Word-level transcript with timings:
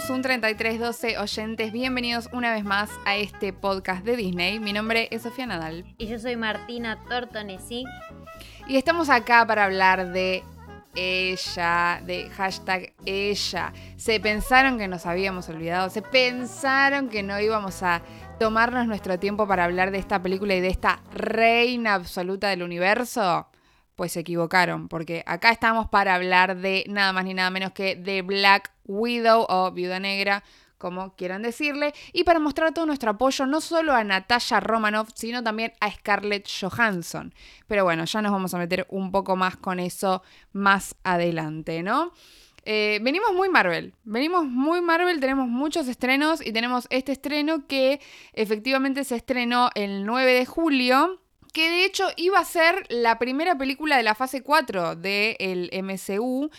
somos 0.00 0.10
un 0.10 0.22
3312 0.22 1.18
oyentes. 1.18 1.72
Bienvenidos 1.72 2.28
una 2.32 2.52
vez 2.52 2.64
más 2.64 2.90
a 3.04 3.16
este 3.16 3.52
podcast 3.52 4.04
de 4.04 4.16
Disney. 4.16 4.58
Mi 4.58 4.72
nombre 4.72 5.08
es 5.10 5.22
Sofía 5.22 5.46
Nadal. 5.46 5.84
Y 5.98 6.06
yo 6.06 6.18
soy 6.18 6.36
Martina 6.36 6.98
Tortonesi. 7.08 7.84
Y 8.68 8.76
estamos 8.76 9.10
acá 9.10 9.46
para 9.46 9.64
hablar 9.64 10.12
de 10.12 10.42
ella, 10.94 12.00
de 12.06 12.30
hashtag 12.30 12.92
ella. 13.04 13.72
Se 13.96 14.20
pensaron 14.20 14.78
que 14.78 14.88
nos 14.88 15.06
habíamos 15.06 15.48
olvidado, 15.48 15.90
se 15.90 16.02
pensaron 16.02 17.08
que 17.08 17.22
no 17.22 17.38
íbamos 17.40 17.82
a 17.82 18.00
tomarnos 18.38 18.86
nuestro 18.86 19.18
tiempo 19.18 19.46
para 19.46 19.64
hablar 19.64 19.90
de 19.90 19.98
esta 19.98 20.22
película 20.22 20.54
y 20.54 20.60
de 20.60 20.68
esta 20.68 21.00
reina 21.12 21.94
absoluta 21.94 22.48
del 22.48 22.62
universo 22.62 23.48
pues 24.00 24.12
se 24.12 24.20
equivocaron, 24.20 24.88
porque 24.88 25.22
acá 25.26 25.50
estamos 25.50 25.90
para 25.90 26.14
hablar 26.14 26.56
de 26.56 26.86
nada 26.88 27.12
más 27.12 27.22
ni 27.22 27.34
nada 27.34 27.50
menos 27.50 27.72
que 27.72 27.96
de 27.96 28.22
Black 28.22 28.72
Widow 28.86 29.44
o 29.46 29.72
Viuda 29.72 30.00
Negra, 30.00 30.42
como 30.78 31.14
quieran 31.16 31.42
decirle, 31.42 31.92
y 32.14 32.24
para 32.24 32.38
mostrar 32.38 32.72
todo 32.72 32.86
nuestro 32.86 33.10
apoyo 33.10 33.44
no 33.44 33.60
solo 33.60 33.92
a 33.92 34.02
Natasha 34.02 34.58
Romanoff, 34.58 35.10
sino 35.14 35.44
también 35.44 35.74
a 35.80 35.90
Scarlett 35.90 36.48
Johansson. 36.48 37.34
Pero 37.66 37.84
bueno, 37.84 38.06
ya 38.06 38.22
nos 38.22 38.32
vamos 38.32 38.54
a 38.54 38.58
meter 38.58 38.86
un 38.88 39.12
poco 39.12 39.36
más 39.36 39.58
con 39.58 39.78
eso 39.78 40.22
más 40.54 40.96
adelante, 41.04 41.82
¿no? 41.82 42.14
Eh, 42.64 43.00
venimos 43.02 43.34
muy 43.34 43.50
Marvel, 43.50 43.92
venimos 44.04 44.46
muy 44.46 44.80
Marvel, 44.80 45.20
tenemos 45.20 45.46
muchos 45.46 45.88
estrenos 45.88 46.40
y 46.40 46.52
tenemos 46.52 46.86
este 46.88 47.12
estreno 47.12 47.66
que 47.66 48.00
efectivamente 48.32 49.04
se 49.04 49.16
estrenó 49.16 49.68
el 49.74 50.06
9 50.06 50.32
de 50.32 50.46
julio 50.46 51.19
que 51.52 51.68
de 51.70 51.84
hecho 51.84 52.08
iba 52.16 52.38
a 52.38 52.44
ser 52.44 52.86
la 52.88 53.18
primera 53.18 53.56
película 53.56 53.96
de 53.96 54.02
la 54.02 54.14
fase 54.14 54.42
4 54.42 54.96
del 54.96 55.70
MCU, 55.82 56.50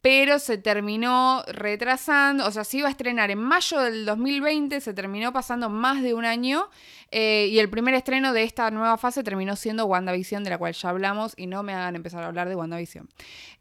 pero 0.00 0.38
se 0.38 0.56
terminó 0.56 1.42
retrasando, 1.48 2.46
o 2.46 2.50
sea, 2.50 2.62
se 2.62 2.78
iba 2.78 2.88
a 2.88 2.90
estrenar 2.90 3.30
en 3.30 3.38
mayo 3.38 3.80
del 3.80 4.06
2020, 4.06 4.80
se 4.80 4.94
terminó 4.94 5.32
pasando 5.32 5.68
más 5.68 6.02
de 6.02 6.14
un 6.14 6.24
año 6.24 6.68
eh, 7.10 7.48
y 7.50 7.58
el 7.58 7.70
primer 7.70 7.94
estreno 7.94 8.32
de 8.32 8.42
esta 8.42 8.70
nueva 8.70 8.96
fase 8.98 9.22
terminó 9.22 9.56
siendo 9.56 9.86
WandaVision, 9.86 10.44
de 10.44 10.50
la 10.50 10.58
cual 10.58 10.72
ya 10.72 10.88
hablamos 10.88 11.34
y 11.36 11.46
no 11.46 11.62
me 11.62 11.72
hagan 11.72 11.96
empezar 11.96 12.22
a 12.22 12.26
hablar 12.26 12.48
de 12.48 12.56
WandaVision. 12.56 13.08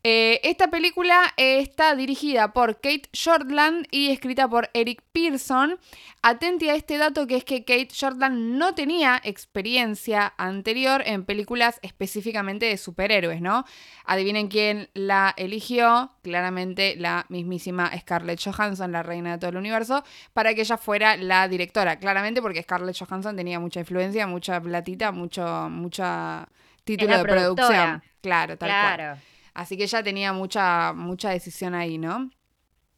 Eh, 0.03 0.39
esta 0.43 0.69
película 0.69 1.33
está 1.35 1.95
dirigida 1.95 2.53
por 2.53 2.75
Kate 2.75 3.09
Shortland 3.11 3.87
y 3.89 4.11
escrita 4.11 4.47
por 4.47 4.69
Eric 4.73 5.01
Pearson. 5.11 5.79
Atente 6.21 6.69
a 6.69 6.75
este 6.75 6.97
dato 6.97 7.27
que 7.27 7.37
es 7.37 7.43
que 7.43 7.63
Kate 7.63 7.89
Shortland 7.91 8.57
no 8.57 8.75
tenía 8.75 9.19
experiencia 9.23 10.33
anterior 10.37 11.01
en 11.05 11.25
películas 11.25 11.79
específicamente 11.81 12.65
de 12.67 12.77
superhéroes, 12.77 13.41
¿no? 13.41 13.65
Adivinen 14.05 14.47
quién 14.47 14.89
la 14.93 15.33
eligió, 15.37 16.11
claramente 16.21 16.95
la 16.97 17.25
mismísima 17.29 17.91
Scarlett 17.99 18.41
Johansson, 18.43 18.91
la 18.91 19.03
reina 19.03 19.33
de 19.33 19.37
todo 19.39 19.49
el 19.51 19.57
universo, 19.57 20.03
para 20.33 20.53
que 20.53 20.61
ella 20.61 20.77
fuera 20.77 21.17
la 21.17 21.47
directora, 21.47 21.97
claramente 21.97 22.41
porque 22.41 22.61
Scarlett 22.61 22.97
Johansson 22.97 23.34
tenía 23.35 23.59
mucha 23.59 23.79
influencia, 23.81 24.27
mucha 24.27 24.61
platita, 24.61 25.11
mucho, 25.11 25.69
mucha 25.69 26.47
título 26.83 27.17
de 27.17 27.23
producción. 27.23 28.03
Claro, 28.21 28.57
tal 28.57 28.69
cual. 28.69 29.21
Así 29.53 29.77
que 29.77 29.83
ella 29.83 30.03
tenía 30.03 30.33
mucha, 30.33 30.93
mucha 30.93 31.29
decisión 31.29 31.75
ahí, 31.75 31.97
¿no? 31.97 32.29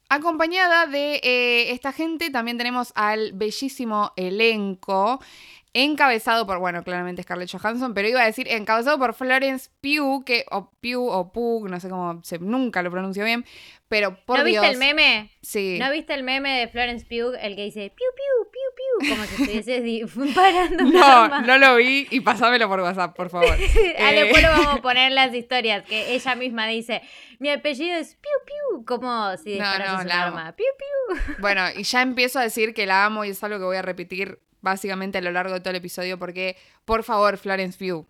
Acompañada 0.09 0.87
de 0.87 1.19
eh, 1.21 1.71
esta 1.71 1.91
gente 1.91 2.29
también 2.31 2.57
tenemos 2.57 2.93
al 2.95 3.33
bellísimo 3.33 4.13
elenco 4.15 5.19
encabezado 5.73 6.47
por, 6.47 6.59
bueno, 6.59 6.83
claramente 6.83 7.23
Scarlett 7.23 7.51
Johansson, 7.51 7.93
pero 7.93 8.07
iba 8.07 8.21
a 8.21 8.25
decir 8.25 8.47
encabezado 8.47 8.97
por 8.97 9.13
Florence 9.13 9.69
Pugh, 9.81 10.23
que, 10.23 10.45
o 10.49 10.71
Pugh 10.81 11.09
o 11.09 11.31
Pugh, 11.31 11.67
no 11.69 11.79
sé 11.79 11.89
cómo, 11.89 12.23
se, 12.23 12.39
nunca 12.39 12.81
lo 12.81 12.89
pronuncio 12.89 13.23
bien, 13.23 13.45
pero 13.87 14.17
por 14.25 14.39
¿No 14.39 14.45
viste 14.45 14.67
el 14.67 14.77
meme? 14.77 15.29
Sí. 15.41 15.77
¿No 15.79 15.91
viste 15.91 16.13
el 16.13 16.23
meme 16.23 16.57
de 16.57 16.67
Florence 16.67 17.05
Pugh, 17.05 17.35
el 17.39 17.55
que 17.55 17.65
dice 17.65 17.93
piu, 17.95 18.07
piu, 18.15 18.46
como 18.99 19.23
si 19.25 19.43
estuviese 19.43 20.05
parando 20.35 20.83
No, 20.83 21.41
no 21.41 21.57
lo 21.57 21.75
vi 21.75 22.07
y 22.09 22.21
pasámelo 22.21 22.67
por 22.67 22.79
WhatsApp, 22.81 23.15
por 23.15 23.29
favor. 23.29 23.55
ah, 23.99 24.11
después 24.11 24.41
lo 24.43 24.49
vamos 24.49 24.67
a 24.67 24.81
poner 24.81 25.11
las 25.11 25.33
historias, 25.33 25.83
que 25.85 26.13
ella 26.13 26.35
misma 26.35 26.67
dice, 26.67 27.01
mi 27.39 27.49
apellido 27.49 27.97
es 27.97 28.15
piu, 28.15 28.31
piu, 28.45 28.85
como 28.85 29.35
si 29.37 29.51
disparase 29.51 30.05
no, 30.05 30.13
arma, 30.13 30.55
piu, 30.55 30.65
piu. 30.77 31.35
Bueno, 31.39 31.63
y 31.75 31.83
ya 31.83 32.01
empiezo 32.01 32.39
a 32.39 32.43
decir 32.43 32.73
que 32.73 32.85
la 32.85 33.05
amo 33.05 33.25
y 33.25 33.29
es 33.29 33.43
algo 33.43 33.57
que 33.57 33.65
voy 33.65 33.77
a 33.77 33.81
repetir 33.81 34.39
básicamente 34.61 35.19
a 35.19 35.21
lo 35.21 35.31
largo 35.31 35.53
de 35.53 35.59
todo 35.59 35.69
el 35.71 35.77
episodio 35.77 36.17
porque, 36.17 36.57
por 36.85 37.03
favor, 37.03 37.37
Florence 37.37 37.77
Pugh, 37.77 38.05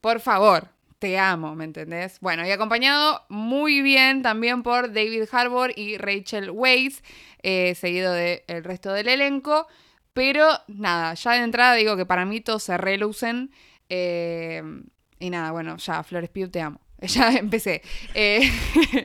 por 0.00 0.20
favor, 0.20 0.68
te 1.00 1.18
amo, 1.18 1.54
¿me 1.54 1.64
entendés? 1.64 2.20
Bueno, 2.20 2.46
y 2.46 2.50
acompañado 2.50 3.24
muy 3.28 3.80
bien 3.80 4.22
también 4.22 4.62
por 4.62 4.92
David 4.92 5.24
Harbour 5.32 5.72
y 5.74 5.96
Rachel 5.96 6.50
Weisz, 6.50 7.02
eh, 7.42 7.74
seguido 7.74 8.12
del 8.12 8.42
resto 8.62 8.92
del 8.92 9.08
elenco. 9.08 9.66
Pero 10.12 10.48
nada, 10.68 11.14
ya 11.14 11.32
de 11.32 11.44
entrada 11.44 11.74
digo 11.74 11.96
que 11.96 12.06
para 12.06 12.24
mí 12.24 12.40
todos 12.40 12.62
se 12.62 12.76
relucen. 12.76 13.50
Eh, 13.88 14.62
y 15.18 15.30
nada, 15.30 15.52
bueno, 15.52 15.76
ya, 15.76 16.02
Flores 16.02 16.30
Pugh, 16.30 16.50
te 16.50 16.60
amo. 16.60 16.80
Ya 17.00 17.32
empecé. 17.32 17.82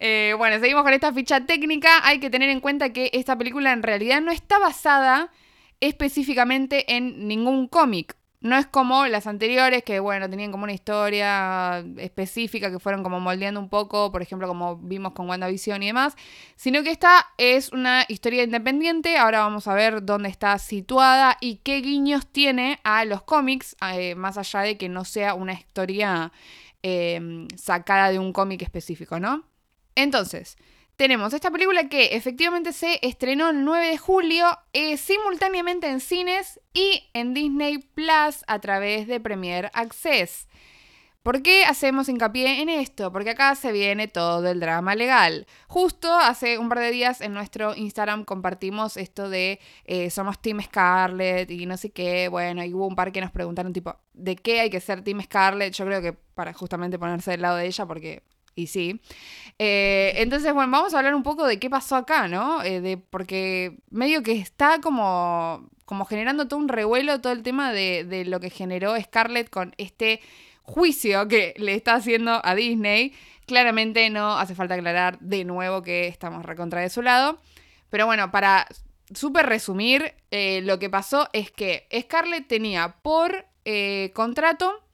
Eh, 0.00 0.34
bueno, 0.38 0.60
seguimos 0.60 0.84
con 0.84 0.92
esta 0.92 1.12
ficha 1.12 1.44
técnica. 1.44 2.06
Hay 2.06 2.20
que 2.20 2.30
tener 2.30 2.50
en 2.50 2.60
cuenta 2.60 2.92
que 2.92 3.10
esta 3.12 3.36
película 3.36 3.72
en 3.72 3.82
realidad 3.82 4.20
no 4.20 4.30
está 4.30 4.58
basada 4.58 5.32
específicamente 5.80 6.94
en 6.94 7.26
ningún 7.26 7.66
cómic. 7.66 8.14
No 8.40 8.56
es 8.56 8.66
como 8.66 9.06
las 9.06 9.26
anteriores 9.26 9.82
que, 9.82 9.98
bueno, 9.98 10.30
tenían 10.30 10.52
como 10.52 10.62
una 10.62 10.72
historia 10.72 11.84
específica 11.96 12.70
que 12.70 12.78
fueron 12.78 13.02
como 13.02 13.18
moldeando 13.18 13.58
un 13.58 13.68
poco, 13.68 14.12
por 14.12 14.22
ejemplo, 14.22 14.46
como 14.46 14.76
vimos 14.76 15.12
con 15.12 15.28
WandaVision 15.28 15.82
y 15.82 15.86
demás, 15.88 16.14
sino 16.54 16.84
que 16.84 16.90
esta 16.90 17.26
es 17.36 17.72
una 17.72 18.04
historia 18.06 18.44
independiente. 18.44 19.18
Ahora 19.18 19.40
vamos 19.40 19.66
a 19.66 19.74
ver 19.74 20.04
dónde 20.04 20.28
está 20.28 20.56
situada 20.58 21.36
y 21.40 21.56
qué 21.56 21.80
guiños 21.80 22.28
tiene 22.28 22.78
a 22.84 23.04
los 23.04 23.22
cómics, 23.22 23.74
eh, 23.92 24.14
más 24.14 24.38
allá 24.38 24.60
de 24.60 24.78
que 24.78 24.88
no 24.88 25.04
sea 25.04 25.34
una 25.34 25.54
historia 25.54 26.30
eh, 26.84 27.48
sacada 27.56 28.10
de 28.10 28.20
un 28.20 28.32
cómic 28.32 28.62
específico, 28.62 29.18
¿no? 29.18 29.44
Entonces, 29.96 30.56
tenemos 30.98 31.32
esta 31.32 31.52
película 31.52 31.88
que 31.88 32.16
efectivamente 32.16 32.72
se 32.72 32.98
estrenó 33.02 33.50
el 33.50 33.64
9 33.64 33.86
de 33.86 33.98
julio 33.98 34.46
eh, 34.72 34.96
simultáneamente 34.96 35.88
en 35.88 36.00
cines 36.00 36.60
y 36.74 37.08
en 37.14 37.34
Disney 37.34 37.78
Plus 37.78 38.44
a 38.48 38.58
través 38.58 39.06
de 39.06 39.20
Premier 39.20 39.70
Access. 39.74 40.48
¿Por 41.22 41.40
qué 41.42 41.64
hacemos 41.64 42.08
hincapié 42.08 42.62
en 42.62 42.68
esto? 42.68 43.12
Porque 43.12 43.30
acá 43.30 43.54
se 43.54 43.70
viene 43.70 44.08
todo 44.08 44.48
el 44.48 44.58
drama 44.58 44.96
legal. 44.96 45.46
Justo 45.68 46.12
hace 46.12 46.58
un 46.58 46.68
par 46.68 46.80
de 46.80 46.90
días 46.90 47.20
en 47.20 47.32
nuestro 47.32 47.76
Instagram 47.76 48.24
compartimos 48.24 48.96
esto 48.96 49.30
de 49.30 49.60
eh, 49.84 50.10
somos 50.10 50.40
Team 50.40 50.60
Scarlett 50.62 51.48
y 51.48 51.66
no 51.66 51.76
sé 51.76 51.90
qué. 51.90 52.26
Bueno, 52.26 52.64
y 52.64 52.74
hubo 52.74 52.88
un 52.88 52.96
par 52.96 53.12
que 53.12 53.20
nos 53.20 53.30
preguntaron 53.30 53.72
tipo, 53.72 53.94
¿de 54.14 54.34
qué 54.34 54.62
hay 54.62 54.70
que 54.70 54.80
ser 54.80 55.04
Team 55.04 55.22
Scarlett? 55.22 55.74
Yo 55.74 55.84
creo 55.84 56.02
que 56.02 56.12
para 56.12 56.52
justamente 56.52 56.98
ponerse 56.98 57.30
del 57.30 57.42
lado 57.42 57.58
de 57.58 57.66
ella 57.66 57.86
porque 57.86 58.24
y 58.58 58.66
sí. 58.66 59.00
Eh, 59.58 60.14
entonces, 60.16 60.52
bueno, 60.52 60.70
vamos 60.70 60.92
a 60.92 60.98
hablar 60.98 61.14
un 61.14 61.22
poco 61.22 61.46
de 61.46 61.60
qué 61.60 61.70
pasó 61.70 61.94
acá, 61.94 62.26
¿no? 62.26 62.62
Eh, 62.62 62.80
de, 62.80 62.96
porque 62.96 63.78
medio 63.90 64.22
que 64.22 64.32
está 64.32 64.80
como, 64.80 65.68
como 65.84 66.04
generando 66.04 66.48
todo 66.48 66.58
un 66.58 66.68
revuelo, 66.68 67.20
todo 67.20 67.32
el 67.32 67.44
tema 67.44 67.72
de, 67.72 68.04
de 68.04 68.24
lo 68.24 68.40
que 68.40 68.50
generó 68.50 69.00
Scarlett 69.00 69.48
con 69.48 69.74
este 69.78 70.20
juicio 70.62 71.28
que 71.28 71.54
le 71.56 71.74
está 71.74 71.94
haciendo 71.94 72.40
a 72.44 72.54
Disney. 72.56 73.14
Claramente 73.46 74.10
no 74.10 74.38
hace 74.38 74.56
falta 74.56 74.74
aclarar 74.74 75.20
de 75.20 75.44
nuevo 75.44 75.82
que 75.82 76.08
estamos 76.08 76.44
recontra 76.44 76.80
de 76.80 76.90
su 76.90 77.00
lado. 77.00 77.38
Pero 77.90 78.06
bueno, 78.06 78.32
para 78.32 78.66
súper 79.14 79.46
resumir, 79.46 80.14
eh, 80.32 80.62
lo 80.62 80.80
que 80.80 80.90
pasó 80.90 81.28
es 81.32 81.52
que 81.52 81.86
Scarlett 81.96 82.48
tenía 82.48 82.96
por 83.02 83.46
contrato 84.14 84.87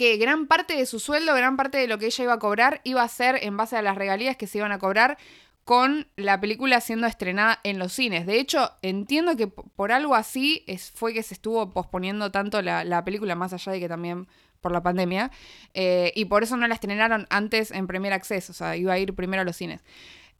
que 0.00 0.16
gran 0.16 0.46
parte 0.46 0.74
de 0.76 0.86
su 0.86 0.98
sueldo, 0.98 1.34
gran 1.34 1.58
parte 1.58 1.76
de 1.76 1.86
lo 1.86 1.98
que 1.98 2.06
ella 2.06 2.24
iba 2.24 2.32
a 2.32 2.38
cobrar, 2.38 2.80
iba 2.84 3.02
a 3.02 3.08
ser 3.08 3.38
en 3.42 3.58
base 3.58 3.76
a 3.76 3.82
las 3.82 3.98
regalías 3.98 4.34
que 4.34 4.46
se 4.46 4.56
iban 4.56 4.72
a 4.72 4.78
cobrar 4.78 5.18
con 5.64 6.06
la 6.16 6.40
película 6.40 6.80
siendo 6.80 7.06
estrenada 7.06 7.60
en 7.64 7.78
los 7.78 7.92
cines. 7.92 8.24
De 8.24 8.40
hecho, 8.40 8.72
entiendo 8.80 9.36
que 9.36 9.46
por 9.46 9.92
algo 9.92 10.14
así 10.14 10.64
es, 10.66 10.90
fue 10.92 11.12
que 11.12 11.22
se 11.22 11.34
estuvo 11.34 11.68
posponiendo 11.68 12.30
tanto 12.30 12.62
la, 12.62 13.04
película, 13.04 13.34
más 13.34 13.52
allá 13.52 13.72
de 13.72 13.80
que 13.80 13.88
también 13.90 14.26
por 14.62 14.72
la 14.72 14.82
pandemia, 14.82 15.30
eh, 15.74 16.14
y 16.16 16.24
por 16.24 16.44
eso 16.44 16.56
no 16.56 16.66
la 16.66 16.76
estrenaron 16.76 17.26
antes 17.28 17.70
en 17.70 17.86
Premier 17.86 18.14
Access, 18.14 18.48
o 18.48 18.54
sea, 18.54 18.78
iba 18.78 18.94
a 18.94 18.98
ir 18.98 19.14
primero 19.14 19.42
a 19.42 19.44
los 19.44 19.56
cines. 19.56 19.82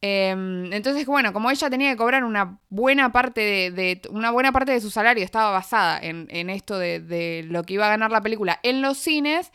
Em, 0.02 0.72
entonces, 0.72 1.04
bueno, 1.04 1.32
como 1.32 1.50
ella 1.50 1.68
tenía 1.68 1.90
que 1.90 1.96
cobrar 1.96 2.24
una 2.24 2.58
buena 2.70 3.12
parte 3.12 3.70
de, 3.70 4.00
una 4.10 4.30
buena 4.30 4.50
parte 4.50 4.72
de 4.72 4.80
su 4.80 4.90
salario, 4.90 5.24
estaba 5.24 5.50
basada 5.50 5.98
en, 6.02 6.50
esto 6.50 6.78
de, 6.78 7.44
lo 7.48 7.64
que 7.64 7.74
iba 7.74 7.86
a 7.86 7.90
ganar 7.90 8.10
la 8.10 8.22
película 8.22 8.60
en 8.62 8.80
los 8.80 8.96
cines. 8.98 9.52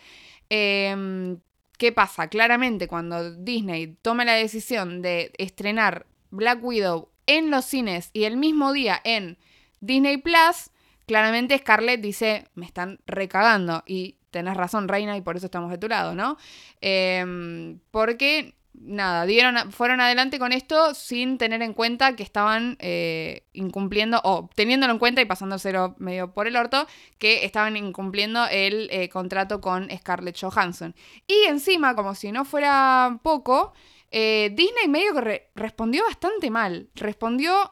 Em, 0.50 1.40
¿Qué 1.78 1.92
pasa? 1.92 2.30
Claramente, 2.30 2.88
cuando 2.88 3.34
Disney 3.34 3.98
toma 4.02 4.24
la 4.24 4.34
decisión 4.34 5.02
de 5.02 5.34
estrenar 5.38 6.06
Black 6.30 6.64
Widow 6.64 7.10
en 7.28 7.52
los 7.52 7.66
cines 7.66 8.12
y 8.14 8.26
el 8.26 8.38
mismo 8.38 8.72
día 8.72 9.02
en 9.04 9.38
Disney 9.82 10.18
Plus, 10.18 10.70
claramente 11.08 11.58
Scarlett 11.58 12.02
dice: 12.02 12.46
Me 12.56 12.66
están 12.66 13.00
recagando. 13.08 13.84
Y 13.88 14.16
tenés 14.32 14.56
razón, 14.56 14.88
Reina, 14.88 15.18
y 15.18 15.22
por 15.22 15.38
eso 15.38 15.48
estamos 15.48 15.72
de 15.72 15.78
tu 15.78 15.88
lado, 15.88 16.16
¿no? 16.16 16.38
Em, 16.82 17.80
porque 17.92 18.54
nada, 18.82 19.26
dieron, 19.26 19.72
fueron 19.72 20.02
adelante 20.02 20.40
con 20.40 20.52
esto 20.52 20.94
sin 20.94 21.38
tener 21.38 21.62
en 21.62 21.74
cuenta 21.74 22.16
que 22.16 22.24
estaban 22.24 22.78
eh, 22.80 23.48
incumpliendo, 23.54 24.22
o 24.24 24.50
teniéndolo 24.56 24.94
en 24.94 25.00
cuenta 25.00 25.22
y 25.22 25.26
pasándoselo 25.26 25.96
medio 25.98 26.34
por 26.34 26.48
el 26.48 26.56
orto, 26.56 26.88
que 27.18 27.46
estaban 27.46 27.78
incumpliendo 27.78 28.46
el 28.48 28.90
eh, 28.92 29.10
contrato 29.10 29.62
con 29.62 29.90
Scarlett 29.96 30.40
Johansson. 30.40 30.96
Y 31.28 31.46
encima, 31.48 31.96
como 31.96 32.16
si 32.16 32.32
no 32.32 32.46
fuera 32.46 33.20
poco, 33.24 33.74
eh, 34.12 34.52
Disney 34.54 34.88
medio 34.88 35.14
que 35.14 35.50
respondió 35.56 36.04
bastante 36.04 36.50
mal. 36.50 36.90
Respondió 36.96 37.72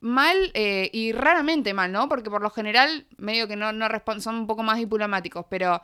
mal 0.00 0.50
y 0.54 1.12
raramente 1.12 1.74
mal, 1.74 1.92
¿no? 1.92 2.08
Porque 2.08 2.28
por 2.28 2.42
lo 2.42 2.50
general 2.50 3.06
medio 3.18 3.46
que 3.46 3.54
no, 3.54 3.72
no 3.72 3.86
son 4.18 4.34
un 4.34 4.46
poco 4.48 4.64
más 4.64 4.78
diplomáticos, 4.78 5.46
pero 5.48 5.80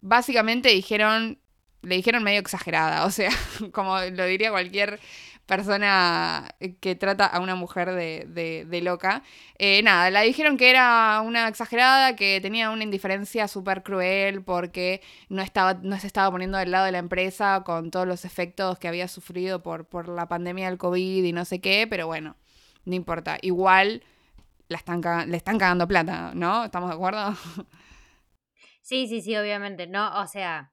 básicamente 0.00 0.70
dijeron 0.70 1.38
le 1.82 1.96
dijeron 1.96 2.22
medio 2.22 2.40
exagerada, 2.40 3.04
o 3.06 3.10
sea, 3.10 3.30
como 3.72 3.98
lo 3.98 4.26
diría 4.26 4.50
cualquier 4.50 5.00
persona 5.46 6.54
que 6.78 6.94
trata 6.94 7.26
a 7.26 7.40
una 7.40 7.56
mujer 7.56 7.92
de, 7.92 8.80
loca. 8.84 9.24
Eh, 9.58 9.82
nada, 9.82 10.08
la 10.10 10.20
dijeron 10.20 10.56
que 10.56 10.70
era 10.70 11.20
una 11.24 11.48
exagerada, 11.48 12.14
que 12.14 12.40
tenía 12.40 12.70
una 12.70 12.84
indiferencia 12.84 13.48
súper 13.48 13.82
cruel 13.82 14.44
porque 14.44 15.02
no, 15.28 15.42
estaba, 15.42 15.74
no 15.74 15.98
se 15.98 16.06
estaba 16.06 16.30
poniendo 16.30 16.56
del 16.56 16.70
lado 16.70 16.84
de 16.84 16.92
la 16.92 16.98
empresa 16.98 17.62
con 17.64 17.90
todos 17.90 18.06
los 18.06 18.24
efectos 18.24 18.78
que 18.78 18.86
había 18.86 19.08
sufrido 19.08 19.60
por, 19.60 19.86
por 19.86 20.08
la 20.08 20.28
pandemia 20.28 20.68
del 20.68 20.78
COVID 20.78 21.24
y 21.24 21.32
no 21.32 21.44
sé 21.44 21.60
qué, 21.60 21.88
pero 21.90 22.06
bueno, 22.06 22.36
no 22.84 22.94
importa. 22.94 23.38
Igual 23.42 24.04
la 24.68 24.78
están, 24.78 25.02
le 25.28 25.36
están 25.36 25.58
cagando 25.58 25.88
plata, 25.88 26.30
¿no? 26.32 26.64
¿Estamos 26.64 26.90
de 26.90 26.94
acuerdo? 26.94 27.34
Sí, 28.82 29.06
sí, 29.06 29.20
sí, 29.20 29.36
obviamente. 29.36 29.86
No, 29.86 30.20
o 30.20 30.26
sea, 30.26 30.72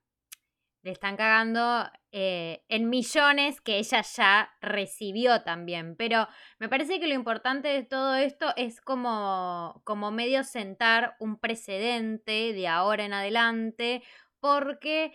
le 0.84 0.92
están 0.92 1.18
cagando 1.18 1.90
eh, 2.12 2.64
en 2.70 2.90
millones 2.90 3.62
que 3.62 3.78
ella 3.78 4.02
ya 4.02 4.50
recibió 4.62 5.44
también. 5.44 5.96
Pero 5.98 6.28
me 6.60 6.70
parece 6.70 7.00
que 7.00 7.08
lo 7.08 7.14
importante 7.14 7.68
de 7.68 7.84
todo 7.84 8.16
esto 8.16 8.54
es 8.56 8.82
como, 8.82 9.82
como 9.84 10.12
medio 10.12 10.44
sentar 10.44 11.16
un 11.20 11.38
precedente 11.38 12.54
de 12.54 12.68
ahora 12.68 13.06
en 13.06 13.14
adelante, 13.14 14.04
porque 14.40 15.14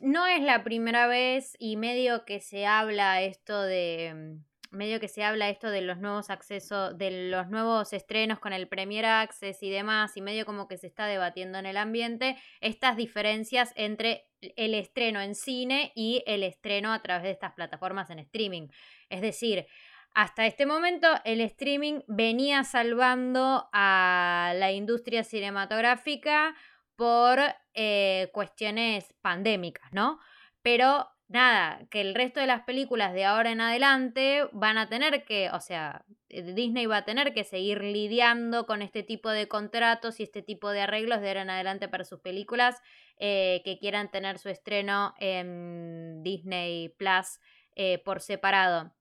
no 0.00 0.26
es 0.26 0.42
la 0.42 0.64
primera 0.64 1.06
vez 1.06 1.56
y 1.58 1.76
medio 1.76 2.24
que 2.24 2.40
se 2.40 2.66
habla 2.66 3.22
esto 3.22 3.62
de 3.62 4.38
medio 4.70 5.00
que 5.00 5.08
se 5.08 5.24
habla 5.24 5.48
esto 5.48 5.70
de 5.70 5.80
los 5.80 5.98
nuevos 5.98 6.30
accesos, 6.30 6.96
de 6.96 7.30
los 7.30 7.48
nuevos 7.48 7.92
estrenos 7.92 8.38
con 8.38 8.52
el 8.52 8.68
Premier 8.68 9.06
Access 9.06 9.62
y 9.62 9.70
demás, 9.70 10.16
y 10.16 10.22
medio 10.22 10.44
como 10.46 10.68
que 10.68 10.76
se 10.76 10.86
está 10.86 11.06
debatiendo 11.06 11.58
en 11.58 11.66
el 11.66 11.76
ambiente 11.76 12.36
estas 12.60 12.96
diferencias 12.96 13.72
entre 13.76 14.26
el 14.40 14.74
estreno 14.74 15.20
en 15.20 15.34
cine 15.34 15.92
y 15.94 16.22
el 16.26 16.42
estreno 16.42 16.92
a 16.92 17.02
través 17.02 17.24
de 17.24 17.30
estas 17.30 17.52
plataformas 17.52 18.10
en 18.10 18.18
streaming. 18.18 18.68
Es 19.08 19.20
decir, 19.20 19.66
hasta 20.14 20.46
este 20.46 20.66
momento 20.66 21.08
el 21.24 21.40
streaming 21.40 22.00
venía 22.06 22.64
salvando 22.64 23.68
a 23.72 24.52
la 24.56 24.72
industria 24.72 25.24
cinematográfica 25.24 26.54
por 26.96 27.38
eh, 27.74 28.28
cuestiones 28.32 29.14
pandémicas, 29.20 29.92
¿no? 29.92 30.18
Pero 30.62 31.08
nada, 31.28 31.86
que 31.90 32.00
el 32.00 32.14
resto 32.14 32.40
de 32.40 32.46
las 32.46 32.62
películas 32.62 33.12
de 33.12 33.24
ahora 33.24 33.50
en 33.50 33.60
adelante 33.60 34.48
van 34.52 34.78
a 34.78 34.88
tener 34.88 35.24
que, 35.24 35.50
o 35.50 35.60
sea, 35.60 36.04
eh, 36.28 36.42
Disney 36.42 36.86
va 36.86 36.98
a 36.98 37.04
tener 37.04 37.32
que 37.34 37.44
seguir 37.44 37.82
lidiando 37.82 38.66
con 38.66 38.82
este 38.82 39.02
tipo 39.02 39.30
de 39.30 39.46
contratos 39.46 40.20
y 40.20 40.22
este 40.24 40.42
tipo 40.42 40.70
de 40.70 40.80
arreglos 40.80 41.20
de 41.20 41.28
ahora 41.28 41.42
en 41.42 41.50
adelante 41.50 41.88
para 41.88 42.04
sus 42.04 42.20
películas 42.20 42.80
eh, 43.18 43.62
que 43.64 43.78
quieran 43.78 44.10
tener 44.10 44.38
su 44.38 44.48
estreno 44.48 45.14
en 45.18 46.22
Disney 46.22 46.88
Plus 46.90 47.40
eh, 47.76 47.98
por 48.04 48.20
separado. 48.20 48.94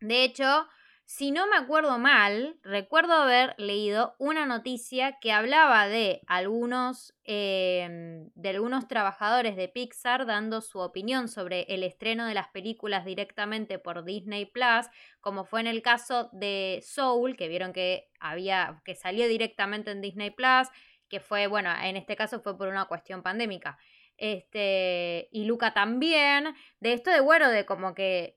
De 0.00 0.24
hecho, 0.24 0.66
si 1.04 1.30
no 1.30 1.46
me 1.46 1.56
acuerdo 1.56 1.98
mal, 1.98 2.56
recuerdo 2.62 3.12
haber 3.14 3.54
leído 3.58 4.14
una 4.18 4.46
noticia 4.46 5.18
que 5.20 5.32
hablaba 5.32 5.86
de 5.86 6.22
algunos, 6.26 7.14
em, 7.24 8.30
de 8.34 8.48
algunos 8.48 8.88
trabajadores 8.88 9.56
de 9.56 9.68
Pixar 9.68 10.26
dando 10.26 10.60
su 10.60 10.78
opinión 10.78 11.28
sobre 11.28 11.62
el 11.68 11.82
estreno 11.82 12.26
de 12.26 12.34
las 12.34 12.48
películas 12.48 13.04
directamente 13.04 13.78
por 13.78 14.04
Disney 14.04 14.46
Plus, 14.46 14.86
como 15.20 15.44
fue 15.44 15.60
en 15.60 15.66
el 15.66 15.82
caso 15.82 16.30
de 16.32 16.80
Soul, 16.82 17.36
que 17.36 17.48
vieron 17.48 17.72
que 17.72 18.08
había, 18.18 18.80
que 18.84 18.94
salió 18.94 19.28
directamente 19.28 19.90
en 19.90 20.00
Disney 20.00 20.30
Plus, 20.30 20.68
que 21.08 21.20
fue, 21.20 21.46
bueno, 21.46 21.70
en 21.82 21.96
este 21.96 22.16
caso 22.16 22.40
fue 22.40 22.56
por 22.56 22.68
una 22.68 22.86
cuestión 22.86 23.22
pandémica. 23.22 23.76
Este, 24.16 25.28
y 25.32 25.44
Luca 25.44 25.74
también, 25.74 26.54
de 26.80 26.92
esto 26.92 27.10
de 27.10 27.20
bueno, 27.20 27.48
de 27.50 27.66
como 27.66 27.94
que 27.94 28.36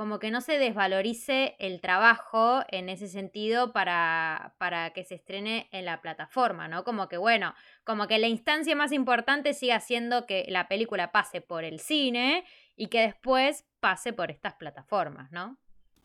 como 0.00 0.18
que 0.18 0.30
no 0.30 0.40
se 0.40 0.58
desvalorice 0.58 1.56
el 1.58 1.82
trabajo 1.82 2.62
en 2.68 2.88
ese 2.88 3.06
sentido 3.06 3.74
para, 3.74 4.54
para, 4.56 4.94
que 4.94 5.04
se 5.04 5.16
estrene 5.16 5.68
en 5.72 5.84
la 5.84 6.00
plataforma, 6.00 6.68
¿no? 6.68 6.84
Como 6.84 7.06
que, 7.06 7.18
bueno, 7.18 7.54
como 7.84 8.06
que 8.06 8.18
la 8.18 8.26
instancia 8.26 8.74
más 8.74 8.92
importante 8.92 9.52
siga 9.52 9.78
siendo 9.78 10.24
que 10.24 10.46
la 10.48 10.68
película 10.68 11.12
pase 11.12 11.42
por 11.42 11.64
el 11.64 11.80
cine 11.80 12.46
y 12.76 12.86
que 12.86 13.02
después 13.02 13.66
pase 13.80 14.14
por 14.14 14.30
estas 14.30 14.54
plataformas, 14.54 15.30
¿no? 15.32 15.58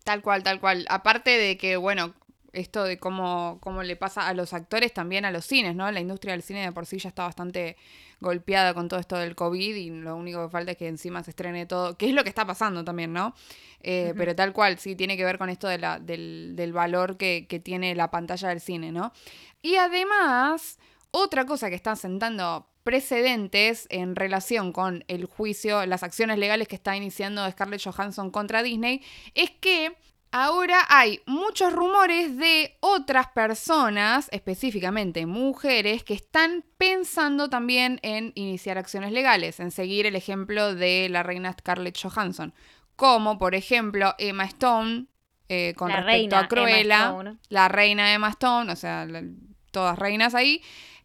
Tal 0.03 0.21
cual, 0.21 0.43
tal 0.43 0.59
cual. 0.59 0.85
Aparte 0.89 1.37
de 1.37 1.57
que, 1.57 1.77
bueno, 1.77 2.15
esto 2.55 2.83
de 2.83 2.97
cómo, 2.97 3.59
cómo 3.61 3.83
le 3.83 3.95
pasa 3.95 4.27
a 4.27 4.33
los 4.33 4.53
actores, 4.53 4.93
también 4.93 5.25
a 5.25 5.31
los 5.31 5.45
cines, 5.45 5.75
¿no? 5.75 5.91
La 5.91 5.99
industria 5.99 6.33
del 6.33 6.41
cine 6.41 6.61
de 6.63 6.71
por 6.71 6.85
sí 6.85 6.97
ya 6.97 7.09
está 7.09 7.23
bastante 7.23 7.77
golpeada 8.19 8.73
con 8.73 8.87
todo 8.87 8.99
esto 8.99 9.17
del 9.17 9.35
COVID 9.35 9.75
y 9.75 9.89
lo 9.89 10.15
único 10.15 10.45
que 10.45 10.51
falta 10.51 10.71
es 10.71 10.77
que 10.77 10.87
encima 10.87 11.23
se 11.23 11.31
estrene 11.31 11.65
todo, 11.65 11.97
que 11.97 12.07
es 12.07 12.13
lo 12.13 12.23
que 12.23 12.29
está 12.29 12.45
pasando 12.45 12.83
también, 12.83 13.13
¿no? 13.13 13.35
Eh, 13.81 14.13
pero 14.17 14.35
tal 14.35 14.53
cual, 14.53 14.79
sí, 14.79 14.95
tiene 14.95 15.17
que 15.17 15.25
ver 15.25 15.37
con 15.37 15.49
esto 15.49 15.67
de 15.67 15.77
la, 15.77 15.99
del, 15.99 16.53
del 16.55 16.73
valor 16.73 17.17
que, 17.17 17.45
que 17.47 17.59
tiene 17.59 17.93
la 17.93 18.09
pantalla 18.09 18.49
del 18.49 18.61
cine, 18.61 18.91
¿no? 18.91 19.11
Y 19.61 19.75
además, 19.75 20.79
otra 21.11 21.45
cosa 21.45 21.69
que 21.69 21.75
está 21.75 21.95
sentando 21.95 22.67
precedentes 22.83 23.87
en 23.89 24.15
relación 24.15 24.71
con 24.71 25.03
el 25.07 25.25
juicio, 25.25 25.85
las 25.87 26.03
acciones 26.03 26.37
legales 26.37 26.67
que 26.67 26.75
está 26.75 26.95
iniciando 26.95 27.49
Scarlett 27.49 27.83
Johansson 27.83 28.29
contra 28.29 28.61
Disney, 28.61 29.01
es 29.33 29.49
que 29.49 29.97
Ahora 30.37 30.85
hay 30.89 31.21
muchos 31.27 31.71
rumores 31.71 32.35
de 32.35 32.75
otras 32.81 33.27
personas, 33.29 34.27
específicamente 34.33 35.25
mujeres, 35.25 36.03
que 36.03 36.13
están 36.13 36.65
pensando 36.77 37.49
también 37.49 38.01
en 38.03 38.33
iniciar 38.35 38.77
acciones 38.77 39.13
legales, 39.13 39.61
en 39.61 39.71
seguir 39.71 40.05
el 40.05 40.13
ejemplo 40.17 40.75
de 40.75 41.07
la 41.09 41.23
reina 41.23 41.53
Scarlett 41.53 41.97
Johansson, 41.97 42.53
como 42.97 43.37
por 43.37 43.55
ejemplo 43.55 44.13
Emma 44.17 44.43
Stone 44.43 45.05
eh, 45.47 45.73
con 45.77 45.89
respecto 45.89 46.35
a 46.35 46.49
Cruella, 46.49 47.15
la 47.47 47.69
reina 47.69 48.13
Emma 48.13 48.27
Stone, 48.31 48.69
o 48.69 48.75
sea, 48.75 49.07
todas 49.71 49.97
reinas 49.97 50.35
ahí, 50.35 50.61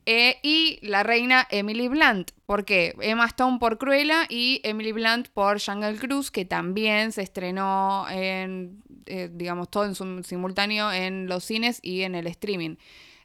eh, 0.06 0.38
y 0.42 0.78
la 0.82 1.02
reina 1.02 1.46
Emily 1.50 1.88
Blunt. 1.88 2.32
¿Por 2.46 2.64
qué? 2.64 2.94
Emma 3.00 3.26
Stone 3.26 3.58
por 3.58 3.78
Cruella 3.78 4.26
y 4.28 4.60
Emily 4.64 4.92
Blunt 4.92 5.28
por 5.28 5.60
Jungle 5.60 5.96
Cruise, 5.96 6.30
que 6.30 6.44
también 6.44 7.12
se 7.12 7.22
estrenó 7.22 8.06
en, 8.10 8.82
eh, 9.06 9.28
digamos, 9.32 9.70
todo 9.70 9.84
en 9.84 10.24
simultáneo 10.24 10.92
en 10.92 11.26
los 11.26 11.44
cines 11.44 11.78
y 11.82 12.02
en 12.02 12.14
el 12.14 12.26
streaming. 12.26 12.76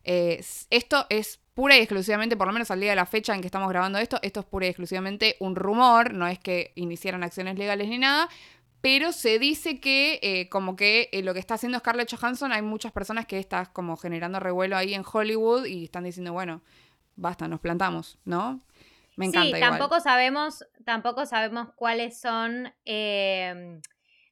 Esto 0.03 1.07
es 1.09 1.39
pura 1.55 1.77
y 1.77 1.79
exclusivamente, 1.79 2.35
por 2.35 2.47
lo 2.47 2.53
menos 2.53 2.69
al 2.69 2.81
día 2.81 2.91
de 2.91 2.95
la 2.97 3.05
fecha 3.05 3.33
en 3.33 3.41
que 3.41 3.47
estamos 3.47 3.69
grabando 3.69 3.97
esto, 3.97 4.19
esto 4.21 4.41
es 4.41 4.45
pura 4.45 4.65
y 4.67 4.69
exclusivamente 4.69 5.37
un 5.39 5.55
rumor, 5.55 6.13
no 6.13 6.27
es 6.27 6.37
que 6.37 6.73
iniciaran 6.75 7.23
acciones 7.23 7.57
legales 7.57 7.87
ni 7.87 7.97
nada, 7.97 8.29
pero 8.85 9.13
se 9.13 9.39
dice 9.39 9.79
que 9.79 10.19
eh, 10.21 10.47
como 10.47 10.75
que 10.75 11.09
eh, 11.11 11.23
lo 11.23 11.33
que 11.33 11.39
está 11.39 11.55
haciendo 11.55 11.79
Scarlett 11.79 12.13
Johansson, 12.15 12.51
hay 12.51 12.61
muchas 12.61 12.91
personas 12.91 13.25
que 13.25 13.39
están 13.39 13.65
como 13.73 13.97
generando 13.97 14.39
revuelo 14.39 14.77
ahí 14.77 14.93
en 14.93 15.03
Hollywood 15.11 15.65
y 15.65 15.85
están 15.85 16.03
diciendo, 16.03 16.33
bueno, 16.33 16.61
basta, 17.15 17.47
nos 17.47 17.59
plantamos, 17.61 18.19
¿no? 18.25 18.61
Me 19.15 19.25
encanta. 19.25 19.57
Sí, 19.57 19.59
tampoco 19.59 19.99
sabemos, 20.01 20.67
tampoco 20.85 21.25
sabemos 21.25 21.69
cuáles 21.75 22.21
son, 22.21 22.75
em, 22.85 23.81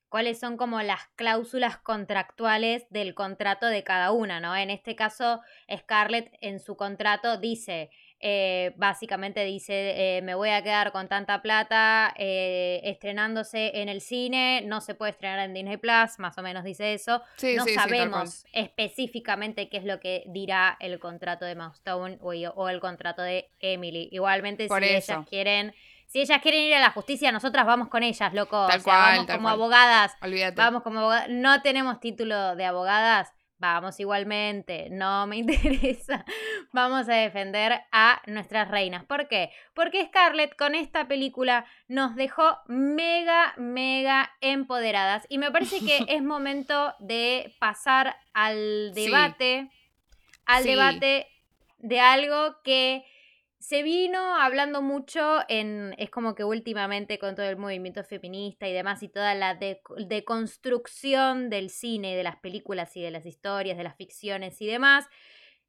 cuáles 0.07 0.39
son 0.39 0.55
como 0.55 0.83
las 0.83 1.07
cláusulas 1.15 1.77
contractuales 1.77 2.85
del 2.91 3.15
contrato 3.15 3.65
de 3.65 3.83
cada 3.83 4.11
una, 4.11 4.39
¿no? 4.39 4.55
En 4.55 4.69
este 4.69 4.95
caso, 4.95 5.41
Scarlett 5.75 6.31
en 6.41 6.59
su 6.59 6.77
contrato 6.77 7.37
dice 7.37 7.89
eh, 8.25 8.71
básicamente 8.77 9.43
dice, 9.43 10.17
eh, 10.17 10.21
me 10.21 10.33
voy 10.33 10.49
a 10.49 10.63
quedar 10.63 10.93
con 10.93 11.09
tanta 11.09 11.41
plata 11.41 12.13
eh, 12.17 12.79
estrenándose 12.85 13.81
en 13.81 13.89
el 13.89 13.99
cine, 13.99 14.63
no 14.65 14.79
se 14.79 14.95
puede 14.95 15.11
estrenar 15.11 15.39
en 15.39 15.53
Disney 15.53 15.75
Plus, 15.75 16.19
más 16.19 16.37
o 16.37 16.41
menos 16.41 16.63
dice 16.63 16.93
eso. 16.93 17.21
no 17.57 17.65
sabemos 17.65 18.45
específicamente 18.53 19.67
qué 19.67 19.75
es 19.75 19.83
lo 19.83 19.99
que 19.99 20.23
dirá 20.27 20.77
el 20.79 20.99
contrato 20.99 21.43
de 21.43 21.55
Mouse 21.55 21.81
o, 22.21 22.69
el 22.69 22.79
contrato 22.79 23.21
de 23.21 23.49
Emily. 23.59 24.07
Igualmente, 24.13 24.69
si 24.69 24.85
ellas 24.85 25.27
quieren... 25.29 25.75
Si 26.07 26.21
ellas 26.21 26.41
quieren 26.43 26.61
ir 26.61 26.75
a 26.75 26.79
la 26.79 26.91
justicia, 26.91 27.31
nosotras 27.31 27.65
vamos 27.65 27.89
con 27.89 28.03
ellas, 28.03 28.33
loco. 28.33 28.67
vamos 28.85 29.25
como 29.25 29.49
abogadas. 29.49 30.13
Vamos 30.55 30.83
como 30.83 30.99
abogadas. 30.99 31.27
No 31.29 31.61
tenemos 31.63 31.99
título 31.99 32.55
de 32.55 32.65
abogadas, 32.65 33.33
vamos 33.71 33.99
igualmente, 33.99 34.89
no 34.89 35.25
me 35.27 35.37
interesa. 35.43 36.25
Vamos 36.71 37.07
a 37.07 37.13
defender 37.13 37.81
a 37.91 38.21
nuestras 38.27 38.69
reinas. 38.69 39.05
¿Por 39.05 39.27
qué? 39.27 39.51
Porque 39.73 40.05
Scarlett 40.05 40.55
con 40.55 40.75
esta 40.75 41.07
película 41.07 41.65
nos 41.87 42.15
dejó 42.15 42.57
mega, 42.67 43.53
mega 43.57 44.31
empoderadas. 44.41 45.25
Y 45.29 45.37
me 45.37 45.51
parece 45.51 45.79
que 45.79 46.05
es 46.07 46.21
momento 46.21 46.93
de 46.99 47.53
pasar 47.59 48.15
al 48.33 48.93
debate, 48.93 49.69
al 50.45 50.63
debate 50.63 51.27
de 51.77 51.99
algo 51.99 52.61
que 52.63 53.05
se 53.63 53.81
vino 53.81 54.35
hablando 54.35 54.81
mucho 54.81 55.39
en, 55.47 55.95
es 55.97 56.09
como 56.09 56.35
que 56.35 56.43
últimamente 56.43 57.17
con 57.17 57.33
todo 57.33 57.45
el 57.45 57.55
movimiento 57.55 58.03
feminista 58.03 58.67
y 58.67 58.73
demás 58.73 59.01
y 59.03 59.07
toda 59.07 59.33
la 59.35 59.55
deconstrucción 59.55 61.49
del 61.49 61.69
cine, 61.69 62.17
de 62.17 62.23
las 62.23 62.35
películas 62.35 62.97
y 62.97 63.01
de 63.01 63.09
las 63.09 63.25
historias, 63.25 63.77
de 63.77 63.85
las 63.85 63.95
ficciones 63.95 64.61
y 64.61 64.67
demás, 64.67 65.07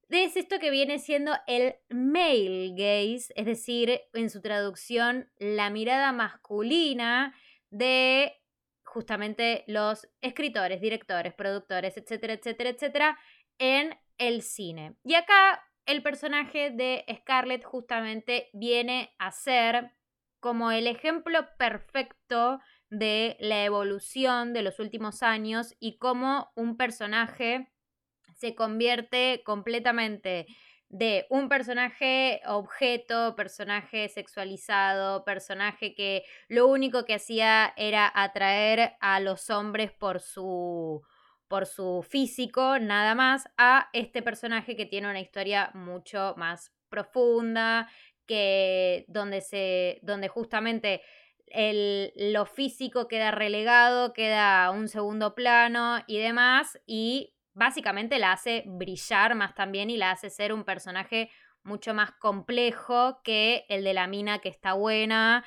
es 0.08 0.36
esto 0.36 0.58
que 0.58 0.72
viene 0.72 0.98
siendo 0.98 1.34
el 1.46 1.76
male 1.88 2.70
gaze, 2.70 3.32
es 3.36 3.46
decir, 3.46 4.00
en 4.12 4.28
su 4.28 4.42
traducción, 4.42 5.30
la 5.38 5.70
mirada 5.70 6.10
masculina 6.10 7.32
de 7.70 8.42
justamente 8.82 9.62
los 9.68 10.08
escritores, 10.20 10.80
directores, 10.80 11.32
productores, 11.32 11.96
etcétera, 11.96 12.32
etcétera, 12.32 12.70
etcétera, 12.70 13.18
en 13.58 13.96
el 14.18 14.42
cine. 14.42 14.96
Y 15.04 15.14
acá 15.14 15.62
el 15.86 16.02
personaje 16.02 16.70
de 16.70 17.04
Scarlett 17.20 17.64
justamente 17.64 18.50
viene 18.52 19.14
a 19.18 19.30
ser 19.30 19.92
como 20.40 20.70
el 20.70 20.86
ejemplo 20.86 21.46
perfecto 21.58 22.60
de 22.90 23.36
la 23.40 23.64
evolución 23.64 24.52
de 24.52 24.62
los 24.62 24.78
últimos 24.78 25.22
años 25.22 25.74
y 25.80 25.98
cómo 25.98 26.52
un 26.54 26.76
personaje 26.76 27.72
se 28.34 28.54
convierte 28.54 29.42
completamente 29.44 30.46
de 30.88 31.26
un 31.28 31.48
personaje 31.48 32.40
objeto, 32.46 33.34
personaje 33.36 34.08
sexualizado, 34.08 35.24
personaje 35.24 35.94
que 35.94 36.24
lo 36.48 36.68
único 36.68 37.04
que 37.04 37.14
hacía 37.14 37.72
era 37.76 38.10
atraer 38.14 38.92
a 39.00 39.18
los 39.20 39.50
hombres 39.50 39.92
por 39.92 40.20
su 40.20 41.02
por 41.54 41.66
su 41.66 42.02
físico, 42.02 42.80
nada 42.80 43.14
más, 43.14 43.48
a 43.56 43.88
este 43.92 44.22
personaje 44.22 44.74
que 44.74 44.86
tiene 44.86 45.08
una 45.08 45.20
historia 45.20 45.70
mucho 45.72 46.34
más 46.36 46.72
profunda, 46.88 47.88
que 48.26 49.04
donde 49.06 49.40
se. 49.40 50.00
donde 50.02 50.26
justamente 50.26 51.00
el, 51.46 52.12
lo 52.16 52.44
físico 52.44 53.06
queda 53.06 53.30
relegado, 53.30 54.12
queda 54.12 54.64
a 54.64 54.72
un 54.72 54.88
segundo 54.88 55.36
plano 55.36 56.02
y 56.08 56.18
demás. 56.18 56.76
Y 56.86 57.36
básicamente 57.52 58.18
la 58.18 58.32
hace 58.32 58.64
brillar 58.66 59.36
más 59.36 59.54
también 59.54 59.90
y 59.90 59.96
la 59.96 60.10
hace 60.10 60.30
ser 60.30 60.52
un 60.52 60.64
personaje 60.64 61.30
mucho 61.62 61.94
más 61.94 62.10
complejo 62.18 63.20
que 63.22 63.64
el 63.68 63.84
de 63.84 63.94
la 63.94 64.08
mina 64.08 64.40
que 64.40 64.48
está 64.48 64.72
buena 64.72 65.44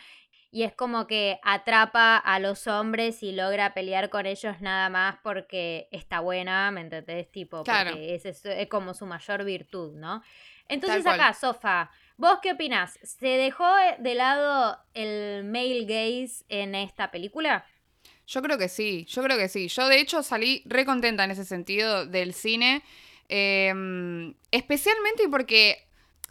y 0.52 0.64
es 0.64 0.74
como 0.74 1.08
que 1.08 1.40
atrapa 1.44 2.18
a 2.18 2.40
los 2.40 2.68
hombres 2.68 3.22
y 3.22 3.32
logra 3.32 3.74
pelear 3.74 4.10
con 4.10 4.26
ellos 4.26 4.62
nada 4.62 4.90
más 4.90 5.18
porque 5.22 5.90
está 5.92 6.20
buena, 6.22 6.72
¿me 6.72 6.82
entendés? 6.82 7.32
Tipo, 7.32 7.64
porque 7.64 8.16
es, 8.16 8.26
es, 8.26 8.68
como 8.68 8.94
su 8.94 9.06
mayor 9.06 9.44
virtud, 9.44 9.96
¿no? 9.96 10.24
Entonces 10.70 11.06
acá, 11.06 11.34
Sofa, 11.34 11.92
¿vos 12.18 12.40
qué 12.42 12.54
opinás? 12.54 13.00
¿Se 13.04 13.28
dejó 13.28 13.66
de 14.00 14.16
lado 14.16 14.78
el 14.94 15.44
male 15.46 15.86
gaze 15.86 16.46
en 16.50 16.76
esta 16.76 17.12
película? 17.12 17.66
Yo 18.26 18.42
creo 18.42 18.58
que 18.58 18.68
sí, 18.68 19.06
yo 19.06 19.24
creo 19.24 19.38
que 19.38 19.48
sí. 19.48 19.70
Yo 19.70 19.88
de 19.88 20.00
hecho 20.00 20.22
salí 20.24 20.62
re 20.66 20.86
contenta 20.86 21.24
en 21.24 21.32
ese 21.32 21.46
sentido 21.46 22.06
del 22.06 22.34
cine. 22.34 22.84
Em, 23.30 24.34
especialmente 24.52 25.28
porque 25.30 25.87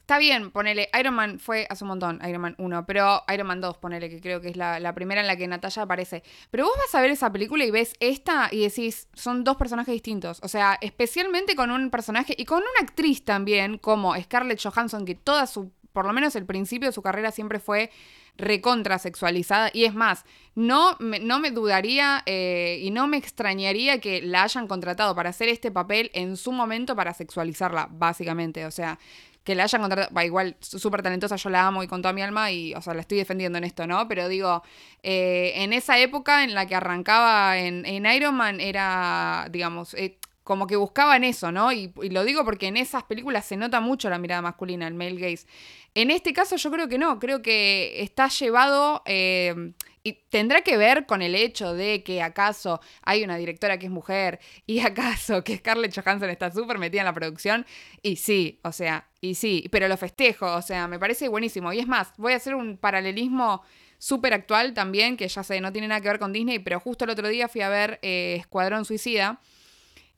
Está 0.07 0.19
bien, 0.19 0.53
ponele, 0.53 0.89
Iron 1.01 1.15
Man 1.15 1.41
fue 1.41 1.67
hace 1.69 1.83
un 1.83 1.89
montón, 1.89 2.21
Iron 2.29 2.41
Man 2.41 2.55
1, 2.59 2.87
pero 2.87 3.25
Iron 3.35 3.49
Man 3.49 3.61
2, 3.61 3.79
ponele, 3.79 4.09
que 4.09 4.21
creo 4.21 4.41
que 4.41 4.51
es 4.51 4.57
la, 4.57 4.93
primera 4.95 5.21
en 5.21 5.27
la 5.27 5.35
que 5.35 5.49
Natalia 5.49 5.83
aparece. 5.83 6.23
Pero 6.53 6.67
vos 6.67 6.75
vas 6.79 6.95
a 6.95 7.01
ver 7.01 7.11
esa 7.11 7.33
película 7.33 7.65
y 7.65 7.73
ves 7.73 7.93
esta 7.99 8.49
y 8.53 8.61
decís, 8.61 9.09
son 9.15 9.43
dos 9.43 9.57
personajes 9.57 9.93
distintos. 9.93 10.39
O 10.45 10.49
sea, 10.49 10.79
especialmente 10.81 11.57
con 11.57 11.73
un 11.73 11.91
personaje 11.91 12.37
y 12.39 12.45
con 12.45 12.59
una 12.59 12.89
actriz 12.89 13.25
también, 13.25 13.79
como 13.79 14.15
Scarlett 14.15 14.63
Johansson, 14.63 15.05
que 15.05 15.17
toda 15.17 15.49
su, 15.49 15.73
por 15.93 16.07
lo 16.07 16.13
menos 16.13 16.37
el 16.37 16.47
principio 16.47 16.89
de 16.89 16.93
su 16.93 17.03
carrera 17.03 17.33
siempre 17.33 17.59
fue 17.59 17.91
recontra 18.37 19.01
sexualizada. 19.01 19.71
Y 19.73 19.87
es 19.87 19.95
más, 19.97 20.25
no 20.55 20.97
me, 21.01 21.19
no 21.19 21.41
me 21.41 21.51
dudaría 21.51 22.23
eh, 22.27 22.79
y 22.81 22.93
no 22.93 23.09
me 23.09 23.17
extrañaría 23.17 24.01
que 24.01 24.23
la 24.23 24.45
hayan 24.45 24.69
contratado 24.69 25.17
para 25.17 25.31
hacer 25.31 25.49
este 25.49 25.73
papel 25.73 26.13
en 26.15 26.37
su 26.37 26.53
momento 26.53 26.95
para 26.95 27.13
sexualizarla, 27.13 27.89
básicamente. 27.91 28.67
O 28.67 28.71
sea, 28.71 29.01
que 29.47 29.55
la 29.55 29.63
hayan 29.63 29.81
contratado, 29.81 30.13
va, 30.13 30.25
igual 30.25 30.57
súper 30.61 31.03
talentosa, 31.03 31.37
yo 31.37 31.51
la 31.51 31.69
amo 31.69 31.85
y 31.85 31.87
con 31.87 32.03
toda 32.03 32.13
mi 32.13 32.21
alma 32.21 32.51
y, 32.51 32.75
o 32.75 32.83
sea, 32.83 32.95
la 32.95 33.03
estoy 33.03 33.19
defendiendo 33.19 33.59
en 33.59 33.63
esto, 33.63 33.87
¿no? 33.87 34.09
Pero 34.09 34.29
digo, 34.29 34.65
eh, 35.05 35.53
en 35.55 35.73
esa 35.73 36.01
época 36.01 36.43
en 36.43 36.53
la 36.53 36.67
que 36.67 36.75
arrancaba 36.75 37.57
en, 37.57 37.87
Iron 38.07 38.35
Man 38.35 38.61
era, 38.61 39.47
digamos, 39.53 39.95
eh, 39.95 40.19
como 40.43 40.67
que 40.67 40.75
buscaban 40.75 41.23
eso, 41.23 41.53
¿no? 41.53 41.73
Y, 41.73 41.93
lo 42.11 42.25
digo 42.25 42.45
porque 42.45 42.67
en 42.67 42.77
esas 42.77 43.05
películas 43.05 43.47
se 43.47 43.57
nota 43.57 43.79
mucho 43.79 44.11
la 44.11 44.19
mirada 44.19 44.43
masculina, 44.43 44.89
el 44.89 44.95
male 44.95 45.15
gaze. 45.15 45.47
En 45.95 46.11
este 46.11 46.33
caso 46.33 46.57
yo 46.57 46.71
creo 46.73 46.89
que 46.89 46.99
no, 46.99 47.21
creo 47.21 47.41
que 47.41 48.03
está 48.03 48.27
llevado 48.27 49.03
eh, 49.07 49.73
y 50.07 50.13
tendrá 50.31 50.63
que 50.63 50.77
ver 50.77 51.05
con 51.05 51.21
el 51.21 51.35
hecho 51.35 51.75
de 51.75 52.05
que 52.05 52.23
acaso 52.23 52.81
hay 53.03 53.25
una 53.25 53.37
directora 53.39 53.77
que 53.77 53.87
es 53.87 53.93
mujer 53.93 54.39
y 54.65 54.79
acaso 54.87 55.43
que 55.43 55.57
Scarlett 55.57 56.01
Johansson 56.01 56.31
está 56.31 56.53
súper 56.53 56.79
metida 56.79 57.01
en 57.01 57.07
la 57.07 57.13
producción. 57.13 57.67
Y 58.03 58.15
sí, 58.15 58.61
o 58.63 58.71
sea, 58.71 59.09
y 59.31 59.35
sí, 59.35 59.69
pero 59.71 59.89
lo 59.89 59.97
festejo, 59.97 60.55
o 60.55 60.63
sea, 60.63 60.89
me 60.89 60.99
parece 60.99 61.29
buenísimo. 61.29 61.73
Y 61.73 61.81
es 61.81 61.87
más, 61.87 62.13
voy 62.17 62.33
a 62.33 62.37
hacer 62.37 62.55
un 62.55 62.77
paralelismo 62.77 63.63
súper 63.99 64.35
actual 64.35 64.75
también, 64.75 65.17
que 65.17 65.29
ya 65.29 65.43
sé, 65.43 65.61
no 65.61 65.73
tiene 65.73 65.89
nada 65.89 66.01
que 66.01 66.09
ver 66.09 66.19
con 66.19 66.33
Disney, 66.33 66.59
pero 66.59 66.81
justo 66.81 67.05
el 67.05 67.11
otro 67.11 67.29
día 67.29 67.49
fui 67.49 67.63
a 67.63 67.69
ver 67.69 67.99
eh, 68.03 68.37
Escuadrón 68.39 68.85
Suicida. 68.85 69.41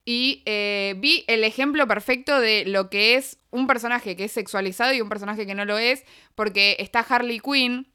Y 0.04 0.42
eh, 0.46 0.94
vi 0.98 1.24
el 1.26 1.44
ejemplo 1.44 1.86
perfecto 1.86 2.40
de 2.40 2.64
lo 2.64 2.88
que 2.88 3.16
es 3.16 3.38
un 3.50 3.66
personaje 3.66 4.16
que 4.16 4.24
es 4.24 4.32
sexualizado 4.32 4.94
y 4.94 5.02
un 5.02 5.08
personaje 5.08 5.46
que 5.46 5.54
no 5.54 5.64
lo 5.64 5.76
es, 5.76 6.04
porque 6.34 6.76
está 6.78 7.00
Harley 7.00 7.40
Quinn, 7.40 7.86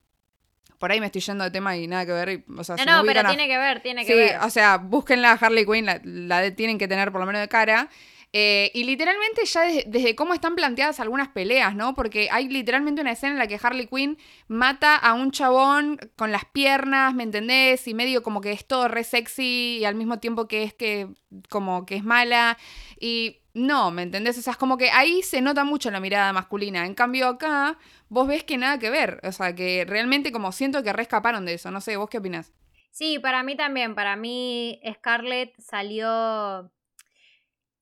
por 0.78 0.92
ahí 0.92 1.00
me 1.00 1.06
estoy 1.06 1.22
yendo 1.22 1.44
de 1.44 1.50
tema 1.50 1.78
y 1.78 1.88
nada 1.88 2.06
que 2.06 2.12
ver. 2.12 2.44
O 2.58 2.64
sea, 2.64 2.76
no, 2.76 2.86
no, 2.86 3.04
pero 3.06 3.26
tiene 3.28 3.48
que 3.48 3.58
ver, 3.58 3.82
tiene 3.82 4.06
que 4.06 4.14
ver. 4.14 4.32
Sí, 4.32 4.36
o 4.46 4.50
sea, 4.50 4.78
búsquenla 4.78 5.32
a 5.32 5.36
Harley 5.36 5.66
Quinn, 5.66 5.88
la, 6.28 6.52
tienen 6.52 6.78
que 6.78 6.88
tener 6.88 7.12
por 7.12 7.22
lo 7.22 7.26
menos 7.26 7.42
de 7.42 7.48
cara. 7.48 7.90
Eh, 8.36 8.72
y 8.74 8.84
literalmente 8.84 9.46
ya 9.46 9.62
desde, 9.62 10.16
cómo 10.16 10.34
están 10.34 10.56
planteadas 10.56 11.00
algunas 11.00 11.28
peleas, 11.28 11.76
¿no? 11.76 11.94
Porque 11.94 12.30
hay 12.32 12.50
literalmente 12.50 13.00
una 13.00 13.12
escena 13.12 13.34
en 13.34 13.38
la 13.38 13.46
que 13.46 13.60
Harley 13.62 13.86
Quinn 13.86 14.18
mata 14.48 14.96
a 14.96 15.14
un 15.14 15.30
chabón 15.30 16.00
con 16.16 16.32
las 16.32 16.44
piernas, 16.46 17.14
¿me 17.14 17.22
entendés? 17.22 17.88
Y 17.88 17.94
medio 17.94 18.24
como 18.24 18.42
que 18.42 18.52
es 18.52 18.66
todo 18.66 18.88
re 18.88 19.04
sexy 19.04 19.78
y 19.80 19.86
al 19.86 19.94
mismo 19.94 20.18
tiempo 20.18 20.48
que 20.48 20.64
es 20.64 20.74
que 20.74 21.10
como 21.48 21.86
que 21.86 21.96
es 21.96 22.04
mala. 22.04 22.58
Y 23.00 23.38
no, 23.54 23.92
¿me 23.92 24.02
entendés? 24.02 24.40
O 24.40 24.42
sea, 24.42 24.54
es 24.54 24.58
como 24.58 24.78
que 24.78 24.90
ahí 24.90 25.22
se 25.22 25.40
nota 25.40 25.64
mucho 25.64 25.92
la 25.92 26.00
mirada 26.00 26.34
masculina. 26.34 26.88
En 26.88 26.96
cambio 26.96 27.28
acá, 27.28 27.78
vos 28.10 28.28
ves 28.28 28.44
que 28.44 28.58
nada 28.58 28.80
que 28.80 28.90
ver. 28.90 29.20
O 29.22 29.32
sea, 29.32 29.54
que 29.54 29.86
realmente 29.88 30.32
como 30.32 30.52
siento 30.52 30.82
que 30.82 30.92
rescaparon 30.92 31.46
de 31.46 31.54
eso. 31.54 31.70
No 31.70 31.82
sé, 31.82 31.98
¿vos 31.98 32.10
qué 32.10 32.18
opinás? 32.18 32.52
Sí, 32.90 33.20
para 33.20 33.44
mí 33.44 33.56
también. 33.56 33.94
Para 33.94 34.16
mí 34.16 34.82
Scarlett 34.92 35.54
salió... 35.60 36.72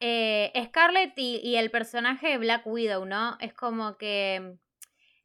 Eh, 0.02 0.52
Scarlett 0.66 1.14
y, 1.16 1.40
y 1.44 1.56
el 1.56 1.72
personaje 1.72 2.30
de 2.30 2.38
Black 2.38 2.68
Widow, 2.68 3.06
¿no? 3.06 3.38
Es 3.40 3.54
como 3.54 3.98
que 3.98 4.58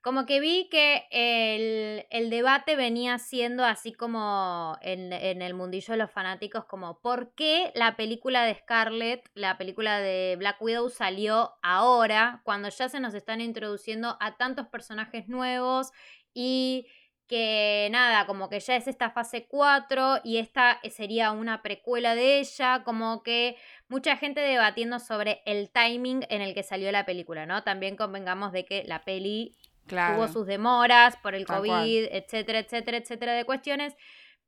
como 0.06 0.24
que 0.24 0.38
vi 0.38 0.68
que 0.68 1.08
el, 1.10 2.30
debate 2.30 2.76
venía 2.76 3.18
siendo 3.18 3.64
así 3.64 3.92
como 3.92 4.78
en, 4.80 5.12
el 5.12 5.54
mundillo 5.54 5.94
de 5.94 5.98
los 5.98 6.12
fanáticos, 6.12 6.64
como 6.66 7.00
¿por 7.00 7.34
qué 7.34 7.72
la 7.74 7.96
película 7.96 8.44
de 8.44 8.54
Scarlett, 8.54 9.28
la 9.34 9.58
película 9.58 9.98
de 9.98 10.36
Black 10.38 10.62
Widow 10.62 10.90
salió 10.90 11.54
ahora, 11.60 12.40
cuando 12.44 12.68
ya 12.68 12.88
se 12.88 13.00
nos 13.00 13.14
están 13.14 13.40
introduciendo 13.40 14.16
a 14.20 14.36
tantos 14.36 14.68
personajes 14.68 15.26
nuevos 15.26 15.90
y 16.32 16.86
que 17.26 17.88
nada, 17.90 18.26
como 18.26 18.48
que 18.48 18.60
ya 18.60 18.76
es 18.76 18.86
esta 18.86 19.10
fase 19.10 19.46
4 19.46 20.20
y 20.24 20.38
esta 20.38 20.80
sería 20.90 21.32
una 21.32 21.62
precuela 21.62 22.14
de 22.14 22.38
ella, 22.38 22.82
como 22.84 23.22
que 23.22 23.56
mucha 23.88 24.16
gente 24.16 24.40
debatiendo 24.40 24.98
sobre 24.98 25.42
el 25.44 25.70
timing 25.70 26.24
en 26.28 26.42
el 26.42 26.54
que 26.54 26.62
salió 26.62 26.90
la 26.92 27.04
película, 27.04 27.46
¿no? 27.46 27.62
También 27.62 27.96
convengamos 27.96 28.52
de 28.52 28.64
que 28.64 28.84
la 28.84 29.04
peli 29.04 29.56
Tuvo 29.86 30.28
sus 30.28 30.46
demoras 30.46 31.16
por 31.16 31.34
el 31.34 31.46
COVID, 31.46 32.08
etcétera, 32.10 32.58
etcétera, 32.58 32.96
etcétera 32.96 33.34
de 33.34 33.44
cuestiones. 33.44 33.94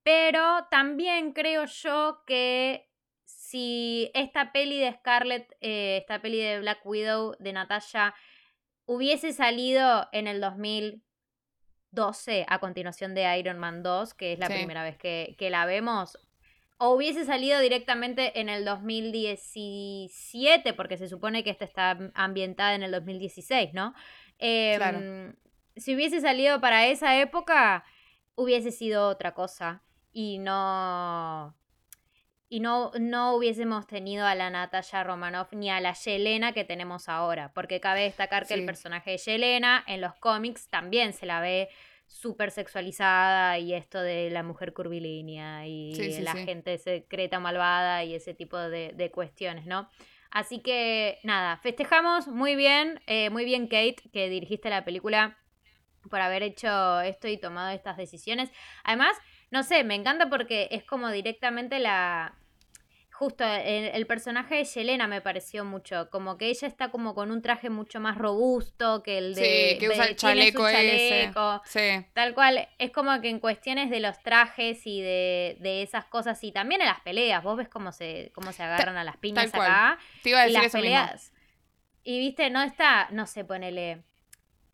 Pero 0.02 0.66
también 0.70 1.32
creo 1.32 1.64
yo 1.66 2.22
que 2.26 2.88
si 3.24 4.10
esta 4.14 4.52
peli 4.52 4.80
de 4.80 4.92
Scarlett, 4.92 5.52
eh, 5.60 5.98
esta 6.00 6.20
peli 6.20 6.38
de 6.38 6.60
Black 6.60 6.84
Widow 6.84 7.36
de 7.38 7.52
Natasha, 7.52 8.14
hubiese 8.84 9.32
salido 9.32 10.08
en 10.12 10.26
el 10.26 10.40
2012 11.92 12.46
a 12.48 12.58
continuación 12.58 13.14
de 13.14 13.38
Iron 13.38 13.58
Man 13.58 13.82
2, 13.82 14.14
que 14.14 14.32
es 14.32 14.38
la 14.38 14.48
primera 14.48 14.82
vez 14.82 14.96
que, 14.96 15.36
que 15.38 15.50
la 15.50 15.66
vemos, 15.66 16.18
o 16.78 16.90
hubiese 16.90 17.24
salido 17.24 17.60
directamente 17.60 18.40
en 18.40 18.48
el 18.48 18.64
2017, 18.64 20.72
porque 20.74 20.96
se 20.96 21.08
supone 21.08 21.42
que 21.42 21.50
esta 21.50 21.64
está 21.64 21.98
ambientada 22.14 22.76
en 22.76 22.84
el 22.84 22.92
2016, 22.92 23.74
¿no? 23.74 23.94
Em, 24.38 25.34
si 25.76 25.94
hubiese 25.94 26.20
salido 26.20 26.60
para 26.60 26.86
esa 26.86 27.20
época, 27.20 27.84
hubiese 28.36 28.70
sido 28.70 29.08
otra 29.08 29.34
cosa. 29.34 29.82
Y 30.12 30.38
no. 30.38 31.52
Y 32.50 32.60
no, 32.60 32.92
no 32.98 33.34
hubiésemos 33.34 33.86
tenido 33.86 34.24
a 34.24 34.34
la 34.34 34.48
Natalia 34.48 35.04
Romanoff 35.04 35.52
ni 35.52 35.70
a 35.70 35.80
la 35.80 35.92
Yelena 35.92 36.52
que 36.52 36.64
tenemos 36.64 37.08
ahora. 37.08 37.52
Porque 37.52 37.80
cabe 37.80 38.02
destacar 38.02 38.46
que 38.46 38.54
el 38.54 38.64
personaje 38.64 39.12
de 39.12 39.18
Yelena 39.18 39.84
en 39.86 40.00
los 40.00 40.14
cómics 40.14 40.68
también 40.68 41.12
se 41.12 41.26
la 41.26 41.40
ve 41.40 41.68
súper 42.08 42.50
sexualizada 42.50 43.58
y 43.58 43.74
esto 43.74 44.00
de 44.00 44.30
la 44.30 44.42
mujer 44.42 44.72
curvilínea 44.72 45.66
y 45.66 45.92
la 46.22 46.34
gente 46.34 46.78
secreta 46.78 47.38
malvada 47.38 48.02
y 48.04 48.14
ese 48.14 48.34
tipo 48.34 48.56
de, 48.58 49.10
cuestiones, 49.14 49.66
¿no? 49.66 49.88
Así 50.30 50.60
que 50.60 51.18
nada, 51.22 51.56
festejamos 51.58 52.28
muy 52.28 52.56
bien, 52.56 53.00
eh, 53.06 53.30
muy 53.30 53.44
bien 53.44 53.66
Kate, 53.66 53.96
que 54.12 54.28
dirigiste 54.28 54.68
la 54.68 54.84
película 54.84 55.38
por 56.10 56.20
haber 56.20 56.42
hecho 56.42 57.00
esto 57.00 57.28
y 57.28 57.38
tomado 57.38 57.70
estas 57.70 57.96
decisiones. 57.96 58.50
Además, 58.84 59.16
no 59.50 59.62
sé, 59.62 59.84
me 59.84 59.94
encanta 59.94 60.28
porque 60.28 60.68
es 60.70 60.84
como 60.84 61.10
directamente 61.10 61.78
la, 61.78 62.38
Justo, 63.18 63.42
el, 63.44 64.06
personaje 64.06 64.54
de 64.54 64.64
Yelena 64.64 65.08
me 65.08 65.20
pareció 65.20 65.64
mucho, 65.64 66.08
como 66.08 66.38
que 66.38 66.50
ella 66.50 66.68
está 66.68 66.92
como 66.92 67.16
con 67.16 67.32
un 67.32 67.42
traje 67.42 67.68
mucho 67.68 67.98
más 67.98 68.16
robusto 68.16 69.02
que 69.02 69.18
el 69.18 69.34
de... 69.34 69.70
Sí, 69.72 69.78
que 69.80 69.88
usa 69.88 70.04
el 70.04 70.14
chaleco, 70.14 70.68
ese. 70.68 71.32
Sí. 71.64 72.06
Tal 72.12 72.32
cual, 72.32 72.68
es 72.78 72.92
como 72.92 73.20
que 73.20 73.28
en 73.28 73.40
cuestiones 73.40 73.90
de 73.90 73.98
los 73.98 74.22
trajes 74.22 74.86
y 74.86 75.00
de, 75.00 75.82
esas 75.82 76.04
cosas, 76.04 76.44
y 76.44 76.52
también 76.52 76.80
en 76.80 76.86
las 76.86 77.00
peleas, 77.00 77.42
vos 77.42 77.56
ves 77.56 77.68
cómo 77.68 77.90
se, 77.90 78.30
cómo 78.36 78.52
se 78.52 78.62
agarran 78.62 78.96
a 78.96 79.02
las 79.02 79.16
piñas 79.16 79.52
acá. 79.52 79.98
Te 80.22 80.28
iba 80.30 80.38
a 80.38 80.42
decir 80.44 80.56
y 80.56 80.62
las 80.62 80.72
peleas. 80.72 81.32
Y 82.04 82.20
viste, 82.20 82.50
no 82.50 82.62
está, 82.62 83.08
no 83.10 83.26
sé, 83.26 83.44
ponele... 83.44 84.04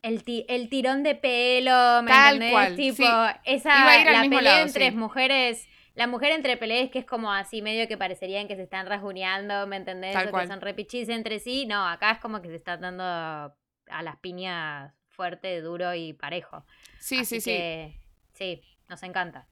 El, 0.04 0.22
el 0.48 0.68
tirón 0.68 1.02
de 1.02 1.14
pelo, 1.14 2.02
¿me 2.02 2.10
Tal 2.10 2.50
Cual, 2.50 2.76
tipo, 2.76 3.04
esa 3.44 4.04
la 4.04 4.28
pelea 4.28 4.62
entre 4.62 4.90
mujeres 4.92 5.68
la 5.94 6.08
mujer 6.08 6.32
entre 6.32 6.56
peleas 6.56 6.90
que 6.90 6.98
es 6.98 7.06
como 7.06 7.32
así, 7.32 7.62
medio 7.62 7.86
que 7.86 7.96
parecerían 7.96 8.48
que 8.48 8.56
se 8.56 8.64
están 8.64 8.86
rasguñando, 8.86 9.66
¿me 9.66 9.76
entendés? 9.76 10.16
o 10.16 10.32
que 10.32 10.46
son 10.46 10.60
repichis 10.60 11.08
entre 11.08 11.38
sí. 11.38 11.66
No, 11.66 11.86
acá 11.86 12.12
es 12.12 12.18
como 12.18 12.42
que 12.42 12.48
se 12.48 12.56
están 12.56 12.80
dando 12.80 13.04
a 13.04 14.02
las 14.02 14.16
piñas 14.16 14.92
fuerte, 15.08 15.60
duro 15.60 15.94
y 15.94 16.12
parejo. 16.12 16.64
Sí, 16.98 17.24
sí, 17.24 17.40
sí. 17.40 17.94
Sí, 18.32 18.62
nos 18.88 19.02
encanta. 19.04 19.46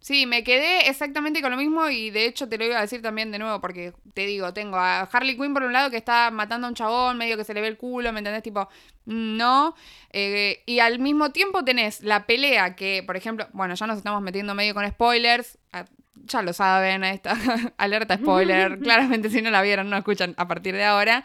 Sí, 0.00 0.26
me 0.26 0.44
quedé 0.44 0.88
exactamente 0.88 1.42
con 1.42 1.50
lo 1.50 1.56
mismo 1.56 1.88
y 1.88 2.10
de 2.10 2.26
hecho 2.26 2.48
te 2.48 2.58
lo 2.58 2.64
iba 2.64 2.78
a 2.78 2.82
decir 2.82 3.02
también 3.02 3.32
de 3.32 3.40
nuevo 3.40 3.60
porque 3.60 3.92
te 4.14 4.24
digo, 4.26 4.52
tengo 4.52 4.76
a 4.76 5.00
Harley 5.00 5.36
Quinn 5.36 5.52
por 5.52 5.64
un 5.64 5.72
lado 5.72 5.90
que 5.90 5.96
está 5.96 6.30
matando 6.30 6.66
a 6.66 6.70
un 6.70 6.76
chabón, 6.76 7.18
medio 7.18 7.36
que 7.36 7.42
se 7.42 7.54
le 7.54 7.60
ve 7.60 7.68
el 7.68 7.76
culo, 7.76 8.12
¿me 8.12 8.20
entendés? 8.20 8.42
Tipo, 8.42 8.68
no. 9.06 9.74
Eh, 10.10 10.62
y 10.64 10.78
al 10.78 11.00
mismo 11.00 11.32
tiempo 11.32 11.64
tenés 11.64 12.02
la 12.02 12.26
pelea 12.26 12.76
que, 12.76 13.02
por 13.04 13.16
ejemplo, 13.16 13.48
bueno, 13.52 13.74
ya 13.74 13.86
nos 13.86 13.98
estamos 13.98 14.22
metiendo 14.22 14.54
medio 14.54 14.74
con 14.74 14.88
spoilers, 14.88 15.58
ah, 15.72 15.86
ya 16.24 16.42
lo 16.42 16.52
saben, 16.52 17.02
esta 17.02 17.36
alerta 17.76 18.16
spoiler, 18.16 18.78
claramente 18.82 19.28
si 19.30 19.42
no 19.42 19.50
la 19.50 19.62
vieron 19.62 19.90
no 19.90 19.96
escuchan 19.96 20.34
a 20.36 20.46
partir 20.46 20.74
de 20.74 20.84
ahora. 20.84 21.24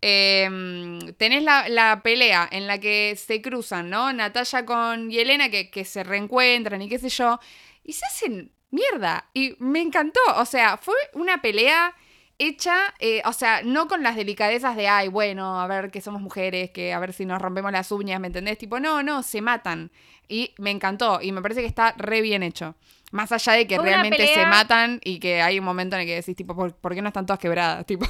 Em, 0.00 0.98
tenés 1.16 1.44
la, 1.44 2.00
pelea 2.02 2.48
en 2.50 2.66
la 2.66 2.78
que 2.78 3.14
se 3.16 3.40
cruzan, 3.40 3.88
¿no? 3.88 4.12
Natalia 4.12 4.64
con 4.64 5.10
Yelena 5.10 5.48
que, 5.48 5.70
que 5.70 5.84
se 5.84 6.02
reencuentran 6.02 6.82
y 6.82 6.88
qué 6.88 6.98
sé 6.98 7.08
yo 7.08 7.38
y 7.84 7.92
se 7.92 8.06
hacen 8.06 8.52
mierda. 8.70 9.28
Y 9.34 9.56
me 9.58 9.80
encantó. 9.80 10.20
O 10.36 10.44
sea, 10.44 10.76
fue 10.76 10.94
una 11.14 11.40
pelea 11.40 11.94
hecha, 12.38 12.94
eh, 12.98 13.22
o 13.24 13.32
sea, 13.32 13.62
no 13.62 13.86
con 13.86 14.02
las 14.02 14.16
delicadezas 14.16 14.76
de, 14.76 14.88
ay, 14.88 15.08
bueno, 15.08 15.60
a 15.60 15.66
ver 15.66 15.90
que 15.90 16.00
somos 16.00 16.20
mujeres, 16.20 16.70
que 16.70 16.92
a 16.92 16.98
ver 16.98 17.12
si 17.12 17.24
nos 17.24 17.40
rompemos 17.40 17.70
las 17.70 17.92
uñas, 17.92 18.20
¿me 18.20 18.26
entendés? 18.26 18.58
Tipo, 18.58 18.80
no, 18.80 19.02
no, 19.02 19.22
se 19.22 19.40
matan. 19.40 19.90
Y 20.28 20.54
me 20.58 20.70
encantó. 20.70 21.20
Y 21.20 21.30
me 21.32 21.42
parece 21.42 21.60
que 21.60 21.66
está 21.66 21.94
re 21.96 22.22
bien 22.22 22.42
hecho. 22.42 22.74
Más 23.10 23.30
allá 23.30 23.52
de 23.52 23.66
que 23.66 23.76
realmente 23.78 24.26
se 24.26 24.46
matan 24.46 24.98
y 25.04 25.18
que 25.18 25.42
hay 25.42 25.58
un 25.58 25.66
momento 25.66 25.96
en 25.96 26.02
el 26.02 26.08
que 26.08 26.14
decís, 26.14 26.34
tipo, 26.34 26.56
¿por, 26.56 26.94
qué 26.94 27.02
no 27.02 27.08
están 27.08 27.26
todas 27.26 27.38
quebradas? 27.38 27.84
Tipo, 27.92 28.06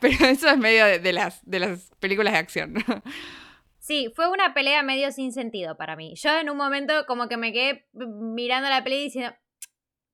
pero 0.00 0.26
eso 0.26 0.48
es 0.48 0.58
medio 0.58 0.84
de, 0.84 1.12
las, 1.12 1.40
de 1.48 1.60
las 1.60 1.92
películas 2.00 2.32
de 2.32 2.38
acción. 2.40 2.74
Sí, 3.82 4.12
fue 4.14 4.28
una 4.28 4.54
pelea 4.54 4.84
medio 4.84 5.10
sin 5.10 5.32
sentido 5.32 5.76
para 5.76 5.96
mí. 5.96 6.14
Yo 6.14 6.38
en 6.38 6.48
un 6.48 6.56
momento 6.56 7.04
como 7.04 7.28
que 7.28 7.36
me 7.36 7.52
quedé 7.52 7.88
mirando 7.92 8.68
la 8.68 8.84
pelea 8.84 9.00
y 9.00 9.04
diciendo, 9.04 9.34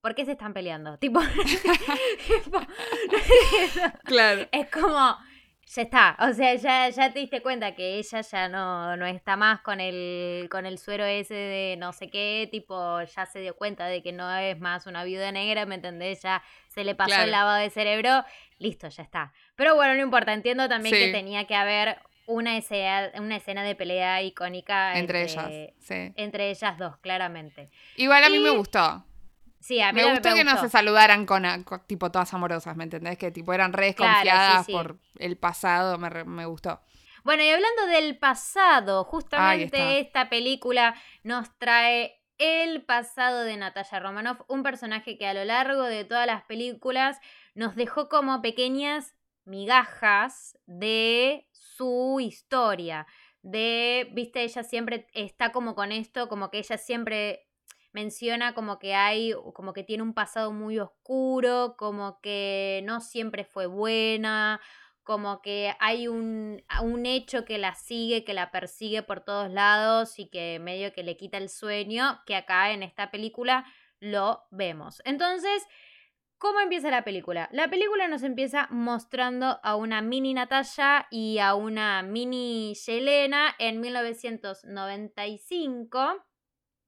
¿por 0.01 0.15
qué 0.15 0.25
se 0.25 0.33
están 0.33 0.55
peleando? 0.55 0.97
Tipo, 0.99 1.21
claro. 4.05 4.49
Es 4.53 4.71
como, 4.71 5.19
ya 5.67 5.83
está, 5.83 6.17
o 6.19 6.33
sea, 6.33 6.55
ya, 6.55 6.89
ya 6.89 7.13
te 7.13 7.19
diste 7.19 7.43
cuenta 7.43 7.75
que 7.75 7.99
ella 7.99 8.23
ya 8.23 8.49
no, 8.49 8.97
no 8.97 9.05
está 9.05 9.37
más 9.37 9.61
con 9.61 9.81
el, 9.81 10.49
con 10.51 10.65
el 10.65 10.79
suero 10.79 11.05
ese 11.05 11.35
de 11.35 11.77
no 11.79 11.93
sé 11.93 12.09
qué, 12.09 12.49
tipo, 12.51 13.03
ya 13.03 13.27
se 13.27 13.41
dio 13.41 13.55
cuenta 13.55 13.85
de 13.85 14.03
que 14.03 14.13
no 14.13 14.35
es 14.35 14.59
más 14.59 14.87
una 14.87 15.05
viuda 15.05 15.31
negra, 15.31 15.67
¿me 15.67 15.75
entendés? 15.75 16.23
Ya 16.23 16.43
se 16.69 16.85
le 16.85 16.95
pasó 16.95 17.21
el 17.21 17.33
lavado 17.33 17.59
de 17.59 17.69
cerebro, 17.69 18.25
listo, 18.57 18.89
ya 18.89 19.03
está. 19.03 19.35
Pero 19.57 19.75
bueno, 19.75 19.95
no 19.95 20.01
importa, 20.01 20.33
entiendo 20.33 20.71
también 20.71 20.95
que 20.95 21.13
tenía 21.13 21.47
que 21.47 21.55
haber 21.55 21.99
una 22.29 22.59
escena, 22.59 23.11
una 23.17 23.37
escena 23.37 23.63
de 23.63 23.75
pelea 23.75 24.23
icónica 24.23 24.99
entre, 24.99 25.23
ellas, 25.23 25.51
sí. 25.81 26.13
Entre 26.15 26.51
ellas 26.51 26.79
dos, 26.79 26.99
claramente. 26.99 27.71
Igual 27.97 28.23
a 28.23 28.29
mí 28.29 28.39
me 28.39 28.51
gustó. 28.51 29.05
Sí, 29.61 29.81
a 29.81 29.93
mí 29.93 30.01
me 30.01 30.11
gustó 30.11 30.35
que 30.35 30.45
no 30.45 30.61
se 30.61 30.69
saludaran 30.69 31.27
con, 31.27 31.43
tipo 31.87 32.13
todas 32.13 32.33
amorosas, 32.33 32.77
¿me 32.77 32.85
entendés? 32.85 33.19
Que 33.19 33.31
tipo 33.31 33.53
eran 33.53 33.73
re 33.73 33.87
desconfiadas 33.87 34.67
por 34.67 34.99
el 35.19 35.37
pasado, 35.37 35.99
me, 35.99 36.45
gustó. 36.47 36.81
Bueno, 37.25 37.43
y 37.43 37.49
hablando 37.49 37.87
del 37.87 38.19
pasado, 38.19 39.05
justamente 39.05 39.99
esta 39.99 40.29
película 40.29 40.95
nos 41.25 41.59
trae 41.59 42.23
el 42.37 42.83
pasado 42.83 43.43
de 43.43 43.57
Natalia 43.57 44.01
Romanoff, 44.01 44.43
un 44.49 44.63
personaje 44.63 45.19
que 45.19 45.27
a 45.27 45.35
lo 45.35 45.45
largo 45.45 45.83
de 45.83 46.05
todas 46.05 46.27
las 46.27 46.45
películas 46.45 47.19
nos 47.55 47.75
dejó 47.75 48.09
como 48.09 48.43
pequeñas 48.43 49.17
migajas 49.49 50.59
de 50.67 51.48
su 51.79 52.19
historia. 52.21 53.07
De, 53.43 54.11
viste, 54.13 54.43
ella 54.43 54.65
siempre 54.65 55.07
está 55.15 55.53
como 55.53 55.75
con 55.75 55.93
esto, 55.93 56.29
como 56.29 56.51
que 56.51 56.59
ella 56.59 56.77
siempre 56.77 57.47
menciona 57.93 58.55
como 58.55 58.79
que 58.79 58.95
hay, 58.95 59.33
como 59.55 59.73
que 59.73 59.85
tiene 59.85 60.03
un 60.03 60.13
pasado 60.13 60.53
muy 60.53 60.79
oscuro, 60.79 61.77
como 61.79 62.21
que 62.21 62.83
no 62.85 63.01
siempre 63.01 63.45
fue 63.45 63.67
buena, 63.67 64.61
como 65.05 65.41
que 65.41 65.75
hay 65.81 66.07
un, 66.07 66.63
un, 66.83 67.07
hecho 67.07 67.45
que 67.47 67.57
la 67.57 67.75
sigue, 67.75 68.25
que 68.25 68.35
la 68.35 68.51
persigue 68.51 69.03
por 69.03 69.21
todos 69.23 69.51
lados 69.51 70.19
y 70.19 70.29
que 70.29 70.59
medio 70.61 70.93
que 70.93 71.03
le 71.03 71.17
quita 71.17 71.39
el 71.39 71.49
sueño, 71.49 72.21
que 72.27 72.37
acá 72.37 72.73
en 72.73 72.83
esta 72.83 73.11
película 73.11 73.65
lo 74.01 74.45
vemos. 74.51 75.01
Entonces, 75.05 75.67
¿Cómo 76.39 76.61
empieza 76.61 76.91
la 76.91 77.03
película? 77.03 77.49
La 77.51 77.69
película 77.69 78.07
nos 78.07 78.23
empieza 78.23 78.69
mostrando 78.71 79.59
a 79.61 79.75
una 79.75 80.01
mini 80.03 80.35
Natalia 80.35 81.09
y 81.11 81.41
a 81.41 81.57
una 81.57 82.05
mini 82.05 82.75
Yelena 82.87 83.57
en 83.59 83.81
1995, 83.81 86.25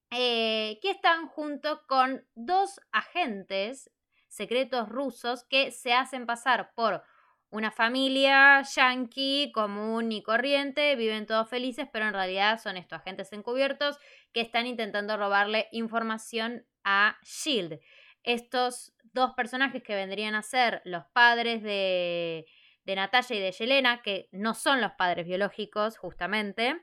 eh, 0.09 0.79
que 0.81 0.91
están 0.91 1.27
junto 1.27 1.85
con 1.85 2.25
dos 2.33 2.79
agentes 2.93 3.91
secretos 4.29 4.87
rusos 4.87 5.43
que 5.43 5.71
se 5.71 5.91
hacen 5.91 6.25
pasar 6.25 6.71
por 6.73 7.03
una 7.49 7.71
familia 7.71 8.61
yankee 8.61 9.51
común 9.53 10.13
y 10.13 10.23
corriente, 10.23 10.95
viven 10.95 11.25
todos 11.25 11.49
felices, 11.49 11.89
pero 11.91 12.07
en 12.07 12.13
realidad 12.13 12.57
son 12.57 12.77
estos 12.77 12.99
agentes 12.99 13.33
encubiertos 13.33 13.97
que 14.31 14.39
están 14.39 14.65
intentando 14.65 15.17
robarle 15.17 15.67
información 15.73 16.65
a 16.85 17.17
Shield. 17.23 17.81
Estos 18.23 18.93
dos 19.13 19.33
personajes 19.33 19.83
que 19.83 19.95
vendrían 19.95 20.35
a 20.35 20.41
ser 20.41 20.81
los 20.85 21.05
padres 21.13 21.63
de, 21.63 22.45
de 22.85 22.95
Natalia 22.95 23.37
y 23.37 23.41
de 23.41 23.51
Yelena, 23.51 24.01
que 24.01 24.29
no 24.31 24.53
son 24.53 24.81
los 24.81 24.91
padres 24.93 25.25
biológicos, 25.25 25.97
justamente, 25.97 26.81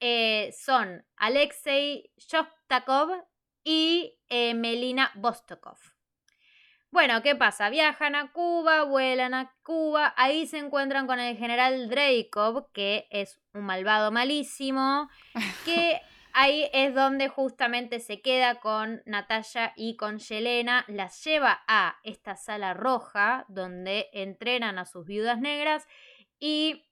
eh, 0.00 0.54
son 0.56 1.04
Alexei 1.16 2.10
Shostakov 2.16 3.10
y 3.64 4.16
eh, 4.28 4.54
Melina 4.54 5.10
Vostokov. 5.14 5.78
Bueno, 6.90 7.22
¿qué 7.22 7.36
pasa? 7.36 7.68
Viajan 7.68 8.14
a 8.14 8.32
Cuba, 8.32 8.84
vuelan 8.84 9.34
a 9.34 9.52
Cuba, 9.62 10.14
ahí 10.16 10.46
se 10.46 10.56
encuentran 10.56 11.06
con 11.06 11.20
el 11.20 11.36
general 11.36 11.90
Dreykov, 11.90 12.72
que 12.72 13.06
es 13.10 13.38
un 13.52 13.64
malvado 13.66 14.10
malísimo, 14.10 15.10
que 15.66 16.00
Ahí 16.40 16.70
es 16.72 16.94
donde 16.94 17.26
justamente 17.26 17.98
se 17.98 18.20
queda 18.22 18.60
con 18.60 19.02
Natalia 19.06 19.72
y 19.74 19.96
con 19.96 20.20
Yelena, 20.20 20.84
las 20.86 21.24
lleva 21.24 21.64
a 21.66 21.96
esta 22.04 22.36
sala 22.36 22.74
roja 22.74 23.44
donde 23.48 24.08
entrenan 24.12 24.78
a 24.78 24.84
sus 24.84 25.04
viudas 25.04 25.40
negras 25.40 25.88
y 26.38 26.86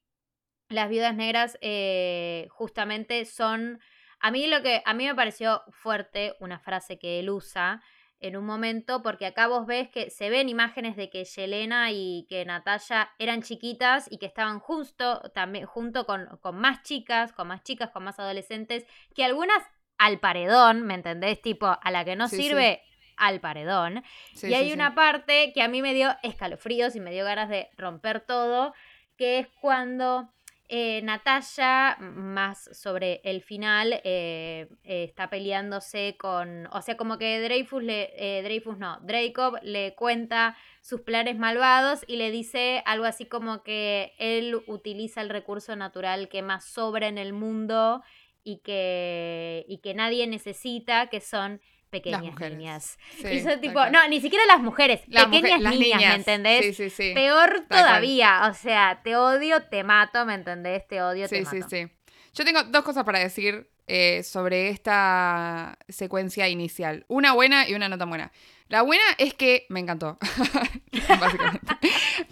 las 0.69 0.89
viudas 0.89 1.15
negras 1.15 1.59
eh, 1.61 2.49
justamente 2.51 3.25
son, 3.25 3.79
a 4.19 4.33
mí 4.33 4.49
lo 4.49 4.63
que, 4.63 4.83
a 4.85 4.95
mí 4.95 5.07
me 5.07 5.15
pareció 5.15 5.63
fuerte 5.71 6.35
una 6.41 6.59
frase 6.59 6.99
que 6.99 7.21
él 7.21 7.31
usa, 7.31 7.81
en 8.21 8.37
un 8.37 8.47
momento, 8.47 9.03
porque 9.03 9.27
acá 9.27 9.47
vos 9.47 9.67
ves 9.67 9.89
que 9.89 10.11
se 10.11 10.31
ven 10.31 10.49
imágenes 10.49 10.97
de 10.97 11.11
que 11.11 11.25
Yelena 11.25 11.91
y 11.93 12.27
que 12.29 12.45
Natalia 12.45 13.11
eran 13.19 13.43
chiquitas 13.43 14.11
y 14.11 14.19
que 14.19 14.27
estaban 14.27 14.59
justo 14.59 15.21
también 15.35 15.67
junto 15.67 16.07
con, 16.07 16.27
con 16.41 16.57
más 16.57 16.83
chicas, 16.83 17.33
con 17.33 17.49
más 17.49 17.63
chicas, 17.63 17.91
con 17.91 18.05
más 18.05 18.19
adolescentes, 18.19 18.87
que 19.15 19.25
algunas 19.25 19.63
al 19.99 20.19
paredón, 20.19 20.83
¿me 20.83 20.95
entendés? 20.95 21.41
Tipo, 21.41 21.79
a 21.81 21.91
la 21.91 22.05
que 22.05 22.17
no 22.17 22.29
sirve, 22.29 22.83
al 23.17 23.41
paredón. 23.41 24.03
y 24.43 24.55
hay 24.55 24.73
una 24.73 24.95
parte 24.95 25.53
que 25.55 25.63
a 25.63 25.69
mí 25.69 25.81
me 25.83 25.95
dio 25.95 26.15
escalofríos 26.23 26.97
y 26.97 27.01
me 27.01 27.11
dio 27.11 27.25
ganas 27.25 27.49
de 27.49 27.71
romper 27.77 28.21
todo, 28.21 28.75
que 29.17 29.39
es 29.39 29.49
cuando 29.61 30.31
eh, 30.69 31.01
Natalia, 31.03 31.97
más 32.01 32.69
sobre 32.73 33.21
el 33.25 33.43
final, 33.43 34.01
eh, 34.05 34.69
está 34.83 35.31
peleándose 35.31 36.17
con. 36.19 36.67
O 36.73 36.83
sea, 36.83 36.97
como 36.97 37.19
que 37.19 37.41
Dreyfus 37.41 37.83
le. 37.83 38.13
Eh, 38.17 38.63
no, 38.79 38.99
Dracob 39.03 39.59
le 39.63 39.95
cuenta 39.95 40.57
sus 40.81 41.03
planes 41.03 41.39
malvados 41.39 42.05
y 42.07 42.17
le 42.17 42.31
dice 42.31 42.83
algo 42.87 43.05
así 43.05 43.27
como 43.27 43.63
que 43.63 44.15
él 44.19 44.61
utiliza 44.67 45.21
el 45.21 45.29
recurso 45.29 45.77
natural 45.77 46.29
que 46.29 46.43
más 46.43 46.65
sobra 46.65 47.09
en 47.09 47.19
el 47.19 47.33
mundo 47.33 48.03
y 48.43 48.59
que, 48.59 49.65
y 49.69 49.79
que 49.79 49.95
nadie 49.95 50.27
necesita, 50.27 51.09
que 51.09 51.21
son 51.21 51.61
pequeñas 51.91 52.39
niñas. 52.39 52.99
y 53.31 53.41
son 53.41 53.61
tipo, 53.61 53.87
no, 53.91 54.07
ni 54.09 54.21
siquiera 54.21 54.45
las 54.47 54.61
mujeres, 54.61 55.01
pequeñas 55.01 55.61
niñas, 55.61 56.01
¿me 56.01 56.15
entendés? 56.15 56.77
Sí, 56.77 56.91
sí, 56.91 57.13
Peor 57.15 57.65
todavía, 57.69 58.49
o 58.51 58.55
sea, 58.55 59.01
te 59.03 59.17
odio, 59.17 59.63
te 59.65 59.85
mato, 59.85 60.25
¿me 60.27 60.35
entendés? 60.35 60.87
Te 60.87 61.03
odio, 61.03 61.29
te 61.29 61.43
mato. 61.43 61.57
Sí, 61.57 61.63
sí, 61.63 61.87
sí. 61.87 61.93
Yo 62.35 62.45
tengo 62.45 62.63
dos 62.65 62.85
cosas 62.85 63.05
para 63.05 63.19
decir 63.19 63.71
eh, 63.87 64.23
sobre 64.25 64.69
esta 64.69 65.79
secuencia 65.89 66.49
inicial. 66.49 67.05
Una 67.09 67.33
buena 67.33 67.69
y 67.69 67.75
una 67.75 67.89
no 67.89 67.97
tan 67.97 68.09
buena. 68.09 68.33
La 68.69 68.83
buena 68.83 69.05
es 69.19 69.33
que 69.33 69.65
me 69.69 69.79
encantó, 69.79 70.19
básicamente. 71.21 71.77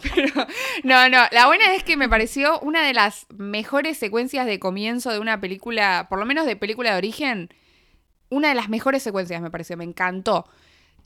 Pero, 0.02 0.46
no, 0.82 1.08
no, 1.08 1.22
la 1.30 1.46
buena 1.46 1.74
es 1.74 1.84
que 1.84 1.96
me 1.96 2.08
pareció 2.08 2.58
una 2.60 2.84
de 2.84 2.92
las 2.92 3.26
mejores 3.30 3.96
secuencias 3.98 4.46
de 4.46 4.58
comienzo 4.58 5.12
de 5.12 5.20
una 5.20 5.40
película, 5.40 6.08
por 6.10 6.18
lo 6.18 6.26
menos 6.26 6.44
de 6.44 6.56
película 6.56 6.90
de 6.90 6.98
origen, 6.98 7.50
una 8.30 8.48
de 8.48 8.54
las 8.54 8.68
mejores 8.68 9.02
secuencias, 9.02 9.40
me 9.40 9.50
pareció, 9.50 9.76
me 9.76 9.84
encantó. 9.84 10.46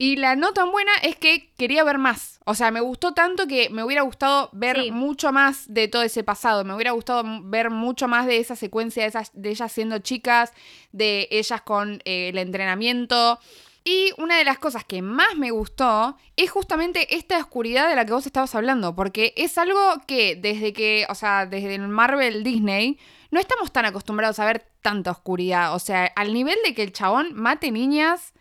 Y 0.01 0.15
la 0.15 0.37
no 0.37 0.53
tan 0.53 0.71
buena 0.71 0.93
es 1.03 1.17
que 1.17 1.51
quería 1.59 1.83
ver 1.83 1.99
más. 1.99 2.39
O 2.45 2.55
sea, 2.55 2.71
me 2.71 2.81
gustó 2.81 3.15
tanto 3.15 3.49
que 3.49 3.69
me 3.69 3.83
hubiera 3.83 4.03
gustado 4.03 4.49
ver 4.53 4.93
mucho 4.93 5.33
más 5.33 5.65
de 5.73 5.89
todo 5.89 6.03
ese 6.03 6.23
pasado. 6.23 6.65
Me 6.65 6.73
hubiera 6.73 6.93
gustado 6.93 7.25
ver 7.43 7.71
mucho 7.71 8.07
más 8.07 8.27
de 8.27 8.39
esa 8.39 8.55
secuencia 8.55 9.03
de, 9.03 9.09
esas, 9.09 9.33
de 9.35 9.51
ellas 9.51 9.73
siendo 9.73 9.99
chicas, 9.99 10.53
de 10.93 11.27
ellas 11.33 11.63
con 11.63 12.01
eh, 12.05 12.29
el 12.29 12.39
entrenamiento. 12.39 13.41
Y 13.83 14.13
una 14.19 14.37
de 14.37 14.45
las 14.45 14.59
cosas 14.59 14.85
que 14.85 15.03
más 15.03 15.37
me 15.37 15.51
gustó 15.51 16.17
es 16.37 16.49
justamente 16.51 17.17
esta 17.17 17.39
oscuridad 17.39 17.89
de 17.89 17.97
la 17.97 18.05
que 18.05 18.13
vos 18.13 18.27
estabas 18.27 18.55
hablando, 18.55 18.95
porque 18.95 19.33
es 19.37 19.59
algo 19.59 19.81
que 20.07 20.37
desde 20.37 20.73
que, 20.73 21.07
o 21.09 21.15
sea, 21.17 21.47
desde 21.47 21.75
el 21.75 21.89
Marvel 21.89 22.45
Disney, 22.45 22.99
no 23.31 23.41
estamos 23.41 23.73
tan 23.73 23.85
acostumbrados 23.85 24.39
a 24.39 24.47
ver 24.47 24.67
tanta 24.83 25.11
oscuridad. 25.11 25.75
O 25.75 25.79
sea, 25.79 26.07
al 26.17 26.33
nivel 26.33 26.57
de 26.65 26.75
que 26.75 26.83
el 26.83 26.93
chabón 26.93 27.35
mate 27.35 27.71
niñas 27.71 28.33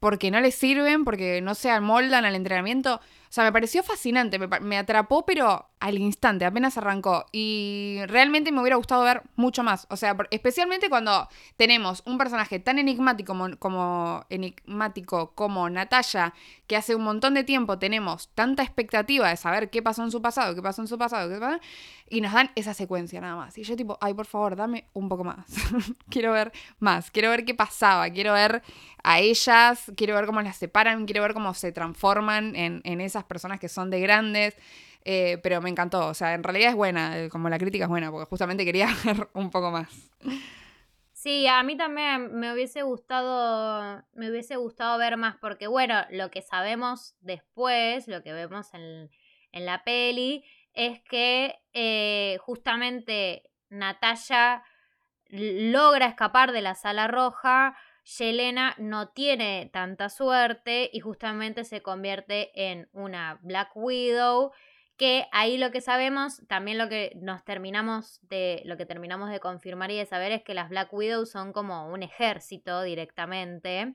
porque 0.00 0.30
no 0.30 0.40
les 0.40 0.54
sirven, 0.54 1.04
porque 1.04 1.40
no 1.40 1.54
se 1.54 1.70
amoldan 1.70 2.24
al 2.24 2.36
entrenamiento. 2.36 3.00
O 3.28 3.32
sea, 3.32 3.44
me 3.44 3.52
pareció 3.52 3.82
fascinante, 3.82 4.38
me, 4.38 4.78
atrapó, 4.78 5.26
pero 5.26 5.68
al 5.80 5.98
instante, 5.98 6.46
apenas 6.46 6.78
arrancó. 6.78 7.26
Y 7.30 7.98
realmente 8.06 8.52
me 8.52 8.60
hubiera 8.60 8.76
gustado 8.76 9.02
ver 9.02 9.22
mucho 9.36 9.62
más. 9.62 9.86
O 9.90 9.96
sea, 9.96 10.16
especialmente 10.30 10.88
cuando 10.88 11.28
tenemos 11.56 12.02
un 12.06 12.16
personaje 12.16 12.58
tan 12.58 12.78
enigmático 12.78 13.32
como, 13.32 13.56
como, 13.58 14.24
enigmático 14.30 15.32
como 15.34 15.68
Natalia, 15.68 16.32
que 16.66 16.76
hace 16.76 16.94
un 16.94 17.02
montón 17.02 17.34
de 17.34 17.44
tiempo 17.44 17.78
tenemos 17.78 18.28
tanta 18.34 18.62
expectativa 18.62 19.28
de 19.28 19.36
saber 19.36 19.68
qué 19.68 19.82
pasó 19.82 20.04
en 20.04 20.10
su 20.10 20.22
pasado, 20.22 20.54
qué 20.54 20.62
pasó 20.62 20.80
en 20.80 20.88
su 20.88 20.96
pasado, 20.96 21.28
qué 21.28 21.38
pasó, 21.38 21.60
y 22.10 22.20
nos 22.20 22.32
dan 22.32 22.50
esa 22.54 22.74
secuencia 22.74 23.20
nada 23.20 23.36
más. 23.36 23.56
Y 23.58 23.62
yo 23.62 23.76
tipo, 23.76 23.98
ay, 24.00 24.14
por 24.14 24.26
favor, 24.26 24.56
dame 24.56 24.88
un 24.92 25.08
poco 25.08 25.24
más. 25.24 25.46
quiero 26.10 26.32
ver 26.32 26.52
más, 26.78 27.10
quiero 27.10 27.30
ver 27.30 27.44
qué 27.44 27.54
pasaba, 27.54 28.08
quiero 28.10 28.32
ver 28.32 28.62
a 29.02 29.20
ellas, 29.20 29.90
quiero 29.96 30.14
ver 30.14 30.26
cómo 30.26 30.42
las 30.42 30.56
separan, 30.56 31.06
quiero 31.06 31.22
ver 31.22 31.34
cómo 31.34 31.54
se 31.54 31.72
transforman 31.72 32.56
en, 32.56 32.80
en 32.84 33.00
esas 33.00 33.24
personas 33.24 33.60
que 33.60 33.68
son 33.68 33.90
de 33.90 34.00
grandes. 34.00 34.56
Eh, 35.04 35.38
pero 35.42 35.62
me 35.62 35.70
encantó, 35.70 36.08
o 36.08 36.14
sea, 36.14 36.34
en 36.34 36.42
realidad 36.42 36.70
es 36.70 36.76
buena, 36.76 37.18
eh, 37.18 37.28
como 37.30 37.48
la 37.48 37.58
crítica 37.58 37.84
es 37.84 37.88
buena, 37.88 38.10
porque 38.10 38.28
justamente 38.28 38.64
quería 38.64 38.88
ver 39.04 39.28
un 39.32 39.50
poco 39.50 39.70
más. 39.70 39.88
Sí, 41.12 41.46
a 41.46 41.62
mí 41.62 41.76
también 41.76 42.34
me 42.34 42.52
hubiese 42.52 42.82
gustado, 42.82 44.04
me 44.12 44.30
hubiese 44.30 44.56
gustado 44.56 44.98
ver 44.98 45.16
más, 45.16 45.36
porque 45.36 45.66
bueno, 45.66 45.94
lo 46.10 46.30
que 46.30 46.42
sabemos 46.42 47.16
después, 47.20 48.06
lo 48.06 48.22
que 48.22 48.32
vemos 48.32 48.72
en, 48.74 49.10
en 49.52 49.66
la 49.66 49.82
peli, 49.82 50.44
es 50.78 51.02
que 51.02 51.58
eh, 51.72 52.38
justamente 52.40 53.50
Natalia 53.68 54.62
logra 55.26 56.06
escapar 56.06 56.52
de 56.52 56.62
la 56.62 56.76
sala 56.76 57.08
roja, 57.08 57.76
Yelena 58.04 58.76
no 58.78 59.08
tiene 59.08 59.68
tanta 59.72 60.08
suerte 60.08 60.88
y 60.92 61.00
justamente 61.00 61.64
se 61.64 61.82
convierte 61.82 62.52
en 62.54 62.88
una 62.92 63.40
Black 63.42 63.72
Widow 63.74 64.52
que 64.96 65.26
ahí 65.32 65.58
lo 65.58 65.72
que 65.72 65.80
sabemos, 65.80 66.42
también 66.46 66.78
lo 66.78 66.88
que 66.88 67.12
nos 67.16 67.44
terminamos 67.44 68.20
de, 68.22 68.62
lo 68.64 68.76
que 68.76 68.86
terminamos 68.86 69.30
de 69.30 69.40
confirmar 69.40 69.90
y 69.90 69.96
de 69.96 70.06
saber 70.06 70.30
es 70.30 70.42
que 70.42 70.54
las 70.54 70.68
Black 70.68 70.92
Widows 70.92 71.30
son 71.30 71.52
como 71.52 71.88
un 71.88 72.04
ejército 72.04 72.82
directamente, 72.82 73.94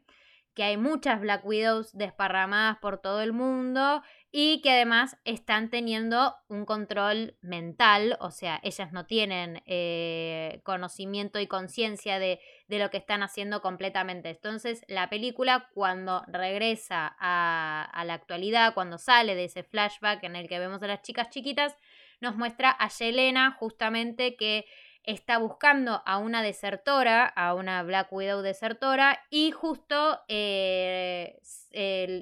que 0.53 0.63
hay 0.63 0.77
muchas 0.77 1.21
Black 1.21 1.45
Widows 1.45 1.93
desparramadas 1.93 2.77
por 2.79 2.99
todo 2.99 3.21
el 3.21 3.33
mundo 3.33 4.03
y 4.35 4.61
que 4.61 4.71
además 4.71 5.15
están 5.25 5.69
teniendo 5.69 6.35
un 6.47 6.65
control 6.65 7.37
mental, 7.41 8.17
o 8.19 8.31
sea, 8.31 8.59
ellas 8.63 8.91
no 8.91 9.05
tienen 9.05 9.61
eh, 9.67 10.59
conocimiento 10.63 11.39
y 11.39 11.45
conciencia 11.45 12.17
de, 12.17 12.39
de, 12.67 12.79
lo 12.79 12.89
que 12.89 12.97
están 12.97 13.21
haciendo 13.21 13.61
completamente. 13.61 14.31
Entonces, 14.31 14.83
la 14.87 15.07
película 15.07 15.69
cuando 15.75 16.23
regresa 16.27 17.15
a, 17.19 17.87
a, 17.93 18.05
la 18.05 18.15
actualidad, 18.15 18.73
cuando 18.73 18.97
sale 18.97 19.35
de 19.35 19.43
ese 19.43 19.61
flashback 19.61 20.23
en 20.23 20.35
el 20.35 20.49
que 20.49 20.57
vemos 20.57 20.81
a 20.81 20.87
las 20.87 21.03
chicas 21.03 21.29
chiquitas, 21.29 21.77
nos 22.19 22.35
muestra 22.35 22.71
a 22.71 22.89
Yelena 22.89 23.51
justamente 23.51 24.35
que 24.35 24.65
está 25.03 25.37
buscando 25.37 26.01
a 26.05 26.17
una 26.17 26.41
desertora, 26.41 27.25
a 27.25 27.53
una 27.53 27.83
Black 27.83 28.11
Widow 28.11 28.41
desertora, 28.41 29.19
y 29.29 29.51
justo 29.51 30.21
eh, 30.27 31.39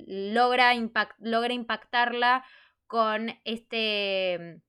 logra, 0.08 0.74
logra 1.20 1.54
impactarla 1.54 2.44
con 2.88 3.30
este, 3.46 4.62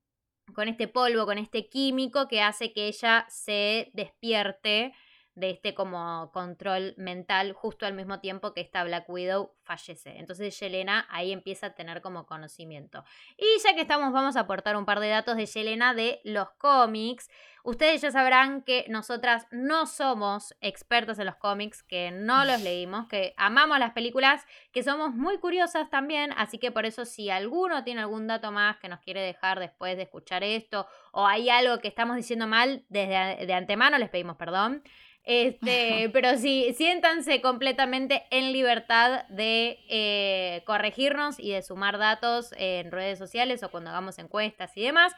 con 0.55 0.69
este 0.69 0.89
polvo, 0.89 1.27
con 1.27 1.39
este 1.39 1.69
químico 1.69 2.29
que 2.29 2.43
hace 2.43 2.73
que 2.73 2.87
ella 2.87 3.27
se 3.29 3.91
despierte 3.95 4.95
de 5.35 5.51
este 5.51 5.75
como 5.75 6.31
control 6.33 6.95
mental 6.99 7.53
justo 7.53 7.87
al 7.87 7.95
mismo 7.95 8.21
tiempo 8.21 8.53
que 8.53 8.61
esta 8.61 8.85
Black 8.85 9.09
Widow 9.09 9.55
fallece. 9.63 10.19
Entonces 10.19 10.59
Yelena 10.61 11.07
ahí 11.11 11.33
empieza 11.33 11.69
a 11.69 11.75
tener 11.75 12.03
como 12.03 12.27
conocimiento. 12.27 13.05
Y 13.37 13.47
ya 13.65 13.75
que 13.75 13.83
estamos, 13.83 14.13
vamos 14.13 14.37
a 14.37 14.41
aportar 14.41 14.77
un 14.77 14.85
par 14.85 15.01
de 15.01 15.09
datos 15.09 15.37
de 15.37 15.47
Yelena 15.47 15.95
de 15.95 16.21
los 16.25 16.51
cómics. 16.59 17.31
Ustedes 17.65 18.03
ya 18.03 18.11
sabrán 18.11 18.63
que 18.63 18.85
nosotras 18.89 19.47
no 19.53 19.87
somos 19.87 20.55
expertos 20.61 21.21
en 21.21 21.27
los 21.27 21.37
cómics, 21.37 21.85
que 21.85 22.11
no 22.11 22.45
los 22.45 22.61
leímos, 22.61 23.07
que 23.07 23.35
amamos 23.37 23.79
las 23.79 23.93
películas, 23.93 24.45
que 24.73 24.83
somos 24.83 25.15
muy 25.15 25.39
curiosas 25.39 25.89
también, 25.89 26.33
así 26.37 26.59
que 26.59 26.73
por 26.73 26.87
eso 26.87 27.05
si 27.05 27.31
alguno 27.31 27.85
tiene 27.85 28.01
algún 28.01 28.27
dato 28.27 28.51
más 28.51 28.79
que 28.79 28.89
nos 28.89 28.99
quiere 28.99 29.21
dejar 29.21 29.61
después 29.61 29.97
de 29.97 30.03
escuchar 30.03 30.43
esto, 30.43 30.89
o 31.13 31.25
hay 31.25 31.51
algo 31.51 31.79
que 31.79 31.87
estamos 31.87 32.17
diciendo 32.17 32.49
mal, 32.49 32.85
desde 32.89 33.47
de 33.47 33.55
antemano 33.55 33.97
les 33.97 34.11
pedimos 34.11 34.37
perdón. 34.37 34.83
Este, 35.25 36.09
pero 36.13 36.37
sí, 36.37 36.75
siéntanse 36.77 37.41
completamente 37.41 38.25
en 38.31 38.53
libertad 38.53 39.27
de 39.29 39.79
eh, 39.89 40.63
corregirnos 40.67 41.39
y 41.39 41.53
de 41.53 41.63
sumar 41.63 41.99
datos 41.99 42.53
en 42.57 42.91
redes 42.91 43.19
sociales 43.19 43.63
o 43.63 43.71
cuando 43.71 43.91
hagamos 43.91 44.19
encuestas 44.19 44.77
y 44.77 44.83
demás. 44.83 45.15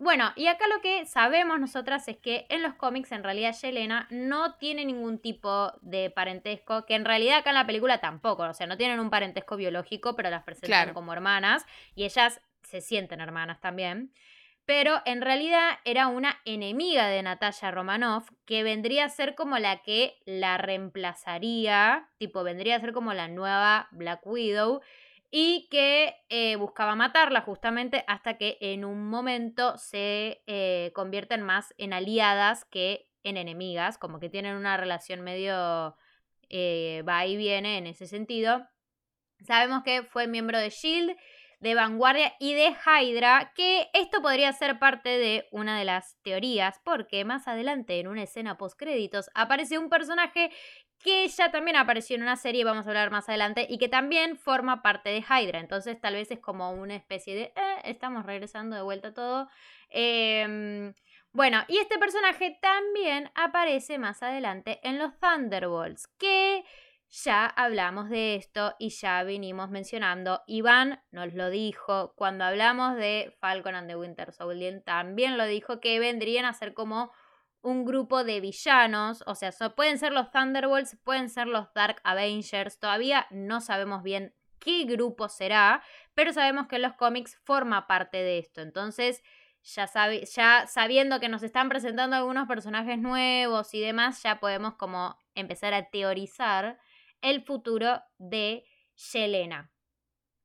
Bueno, 0.00 0.32
y 0.36 0.46
acá 0.46 0.64
lo 0.68 0.80
que 0.80 1.06
sabemos 1.06 1.58
nosotras 1.58 2.06
es 2.06 2.16
que 2.18 2.46
en 2.50 2.62
los 2.62 2.74
cómics 2.74 3.10
en 3.10 3.24
realidad 3.24 3.52
Yelena 3.60 4.06
no 4.10 4.54
tiene 4.54 4.84
ningún 4.84 5.18
tipo 5.18 5.72
de 5.80 6.08
parentesco, 6.10 6.86
que 6.86 6.94
en 6.94 7.04
realidad 7.04 7.38
acá 7.38 7.50
en 7.50 7.56
la 7.56 7.66
película 7.66 7.98
tampoco, 7.98 8.44
o 8.44 8.54
sea, 8.54 8.68
no 8.68 8.76
tienen 8.76 9.00
un 9.00 9.10
parentesco 9.10 9.56
biológico, 9.56 10.14
pero 10.14 10.30
las 10.30 10.44
presentan 10.44 10.94
como 10.94 11.12
hermanas 11.12 11.66
y 11.96 12.04
ellas 12.04 12.40
se 12.62 12.80
sienten 12.80 13.20
hermanas 13.20 13.60
también. 13.60 14.12
Pero 14.68 15.00
en 15.06 15.22
realidad 15.22 15.78
era 15.86 16.08
una 16.08 16.42
enemiga 16.44 17.08
de 17.08 17.22
Natalia 17.22 17.70
Romanoff 17.70 18.28
que 18.44 18.62
vendría 18.62 19.06
a 19.06 19.08
ser 19.08 19.34
como 19.34 19.58
la 19.58 19.80
que 19.80 20.18
la 20.26 20.58
reemplazaría, 20.58 22.10
tipo 22.18 22.42
vendría 22.42 22.76
a 22.76 22.80
ser 22.80 22.92
como 22.92 23.14
la 23.14 23.28
nueva 23.28 23.88
Black 23.92 24.26
Widow 24.26 24.82
y 25.30 25.68
que 25.70 26.16
eh, 26.28 26.56
buscaba 26.56 26.94
matarla 26.96 27.40
justamente 27.40 28.04
hasta 28.08 28.36
que 28.36 28.58
en 28.60 28.84
un 28.84 29.08
momento 29.08 29.78
se 29.78 30.42
eh, 30.46 30.92
convierten 30.94 31.40
más 31.40 31.72
en 31.78 31.94
aliadas 31.94 32.66
que 32.66 33.08
en 33.24 33.38
enemigas, 33.38 33.96
como 33.96 34.20
que 34.20 34.28
tienen 34.28 34.54
una 34.54 34.76
relación 34.76 35.22
medio 35.22 35.96
eh, 36.50 37.02
va 37.08 37.24
y 37.24 37.38
viene 37.38 37.78
en 37.78 37.86
ese 37.86 38.06
sentido. 38.06 38.68
Sabemos 39.46 39.82
que 39.82 40.02
fue 40.02 40.26
miembro 40.26 40.58
de 40.58 40.68
Shield, 40.68 41.16
de 41.60 41.74
Vanguardia 41.74 42.34
y 42.38 42.54
de 42.54 42.74
Hydra, 42.86 43.52
que 43.54 43.88
esto 43.92 44.22
podría 44.22 44.52
ser 44.52 44.78
parte 44.78 45.08
de 45.18 45.48
una 45.50 45.78
de 45.78 45.84
las 45.84 46.16
teorías, 46.22 46.80
porque 46.84 47.24
más 47.24 47.48
adelante 47.48 47.98
en 47.98 48.08
una 48.08 48.22
escena 48.22 48.56
post 48.56 48.78
créditos 48.78 49.30
aparece 49.34 49.78
un 49.78 49.88
personaje 49.88 50.50
que 51.00 51.26
ya 51.28 51.50
también 51.50 51.76
apareció 51.76 52.16
en 52.16 52.22
una 52.22 52.36
serie, 52.36 52.64
vamos 52.64 52.86
a 52.86 52.90
hablar 52.90 53.10
más 53.10 53.28
adelante, 53.28 53.66
y 53.68 53.78
que 53.78 53.88
también 53.88 54.36
forma 54.36 54.82
parte 54.82 55.10
de 55.10 55.18
Hydra. 55.18 55.60
Entonces 55.60 56.00
tal 56.00 56.14
vez 56.14 56.30
es 56.30 56.40
como 56.40 56.72
una 56.72 56.96
especie 56.96 57.34
de, 57.34 57.42
eh, 57.42 57.76
estamos 57.84 58.26
regresando 58.26 58.76
de 58.76 58.82
vuelta 58.82 59.14
todo. 59.14 59.48
Em, 59.90 60.92
bueno, 61.32 61.64
y 61.68 61.78
este 61.78 61.98
personaje 61.98 62.58
también 62.60 63.30
aparece 63.34 63.98
más 63.98 64.22
adelante 64.22 64.80
en 64.82 64.98
los 64.98 65.18
Thunderbolts, 65.20 66.08
que 66.18 66.64
ya 67.10 67.46
hablamos 67.46 68.10
de 68.10 68.34
esto 68.34 68.74
y 68.78 68.90
ya 68.90 69.22
vinimos 69.24 69.70
mencionando. 69.70 70.42
Iván 70.46 71.02
nos 71.10 71.32
lo 71.34 71.50
dijo 71.50 72.12
cuando 72.16 72.44
hablamos 72.44 72.96
de 72.96 73.34
Falcon 73.40 73.74
and 73.74 73.88
the 73.88 73.96
Winter 73.96 74.32
Soldier, 74.32 74.82
también 74.84 75.38
lo 75.38 75.46
dijo 75.46 75.80
que 75.80 75.98
vendrían 76.00 76.44
a 76.44 76.52
ser 76.52 76.74
como 76.74 77.10
un 77.60 77.84
grupo 77.84 78.24
de 78.24 78.40
villanos, 78.40 79.24
o 79.26 79.34
sea, 79.34 79.50
pueden 79.74 79.98
ser 79.98 80.12
los 80.12 80.30
Thunderbolts, 80.30 80.96
pueden 81.02 81.28
ser 81.28 81.48
los 81.48 81.72
Dark 81.74 82.00
Avengers, 82.04 82.78
todavía 82.78 83.26
no 83.30 83.60
sabemos 83.60 84.02
bien 84.02 84.34
qué 84.60 84.84
grupo 84.84 85.28
será, 85.28 85.82
pero 86.14 86.32
sabemos 86.32 86.68
que 86.68 86.76
en 86.76 86.82
los 86.82 86.94
cómics 86.94 87.36
forma 87.44 87.86
parte 87.86 88.18
de 88.18 88.38
esto, 88.38 88.60
entonces 88.60 89.22
ya, 89.62 89.86
ya 90.34 90.66
sabiendo 90.66 91.20
que 91.20 91.28
nos 91.28 91.42
están 91.42 91.68
presentando 91.68 92.16
algunos 92.16 92.46
personajes 92.46 92.98
nuevos 92.98 93.74
y 93.74 93.80
demás, 93.80 94.22
ya 94.22 94.38
podemos 94.38 94.74
como 94.74 95.18
empezar 95.34 95.74
a 95.74 95.90
teorizar 95.90 96.78
el 97.22 97.42
futuro 97.42 98.02
de 98.18 98.64
Yelena. 98.94 99.70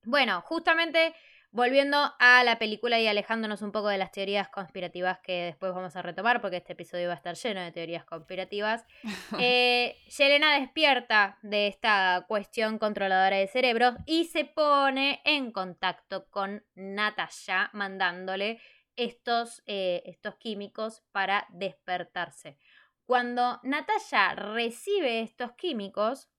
Bueno, 0.04 0.42
justamente 0.42 1.16
Volviendo 1.54 2.12
a 2.18 2.44
la 2.44 2.58
película 2.58 3.00
y 3.00 3.06
alejándonos 3.06 3.62
un 3.62 3.72
poco 3.72 3.88
de 3.88 4.00
las 4.00 4.12
teorías 4.12 4.50
conspirativas 4.50 5.20
que 5.20 5.44
después 5.44 5.72
vamos 5.72 5.96
a 5.96 6.02
retomar, 6.02 6.42
porque 6.42 6.58
este 6.58 6.74
episodio 6.74 7.10
va 7.10 7.14
a 7.14 7.18
estar 7.18 7.36
lleno 7.36 7.62
de 7.62 7.72
teorías 7.72 8.06
conspirativas, 8.06 8.84
eh, 9.40 9.96
Yelena 10.18 10.60
despierta 10.60 11.38
de 11.44 11.68
esta 11.68 12.26
cuestión 12.28 12.80
controladora 12.80 13.38
de 13.38 13.46
cerebros 13.46 13.94
y 14.08 14.26
se 14.26 14.46
pone 14.46 15.22
en 15.26 15.52
contacto 15.52 16.28
con 16.32 16.66
Natasha, 16.74 17.70
mandándole 17.74 18.60
estos, 18.96 19.62
eh, 19.68 20.02
estos 20.08 20.38
químicos 20.38 21.04
para 21.12 21.46
despertarse. 21.52 22.58
Cuando 23.06 23.60
Natasha 23.62 24.34
recibe 24.34 25.22
estos 25.22 25.52
químicos, 25.52 26.33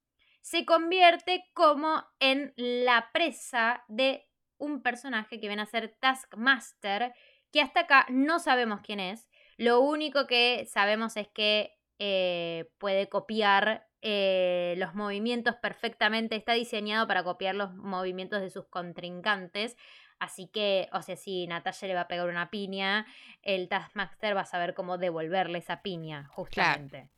se 0.45 0.63
convierte 0.63 1.49
como 1.55 2.05
en 2.19 2.53
la 2.55 3.09
presa 3.11 3.83
de 3.87 4.29
un 4.59 4.83
personaje 4.83 5.39
que 5.39 5.47
viene 5.47 5.63
a 5.63 5.65
ser 5.65 5.97
Taskmaster, 5.99 7.15
que 7.51 7.61
hasta 7.61 7.79
acá 7.79 8.05
no 8.09 8.37
sabemos 8.37 8.81
quién 8.83 8.99
es. 8.99 9.27
Lo 9.57 9.79
único 9.79 10.27
que 10.27 10.67
sabemos 10.69 11.17
es 11.17 11.27
que 11.29 11.73
eh, 11.97 12.69
puede 12.77 13.09
copiar 13.09 13.87
eh, 14.03 14.75
los 14.77 14.93
movimientos 14.93 15.55
perfectamente, 15.55 16.35
está 16.35 16.53
diseñado 16.53 17.07
para 17.07 17.23
copiar 17.23 17.55
los 17.55 17.73
movimientos 17.73 18.39
de 18.39 18.51
sus 18.51 18.67
contrincantes. 18.67 19.75
Así 20.19 20.47
que, 20.47 20.89
o 20.93 21.01
sea, 21.01 21.15
si 21.15 21.47
Natalia 21.47 21.87
le 21.87 21.95
va 21.95 22.01
a 22.01 22.07
pegar 22.07 22.29
una 22.29 22.51
piña, 22.51 23.07
el 23.41 23.67
Taskmaster 23.67 24.37
va 24.37 24.41
a 24.41 24.45
saber 24.45 24.75
cómo 24.75 24.99
devolverle 24.99 25.57
esa 25.57 25.81
piña, 25.81 26.27
justamente. 26.27 27.09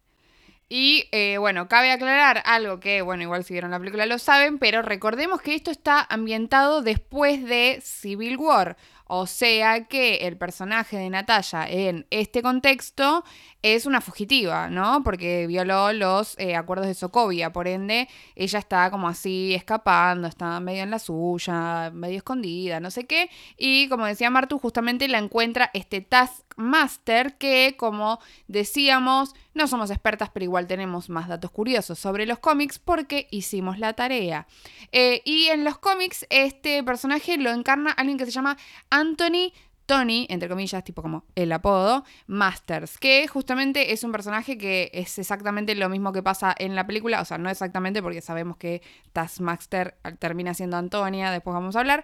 Y 0.69 1.08
eh, 1.13 1.38
bueno, 1.38 1.69
cabe 1.69 1.91
aclarar 1.91 2.43
algo 2.45 2.80
que, 2.82 3.01
bueno, 3.01 3.23
igual 3.23 3.45
si 3.45 3.53
vieron 3.53 3.71
la 3.71 3.80
película 3.80 4.06
lo 4.06 4.19
saben, 4.19 4.60
pero 4.60 4.82
recordemos 4.82 5.41
que 5.41 5.56
esto 5.56 5.71
está 5.71 6.06
ambientado 6.10 6.82
después 6.82 7.45
de 7.45 7.80
Civil 7.82 8.36
War. 8.38 8.75
O 9.10 9.25
sea 9.25 9.86
que 9.86 10.27
el 10.27 10.38
personaje 10.38 10.97
de 10.97 11.10
Natalia 11.10 11.65
en 11.69 12.06
este 12.10 12.41
contexto 12.41 13.23
es 13.62 13.86
una 13.86 14.01
fugitiva, 14.01 14.69
¿no? 14.69 15.01
Porque 15.03 15.47
violó 15.47 15.93
los 15.93 16.38
eh, 16.38 16.58
acuerdos 16.58 16.88
de 16.88 16.93
Sokovia, 16.93 17.53
por 17.53 17.69
ende, 17.69 18.10
ella 18.36 18.60
está 18.60 18.91
como 18.91 19.08
así 19.08 19.56
escapando, 19.56 20.27
está 20.27 20.60
medio 20.60 20.84
en 20.84 20.91
la 20.91 20.99
suya, 20.99 21.89
medio 21.93 22.17
escondida, 22.17 22.82
no 22.82 22.91
sé 22.91 23.06
qué. 23.06 23.30
Y 23.58 23.88
como 23.88 24.06
decía 24.06 24.30
Martu, 24.30 24.60
justamente 24.60 25.08
la 25.08 25.19
encuentra 25.19 25.71
este 25.73 26.01
Taskmaster 26.01 27.38
que, 27.38 27.75
como 27.77 28.19
decíamos, 28.47 29.34
no 29.58 29.67
somos 29.67 29.91
expertas, 29.91 30.30
pero 30.34 30.43
igual 30.43 30.67
tenemos 30.67 31.10
más 31.10 31.28
datos 31.28 31.52
curiosos 31.52 32.00
sobre 32.00 32.26
los 32.26 32.39
cómics 32.39 32.80
porque 32.80 33.28
hicimos 33.32 33.80
la 33.80 33.93
tarea. 33.93 34.48
Eh, 34.91 35.22
y 35.26 35.48
en 35.48 35.63
los 35.63 35.78
cómics, 35.78 36.26
este 36.30 36.84
personaje 36.84 37.38
lo 37.38 37.52
encarna 37.52 37.91
alguien 37.91 38.17
que 38.17 38.26
se 38.26 38.32
llama 38.32 38.58
Anthony 38.89 39.52
Tony, 39.88 40.28
entre 40.30 40.50
comillas, 40.50 40.84
tipo 40.84 41.02
como 41.02 41.24
el 41.34 41.50
apodo, 41.54 42.04
Masters, 42.28 42.98
que 42.98 43.26
justamente 43.28 43.93
es 43.93 44.04
un 44.04 44.12
personaje 44.12 44.58
que 44.58 44.91
es 44.93 45.17
exactamente 45.17 45.76
lo 45.76 45.88
mismo 45.88 46.12
que 46.12 46.22
pasa 46.22 46.54
en 46.58 46.76
la 46.76 46.86
película, 46.86 47.22
o 47.22 47.26
sea, 47.26 47.38
no 47.38 47.50
exactamente 47.50 48.04
porque 48.04 48.20
sabemos 48.20 48.58
que 48.58 48.82
Taskmaster 49.13 49.98
termina 50.20 50.54
siendo 50.54 50.76
Antonia, 50.76 51.32
después 51.32 51.54
vamos 51.54 51.78
a 51.78 51.80
hablar, 51.80 52.04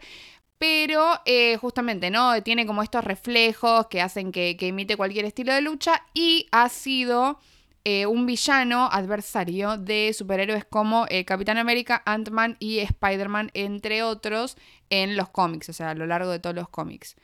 pero 0.64 1.20
eh, 1.26 1.58
justamente, 1.58 2.10
¿no? 2.10 2.42
Tiene 2.42 2.66
como 2.66 2.84
estos 2.84 3.04
reflejos 3.04 3.88
que 3.88 4.00
hacen 4.00 4.32
que, 4.32 4.56
imite 4.62 4.96
cualquier 4.96 5.26
estilo 5.26 5.54
de 5.54 5.60
lucha 5.60 6.06
y 6.14 6.48
ha 6.54 6.70
sido... 6.70 7.38
Eh, 7.86 8.06
un 8.06 8.26
villano 8.26 8.88
adversario 8.90 9.76
de 9.76 10.14
superhéroes 10.14 10.64
como 10.64 11.06
el 11.10 11.26
Capitán 11.26 11.58
América, 11.58 12.02
Ant-Man 12.06 12.56
y 12.58 12.80
Spider-Man, 12.80 13.52
entre 13.54 14.04
otros, 14.04 14.56
en 14.90 15.18
los 15.18 15.28
cómics, 15.28 15.68
o 15.68 15.74
sea, 15.74 15.90
a 15.90 15.94
lo 15.94 16.08
largo 16.08 16.32
de 16.32 16.40
todos 16.40 16.56
los 16.56 16.70
cómics. 16.70 17.18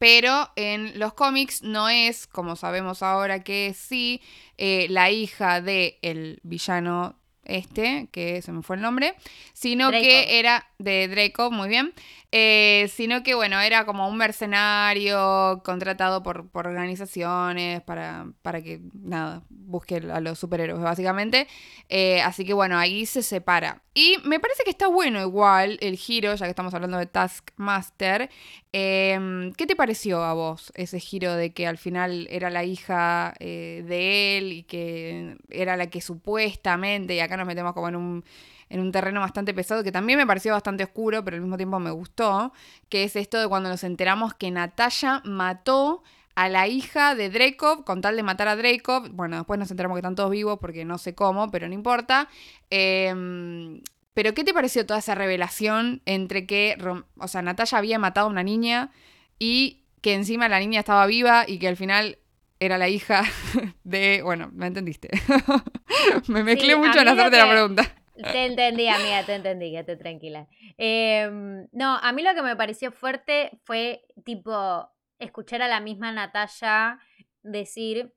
Pero 0.00 0.50
en 0.56 0.98
los 0.98 1.14
cómics 1.14 1.62
no 1.62 1.88
es, 1.88 2.26
como 2.26 2.56
sabemos 2.56 3.04
ahora 3.04 3.44
que 3.44 3.72
sí, 3.78 4.20
eh, 4.58 4.88
la 4.90 5.12
hija 5.12 5.60
del 5.60 5.94
el 6.02 6.40
villano 6.42 7.14
este, 7.50 8.08
que 8.12 8.42
se 8.42 8.52
me 8.52 8.62
fue 8.62 8.76
el 8.76 8.82
nombre, 8.82 9.14
sino 9.52 9.90
que 9.90 10.38
era 10.38 10.66
de 10.78 11.08
Draco, 11.08 11.50
muy 11.50 11.68
bien, 11.68 11.92
eh, 12.32 12.88
sino 12.94 13.24
que 13.24 13.34
bueno, 13.34 13.60
era 13.60 13.84
como 13.84 14.08
un 14.08 14.16
mercenario 14.16 15.62
contratado 15.64 16.22
por, 16.22 16.48
organizaciones 16.52 17.82
para, 17.82 18.26
para, 18.42 18.62
que, 18.62 18.80
nada, 18.94 19.42
busque 19.48 19.96
a 19.96 20.20
los 20.20 20.38
superhéroes, 20.38 20.80
básicamente. 20.80 21.48
Eh, 21.88 22.20
así 22.22 22.44
que 22.44 22.52
bueno, 22.52 22.78
ahí 22.78 23.04
se 23.06 23.22
separa. 23.22 23.82
Y 23.94 24.16
me 24.24 24.38
parece 24.38 24.62
que 24.62 24.70
está 24.70 24.86
bueno 24.86 25.20
igual 25.20 25.76
el 25.80 25.96
giro, 25.96 26.32
ya 26.36 26.46
que 26.46 26.50
estamos 26.50 26.72
hablando 26.72 26.98
de 26.98 27.06
Taskmaster. 27.06 28.30
Em, 28.72 29.52
¿Qué 29.54 29.66
te 29.66 29.74
pareció 29.74 30.22
a 30.22 30.32
vos 30.32 30.72
ese 30.76 31.00
giro 31.00 31.34
de 31.34 31.52
que 31.52 31.66
al 31.66 31.78
final 31.78 32.28
era 32.30 32.50
la 32.50 32.62
hija 32.62 33.34
eh, 33.40 33.84
de 33.88 34.38
él 34.38 34.52
y 34.52 34.62
que 34.62 35.36
era 35.48 35.76
la 35.76 35.88
que 35.88 36.00
supuestamente, 36.00 37.16
y 37.16 37.20
acá 37.20 37.36
nos 37.36 37.46
metemos 37.46 37.72
como 37.72 37.88
en 37.88 37.96
un 37.96 38.24
en 38.70 38.80
un 38.80 38.92
terreno 38.92 39.20
bastante 39.20 39.52
pesado 39.52 39.84
que 39.84 39.92
también 39.92 40.18
me 40.18 40.26
pareció 40.26 40.52
bastante 40.52 40.84
oscuro, 40.84 41.22
pero 41.24 41.36
al 41.36 41.42
mismo 41.42 41.56
tiempo 41.56 41.78
me 41.78 41.90
gustó, 41.90 42.52
que 42.88 43.04
es 43.04 43.16
esto 43.16 43.38
de 43.38 43.48
cuando 43.48 43.68
nos 43.68 43.84
enteramos 43.84 44.32
que 44.34 44.50
Natalia 44.50 45.20
mató 45.24 46.02
a 46.36 46.48
la 46.48 46.68
hija 46.68 47.14
de 47.14 47.28
Dracov 47.28 47.84
con 47.84 48.00
tal 48.00 48.16
de 48.16 48.22
matar 48.22 48.48
a 48.48 48.56
Dracov. 48.56 49.10
Bueno, 49.10 49.36
después 49.36 49.58
nos 49.58 49.70
enteramos 49.70 49.96
que 49.96 50.00
están 50.00 50.14
todos 50.14 50.30
vivos 50.30 50.58
porque 50.60 50.84
no 50.84 50.96
sé 50.96 51.14
cómo, 51.14 51.50
pero 51.50 51.68
no 51.68 51.74
importa. 51.74 52.28
Em, 52.70 53.82
pero 54.14 54.32
¿qué 54.32 54.44
te 54.44 54.54
pareció 54.54 54.86
toda 54.86 55.00
esa 55.00 55.14
revelación 55.14 56.00
entre 56.06 56.46
que, 56.46 56.78
o 57.18 57.28
sea, 57.28 57.42
Natalia 57.42 57.78
había 57.78 57.98
matado 57.98 58.28
a 58.28 58.30
una 58.30 58.42
niña 58.42 58.90
y 59.38 59.84
que 60.00 60.14
encima 60.14 60.48
la 60.48 60.60
niña 60.60 60.80
estaba 60.80 61.04
viva 61.06 61.44
y 61.46 61.58
que 61.58 61.68
al 61.68 61.76
final 61.76 62.18
era 62.60 62.78
la 62.78 62.88
hija 62.88 63.24
de... 63.84 64.22
Bueno, 64.22 64.50
me 64.54 64.66
entendiste. 64.66 65.08
me 66.28 66.44
mezclé 66.44 66.76
mucho 66.76 67.00
en 67.00 67.08
hacerte 67.08 67.36
la 67.36 67.50
pregunta. 67.50 67.94
Te 68.22 68.46
entendí, 68.46 68.88
amiga, 68.88 69.24
te 69.24 69.34
entendí, 69.34 69.70
quédate 69.70 69.96
tranquila. 69.96 70.48
Em, 70.76 71.68
no, 71.72 71.96
a 71.96 72.12
mí 72.12 72.22
lo 72.22 72.34
que 72.34 72.42
me 72.42 72.56
pareció 72.56 72.92
fuerte 72.92 73.50
fue 73.64 74.04
tipo 74.24 74.90
escuchar 75.18 75.62
a 75.62 75.68
la 75.68 75.80
misma 75.80 76.12
Natalia 76.12 76.98
decir 77.42 78.14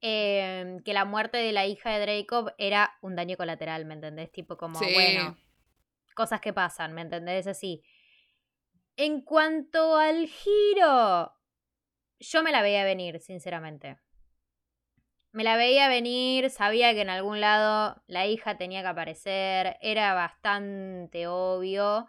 em, 0.00 0.82
que 0.82 0.92
la 0.92 1.04
muerte 1.04 1.38
de 1.38 1.52
la 1.52 1.66
hija 1.66 1.90
de 1.90 2.00
Draco 2.00 2.52
era 2.58 2.96
un 3.02 3.16
daño 3.16 3.36
colateral, 3.36 3.84
¿me 3.84 3.94
entendés? 3.94 4.30
Tipo 4.30 4.56
como, 4.56 4.78
bueno, 4.78 5.36
cosas 6.14 6.40
que 6.40 6.52
pasan, 6.52 6.92
¿me 6.92 7.02
entendés? 7.02 7.46
Así. 7.46 7.82
En 8.96 9.22
cuanto 9.22 9.96
al 9.96 10.26
giro, 10.26 11.32
yo 12.20 12.42
me 12.42 12.52
la 12.52 12.62
veía 12.62 12.84
venir, 12.84 13.20
sinceramente. 13.20 13.98
Me 15.32 15.44
la 15.44 15.56
veía 15.56 15.88
venir, 15.88 16.50
sabía 16.50 16.92
que 16.92 17.00
en 17.00 17.10
algún 17.10 17.40
lado 17.40 18.02
la 18.06 18.26
hija 18.26 18.58
tenía 18.58 18.82
que 18.82 18.88
aparecer, 18.88 19.78
era 19.80 20.12
bastante 20.14 21.26
obvio. 21.26 22.06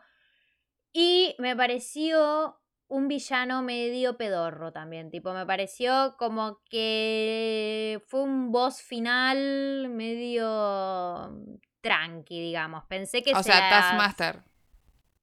Y 0.92 1.36
me 1.40 1.56
pareció 1.56 2.60
un 2.88 3.08
villano 3.08 3.64
medio 3.64 4.18
pedorro 4.18 4.72
también, 4.74 5.10
tipo, 5.10 5.34
me 5.34 5.46
pareció 5.46 6.16
como 6.20 6.60
que 6.70 8.02
fue 8.08 8.22
un 8.24 8.52
boss 8.52 8.82
final 8.82 9.88
medio 9.90 11.34
tranqui, 11.82 12.40
digamos. 12.42 12.84
Pensé 12.86 13.24
que 13.24 13.34
O 13.34 13.38
se 13.38 13.44
sea, 13.44 13.60
las- 13.70 13.70
Taskmaster. 13.70 14.44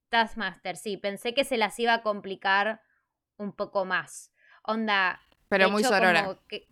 Taskmaster, 0.08 0.76
sí, 0.76 0.96
pensé 0.96 1.34
que 1.34 1.44
se 1.44 1.56
las 1.56 1.78
iba 1.78 1.94
a 1.94 2.02
complicar 2.02 2.80
un 3.36 3.52
poco 3.52 3.84
más. 3.84 4.32
Onda. 4.64 5.20
Pero 5.48 5.70
muy 5.70 5.82
hecho, 5.82 5.90
sorora. 5.90 6.24
como 6.24 6.46
que- 6.48 6.66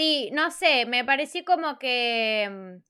Sí, 0.00 0.30
no 0.32 0.50
sé, 0.50 0.86
me 0.86 1.04
pareció 1.04 1.44
como 1.44 1.78
que. 1.78 2.48
mm, 2.50 2.82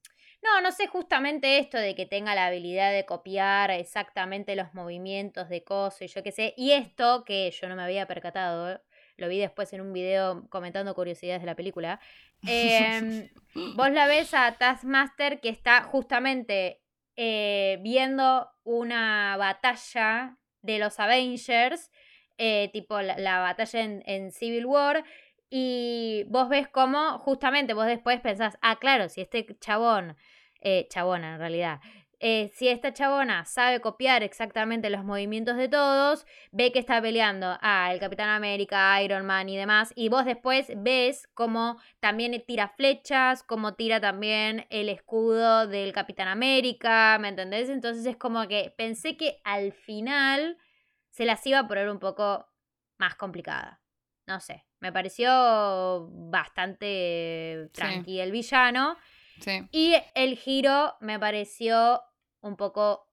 No, 0.42 0.60
no 0.62 0.70
sé 0.72 0.86
justamente 0.86 1.58
esto 1.58 1.76
de 1.76 1.94
que 1.96 2.06
tenga 2.06 2.34
la 2.36 2.46
habilidad 2.46 2.92
de 2.92 3.04
copiar 3.04 3.70
exactamente 3.72 4.54
los 4.56 4.72
movimientos 4.74 5.48
de 5.48 5.64
coso 5.64 6.04
y 6.04 6.08
yo 6.08 6.22
qué 6.22 6.30
sé. 6.32 6.54
Y 6.56 6.70
esto 6.72 7.24
que 7.24 7.50
yo 7.50 7.68
no 7.68 7.74
me 7.76 7.82
había 7.82 8.06
percatado, 8.06 8.70
¿eh? 8.72 8.80
lo 9.16 9.28
vi 9.28 9.38
después 9.40 9.72
en 9.72 9.80
un 9.82 9.92
video 9.92 10.48
comentando 10.50 10.94
curiosidades 10.94 11.42
de 11.42 11.46
la 11.46 11.56
película. 11.56 12.00
em, 12.46 13.28
vos 13.76 13.90
la 13.90 14.06
ves 14.06 14.32
a 14.32 14.56
Taskmaster 14.56 15.40
que 15.40 15.48
está 15.50 15.82
justamente 15.82 16.80
eh, 17.16 17.78
viendo 17.82 18.48
una 18.64 19.36
batalla 19.36 20.38
de 20.62 20.78
los 20.78 21.00
Avengers, 21.00 21.90
eh, 22.38 22.70
tipo 22.72 23.00
la, 23.02 23.18
la 23.18 23.40
batalla 23.40 23.80
en, 23.82 24.02
en 24.06 24.30
Civil 24.32 24.64
War, 24.64 25.04
y 25.50 26.24
vos 26.28 26.48
ves 26.48 26.68
cómo 26.68 27.18
justamente 27.18 27.74
vos 27.74 27.86
después 27.86 28.20
pensás, 28.20 28.56
ah, 28.62 28.76
claro, 28.76 29.08
si 29.08 29.20
este 29.20 29.46
chabón, 29.58 30.16
eh, 30.60 30.86
chabona 30.88 31.34
en 31.34 31.38
realidad, 31.40 31.80
eh, 32.22 32.50
si 32.54 32.68
esta 32.68 32.92
chabona 32.92 33.46
sabe 33.46 33.80
copiar 33.80 34.22
exactamente 34.22 34.90
los 34.90 35.04
movimientos 35.04 35.56
de 35.56 35.68
todos, 35.68 36.26
ve 36.52 36.70
que 36.70 36.78
está 36.78 37.00
peleando 37.00 37.56
a 37.62 37.92
el 37.92 37.98
Capitán 37.98 38.28
América, 38.28 39.02
Iron 39.02 39.24
Man 39.24 39.48
y 39.48 39.56
demás, 39.56 39.92
y 39.96 40.10
vos 40.10 40.26
después 40.26 40.70
ves 40.76 41.28
cómo 41.32 41.80
también 41.98 42.44
tira 42.46 42.68
flechas, 42.76 43.42
cómo 43.42 43.74
tira 43.74 44.00
también 44.00 44.66
el 44.68 44.90
escudo 44.90 45.66
del 45.66 45.94
Capitán 45.94 46.28
América, 46.28 47.16
¿me 47.18 47.28
entendés? 47.28 47.70
Entonces 47.70 48.04
es 48.04 48.16
como 48.18 48.46
que 48.48 48.74
pensé 48.76 49.16
que 49.16 49.40
al 49.42 49.72
final 49.72 50.58
se 51.08 51.24
las 51.24 51.44
iba 51.46 51.60
a 51.60 51.68
poner 51.68 51.88
un 51.88 51.98
poco 51.98 52.46
más 52.98 53.14
complicada. 53.14 53.80
No 54.26 54.40
sé, 54.40 54.66
me 54.80 54.92
pareció 54.92 56.08
bastante 56.10 57.68
tranqui 57.72 58.20
el 58.20 58.32
villano. 58.32 58.96
Sí. 59.40 59.62
Y 59.72 59.94
el 60.14 60.36
giro 60.36 60.94
me 61.00 61.18
pareció 61.18 62.02
un 62.40 62.56
poco 62.56 63.06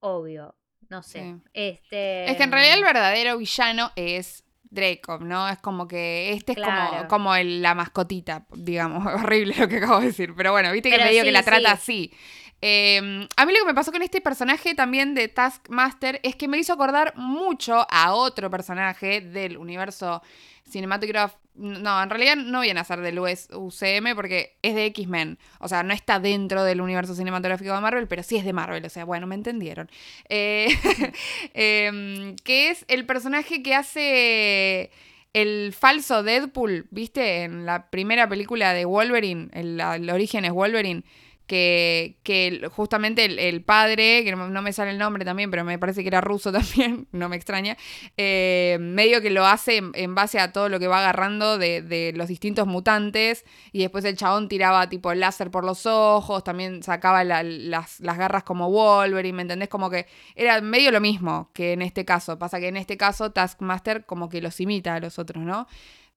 obvio. 0.00 0.54
No 0.88 1.02
sé. 1.02 1.20
Sí. 1.22 1.34
Este. 1.52 2.30
Es 2.30 2.36
que 2.36 2.44
en 2.44 2.52
realidad 2.52 2.78
el 2.78 2.84
verdadero 2.84 3.36
villano 3.36 3.90
es 3.96 4.44
Draco, 4.70 5.18
¿no? 5.18 5.48
Es 5.48 5.58
como 5.58 5.88
que 5.88 6.32
este 6.32 6.52
es 6.52 6.58
como, 6.58 7.08
como 7.08 7.34
el- 7.34 7.62
la 7.62 7.74
mascotita, 7.74 8.46
digamos. 8.54 9.06
Horrible 9.14 9.54
lo 9.58 9.68
que 9.68 9.78
acabo 9.78 10.00
de 10.00 10.06
decir. 10.06 10.34
Pero 10.36 10.52
bueno, 10.52 10.72
viste 10.72 10.90
que 10.90 10.96
Pero 10.96 11.06
me 11.06 11.12
digo 11.12 11.24
que 11.24 11.32
la 11.32 11.42
trata 11.42 11.76
sí. 11.76 12.10
así. 12.10 12.12
Eh, 12.60 13.28
a 13.36 13.46
mí 13.46 13.52
lo 13.52 13.60
que 13.60 13.66
me 13.66 13.74
pasó 13.74 13.92
con 13.92 14.02
este 14.02 14.20
personaje 14.20 14.74
también 14.74 15.14
de 15.14 15.28
Taskmaster 15.28 16.20
es 16.22 16.34
que 16.34 16.48
me 16.48 16.58
hizo 16.58 16.72
acordar 16.72 17.14
mucho 17.16 17.86
a 17.90 18.14
otro 18.14 18.50
personaje 18.50 19.20
del 19.20 19.56
universo 19.56 20.22
cinematográfico. 20.68 21.40
No, 21.54 22.00
en 22.00 22.08
realidad 22.08 22.36
no 22.36 22.60
viene 22.60 22.78
a 22.78 22.84
ser 22.84 23.00
del 23.00 23.18
US 23.18 23.48
UCM 23.52 24.14
porque 24.14 24.56
es 24.62 24.76
de 24.76 24.86
X-Men. 24.86 25.38
O 25.58 25.66
sea, 25.66 25.82
no 25.82 25.92
está 25.92 26.20
dentro 26.20 26.62
del 26.62 26.80
universo 26.80 27.16
cinematográfico 27.16 27.74
de 27.74 27.80
Marvel, 27.80 28.06
pero 28.06 28.22
sí 28.22 28.36
es 28.36 28.44
de 28.44 28.52
Marvel. 28.52 28.84
O 28.84 28.88
sea, 28.88 29.04
bueno, 29.04 29.26
me 29.26 29.34
entendieron. 29.34 29.90
Eh, 30.28 30.68
em, 31.54 32.36
que 32.36 32.70
es 32.70 32.84
el 32.86 33.06
personaje 33.06 33.62
que 33.62 33.74
hace 33.74 34.92
el 35.32 35.72
falso 35.72 36.22
Deadpool, 36.22 36.86
¿viste? 36.90 37.42
En 37.42 37.66
la 37.66 37.90
primera 37.90 38.28
película 38.28 38.72
de 38.72 38.84
Wolverine, 38.84 39.48
el, 39.52 39.80
el 39.80 40.10
origen 40.10 40.44
es 40.44 40.52
Wolverine, 40.52 41.02
que, 41.48 42.18
que 42.22 42.68
justamente 42.70 43.24
el, 43.24 43.40
el 43.40 43.64
padre, 43.64 44.22
que 44.22 44.36
no, 44.36 44.62
me 44.62 44.72
sale 44.72 44.92
el 44.92 44.98
nombre 44.98 45.24
también, 45.24 45.50
pero 45.50 45.64
me 45.64 45.78
parece 45.80 46.02
que 46.02 46.08
era 46.08 46.20
ruso 46.20 46.52
también, 46.52 47.08
no 47.10 47.28
me 47.28 47.34
extraña, 47.34 47.76
eh, 48.16 48.76
medio 48.80 49.20
que 49.20 49.30
lo 49.30 49.44
hace 49.46 49.78
en, 49.94 50.14
base 50.14 50.38
a 50.38 50.52
todo 50.52 50.68
lo 50.68 50.78
que 50.78 50.86
va 50.86 50.98
agarrando 51.00 51.58
de, 51.58 51.82
de 51.82 52.12
los 52.14 52.28
distintos 52.28 52.66
mutantes, 52.68 53.44
y 53.72 53.80
después 53.80 54.04
el 54.04 54.16
chabón 54.16 54.48
tiraba 54.48 54.88
tipo 54.88 55.12
láser 55.14 55.50
por 55.50 55.64
los 55.64 55.86
ojos, 55.86 56.44
también 56.44 56.82
sacaba 56.84 57.24
la- 57.24 57.42
las, 57.42 57.98
las 58.00 58.18
garras 58.18 58.44
como 58.44 58.70
Wolverine, 58.70 59.34
¿me 59.36 59.42
entendés? 59.42 59.68
Como 59.68 59.90
que 59.90 60.06
era 60.36 60.60
medio 60.60 60.92
lo 60.92 61.00
mismo 61.00 61.50
que 61.54 61.72
en 61.72 61.82
este 61.82 62.04
caso. 62.04 62.38
Pasa 62.38 62.60
que 62.60 62.68
en 62.68 62.76
este 62.76 62.96
caso 62.96 63.32
Taskmaster 63.32 64.04
como 64.04 64.28
que 64.28 64.40
los 64.42 64.60
imita 64.60 64.94
a 64.94 65.00
los 65.00 65.18
otros, 65.18 65.42
¿no? 65.42 65.66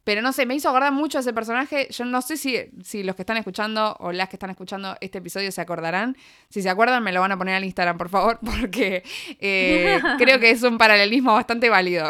Pero 0.03 0.21
no 0.21 0.33
sé, 0.33 0.45
me 0.45 0.55
hizo 0.55 0.69
acordar 0.69 0.91
mucho 0.91 1.17
a 1.17 1.21
ese 1.21 1.33
personaje. 1.33 1.87
Yo 1.91 2.05
no 2.05 2.21
sé 2.21 2.37
si, 2.37 2.57
si 2.83 3.03
los 3.03 3.15
que 3.15 3.21
están 3.21 3.37
escuchando 3.37 3.95
o 3.99 4.11
las 4.11 4.29
que 4.29 4.35
están 4.35 4.49
escuchando 4.49 4.95
este 5.01 5.19
episodio 5.19 5.51
se 5.51 5.61
acordarán. 5.61 6.17
Si 6.49 6.61
se 6.61 6.69
acuerdan, 6.69 7.03
me 7.03 7.11
lo 7.11 7.21
van 7.21 7.31
a 7.31 7.37
poner 7.37 7.55
al 7.55 7.63
Instagram, 7.63 7.97
por 7.97 8.09
favor, 8.09 8.39
porque 8.45 9.03
eh, 9.39 9.99
creo 10.17 10.39
que 10.39 10.51
es 10.51 10.63
un 10.63 10.77
paralelismo 10.77 11.33
bastante 11.33 11.69
válido. 11.69 12.09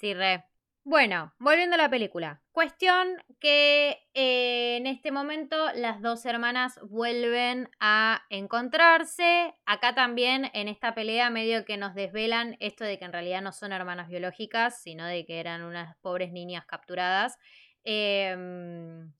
Sí, 0.00 0.14
re. 0.14 0.44
Bueno, 0.84 1.32
volviendo 1.38 1.74
a 1.74 1.78
la 1.78 1.88
película. 1.88 2.41
Cuestión 2.52 3.16
que 3.40 3.98
eh, 4.12 4.76
en 4.76 4.86
este 4.86 5.10
momento 5.10 5.56
las 5.74 6.02
dos 6.02 6.26
hermanas 6.26 6.78
vuelven 6.82 7.70
a 7.80 8.24
encontrarse. 8.28 9.54
Acá 9.64 9.94
también 9.94 10.50
en 10.52 10.68
esta 10.68 10.94
pelea 10.94 11.30
medio 11.30 11.64
que 11.64 11.78
nos 11.78 11.94
desvelan 11.94 12.58
esto 12.60 12.84
de 12.84 12.98
que 12.98 13.06
en 13.06 13.12
realidad 13.14 13.40
no 13.40 13.52
son 13.52 13.72
hermanas 13.72 14.08
biológicas, 14.08 14.82
sino 14.82 15.06
de 15.06 15.24
que 15.24 15.40
eran 15.40 15.62
unas 15.62 15.96
pobres 16.02 16.30
niñas 16.30 16.66
capturadas. 16.66 17.38
Em, 17.84 19.14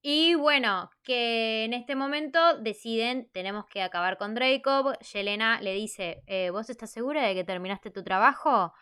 y 0.00 0.34
bueno, 0.36 0.90
que 1.02 1.64
en 1.64 1.74
este 1.74 1.94
momento 1.94 2.56
deciden, 2.60 3.28
tenemos 3.32 3.66
que 3.66 3.82
acabar 3.82 4.16
con 4.16 4.34
Draco. 4.34 4.94
Yelena 5.12 5.60
le 5.60 5.74
dice, 5.74 6.22
eh, 6.26 6.48
¿vos 6.48 6.70
estás 6.70 6.90
segura 6.90 7.26
de 7.26 7.34
que 7.34 7.44
terminaste 7.44 7.90
tu 7.90 8.02
trabajo? 8.02 8.72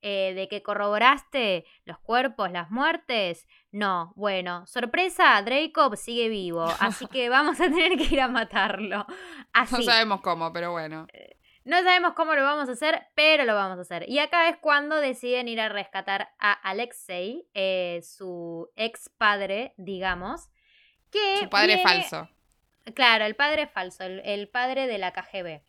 Eh, 0.00 0.32
¿De 0.34 0.46
que 0.48 0.62
corroboraste 0.62 1.64
los 1.84 1.98
cuerpos, 1.98 2.50
las 2.52 2.70
muertes? 2.70 3.48
No, 3.72 4.12
bueno, 4.14 4.66
sorpresa, 4.66 5.42
Draco 5.42 5.96
sigue 5.96 6.28
vivo, 6.28 6.64
así 6.80 7.06
que 7.12 7.28
vamos 7.28 7.60
a 7.60 7.64
tener 7.64 7.96
que 7.96 8.04
ir 8.14 8.20
a 8.20 8.28
matarlo. 8.28 9.06
Así. 9.52 9.74
No 9.76 9.82
sabemos 9.82 10.20
cómo, 10.20 10.52
pero 10.52 10.70
bueno. 10.70 11.06
No 11.64 11.76
sabemos 11.82 12.14
cómo 12.14 12.34
lo 12.34 12.44
vamos 12.44 12.68
a 12.68 12.72
hacer, 12.72 13.08
pero 13.14 13.44
lo 13.44 13.54
vamos 13.54 13.76
a 13.78 13.82
hacer. 13.82 14.08
Y 14.08 14.20
acá 14.20 14.48
es 14.48 14.56
cuando 14.58 14.96
deciden 14.96 15.48
ir 15.48 15.60
a 15.60 15.68
rescatar 15.68 16.30
a 16.38 16.52
Alexei, 16.52 17.46
eh, 17.54 18.00
su 18.02 18.70
ex 18.76 19.10
padre, 19.18 19.74
digamos. 19.76 20.48
Que 21.10 21.38
Su 21.40 21.48
padre 21.50 21.74
viene- 21.74 21.82
falso. 21.82 22.28
Claro, 22.94 23.26
el 23.26 23.34
padre 23.36 23.66
falso, 23.66 24.04
el, 24.04 24.20
el 24.24 24.48
padre 24.48 24.86
de 24.86 24.96
la 24.98 25.12
KGB. 25.12 25.60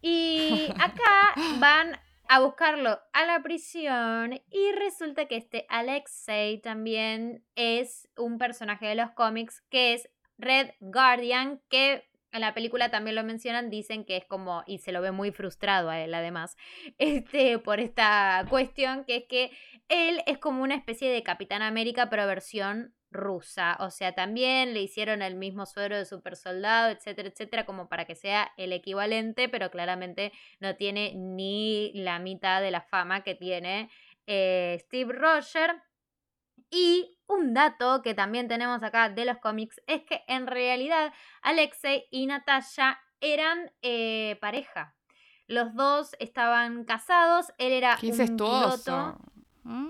Y 0.00 0.68
acá 0.80 1.34
van 1.58 1.98
a 2.32 2.40
buscarlo 2.40 2.98
a 3.12 3.26
la 3.26 3.42
prisión 3.42 4.40
y 4.50 4.72
resulta 4.72 5.26
que 5.26 5.36
este 5.36 5.66
Alexei 5.68 6.62
también 6.62 7.44
es 7.56 8.08
un 8.16 8.38
personaje 8.38 8.86
de 8.86 8.94
los 8.94 9.10
cómics 9.10 9.60
que 9.68 9.92
es 9.92 10.08
Red 10.38 10.70
Guardian, 10.80 11.60
que 11.68 12.08
en 12.30 12.40
la 12.40 12.54
película 12.54 12.90
también 12.90 13.16
lo 13.16 13.22
mencionan, 13.22 13.68
dicen 13.68 14.06
que 14.06 14.16
es 14.16 14.24
como, 14.24 14.64
y 14.66 14.78
se 14.78 14.92
lo 14.92 15.02
ve 15.02 15.12
muy 15.12 15.30
frustrado 15.30 15.90
a 15.90 16.00
él 16.00 16.14
además, 16.14 16.56
este, 16.96 17.58
por 17.58 17.80
esta 17.80 18.46
cuestión, 18.48 19.04
que 19.04 19.16
es 19.16 19.24
que 19.28 19.50
él 19.90 20.22
es 20.24 20.38
como 20.38 20.62
una 20.62 20.74
especie 20.74 21.10
de 21.10 21.22
Capitán 21.22 21.60
América, 21.60 22.08
pero 22.08 22.26
versión 22.26 22.94
rusa. 23.12 23.76
O 23.80 23.90
sea, 23.90 24.14
también 24.14 24.74
le 24.74 24.82
hicieron 24.82 25.22
el 25.22 25.34
mismo 25.36 25.66
suero 25.66 25.96
de 25.96 26.04
super 26.04 26.36
soldado, 26.36 26.90
etcétera, 26.90 27.28
etcétera, 27.28 27.66
como 27.66 27.88
para 27.88 28.04
que 28.04 28.14
sea 28.14 28.50
el 28.56 28.72
equivalente, 28.72 29.48
pero 29.48 29.70
claramente 29.70 30.32
no 30.60 30.76
tiene 30.76 31.12
ni 31.14 31.92
la 31.94 32.18
mitad 32.18 32.60
de 32.60 32.70
la 32.70 32.80
fama 32.80 33.22
que 33.22 33.34
tiene 33.34 33.90
eh, 34.26 34.78
Steve 34.80 35.12
Roger. 35.12 35.82
Y 36.70 37.18
un 37.26 37.52
dato 37.54 38.00
que 38.02 38.14
también 38.14 38.48
tenemos 38.48 38.82
acá 38.82 39.08
de 39.10 39.24
los 39.24 39.38
cómics 39.38 39.80
es 39.86 40.02
que 40.04 40.22
en 40.26 40.46
realidad 40.46 41.12
Alexei 41.42 42.06
y 42.10 42.26
Natasha 42.26 42.98
eran 43.20 43.70
eh, 43.82 44.38
pareja. 44.40 44.94
Los 45.48 45.74
dos 45.74 46.16
estaban 46.18 46.84
casados, 46.84 47.52
él 47.58 47.72
era 47.72 47.96
Qué 48.00 48.06
un 48.06 48.12
incestuoso. 48.12 48.84
piloto. 48.84 49.18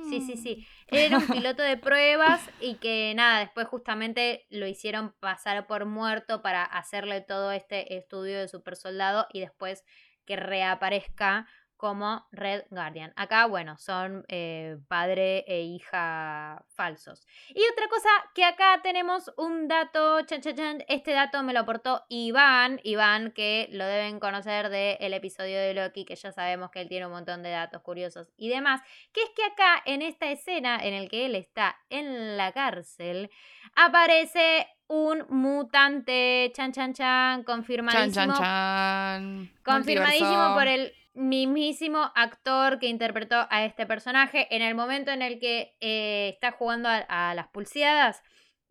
Sí, 0.09 0.21
sí, 0.21 0.35
Mm. 0.35 0.43
sí. 0.43 0.67
Era 0.93 1.19
un 1.19 1.27
piloto 1.27 1.63
de 1.63 1.79
pruebas 1.79 2.41
y 2.61 2.75
que 2.75 3.15
nada, 3.17 3.41
después 3.41 3.67
justamente 3.67 4.47
lo 4.51 4.67
hicieron 4.67 5.15
pasar 5.21 5.67
por 5.67 5.87
muerto 5.87 6.43
para 6.43 6.65
hacerle 6.65 7.23
todo 7.23 7.51
este 7.51 7.97
estudio 7.97 8.39
de 8.39 8.49
super 8.49 8.77
soldado 8.77 9.27
y 9.33 9.41
después 9.41 9.85
que 10.27 10.37
reaparezca 10.37 11.49
como 11.83 12.25
Red 12.31 12.67
Guardian. 12.71 13.13
Acá, 13.17 13.47
bueno, 13.47 13.77
son 13.77 14.25
eh, 14.29 14.79
padre 14.87 15.45
e 15.49 15.63
hija 15.63 16.65
falsos. 16.77 17.27
Y 17.49 17.61
otra 17.73 17.89
cosa, 17.89 18.09
que 18.37 18.45
acá 18.45 18.79
tenemos 18.85 19.33
un 19.37 19.67
dato, 19.67 20.21
chan, 20.23 20.41
chan, 20.43 20.55
chan, 20.55 20.85
este 20.87 21.11
dato 21.11 21.43
me 21.43 21.53
lo 21.53 21.59
aportó 21.59 22.05
Iván, 22.09 22.79
Iván 22.85 23.33
que 23.33 23.69
lo 23.73 23.85
deben 23.85 24.21
conocer 24.21 24.69
del 24.69 25.13
episodio 25.13 25.59
de 25.59 25.75
Loki, 25.75 26.05
que 26.05 26.15
ya 26.15 26.31
sabemos 26.31 26.71
que 26.71 26.83
él 26.83 26.89
tiene 26.89 27.07
un 27.07 27.13
montón 27.15 27.43
de 27.43 27.51
datos 27.51 27.83
curiosos 27.83 28.29
y 28.37 28.49
demás, 28.49 28.81
que 29.13 29.21
es 29.21 29.31
que 29.35 29.45
acá 29.45 29.83
en 29.85 30.03
esta 30.03 30.31
escena 30.31 30.79
en 30.81 30.95
el 30.95 31.09
que 31.09 31.27
él 31.27 31.35
está 31.35 31.81
en 31.91 32.37
la 32.37 32.53
cárcel, 32.53 33.29
aparece 33.75 34.69
un 34.87 35.25
mutante, 35.31 36.53
chan 36.55 36.71
chan 36.71 36.93
chan, 36.93 37.43
confirmadísimo. 37.43 38.15
Chan, 38.15 38.29
chan, 38.29 38.39
chan. 38.39 39.53
Confirmadísimo 39.65 40.29
Multiverso. 40.29 40.55
por 40.55 40.69
el 40.69 41.02
mismísimo 41.15 42.11
actor 42.15 42.79
que 42.79 42.89
interpretó 42.89 43.47
a 43.51 43.65
este 43.65 43.87
personaje 43.87 44.55
en 44.55 44.63
el 44.63 44.75
momento 44.75 45.11
en 45.11 45.23
el 45.23 45.39
que 45.39 45.77
eh, 45.81 46.31
está 46.35 46.53
jugando 46.53 46.89
a, 46.89 47.31
a 47.31 47.35
las 47.35 47.49
pulseadas 47.49 48.23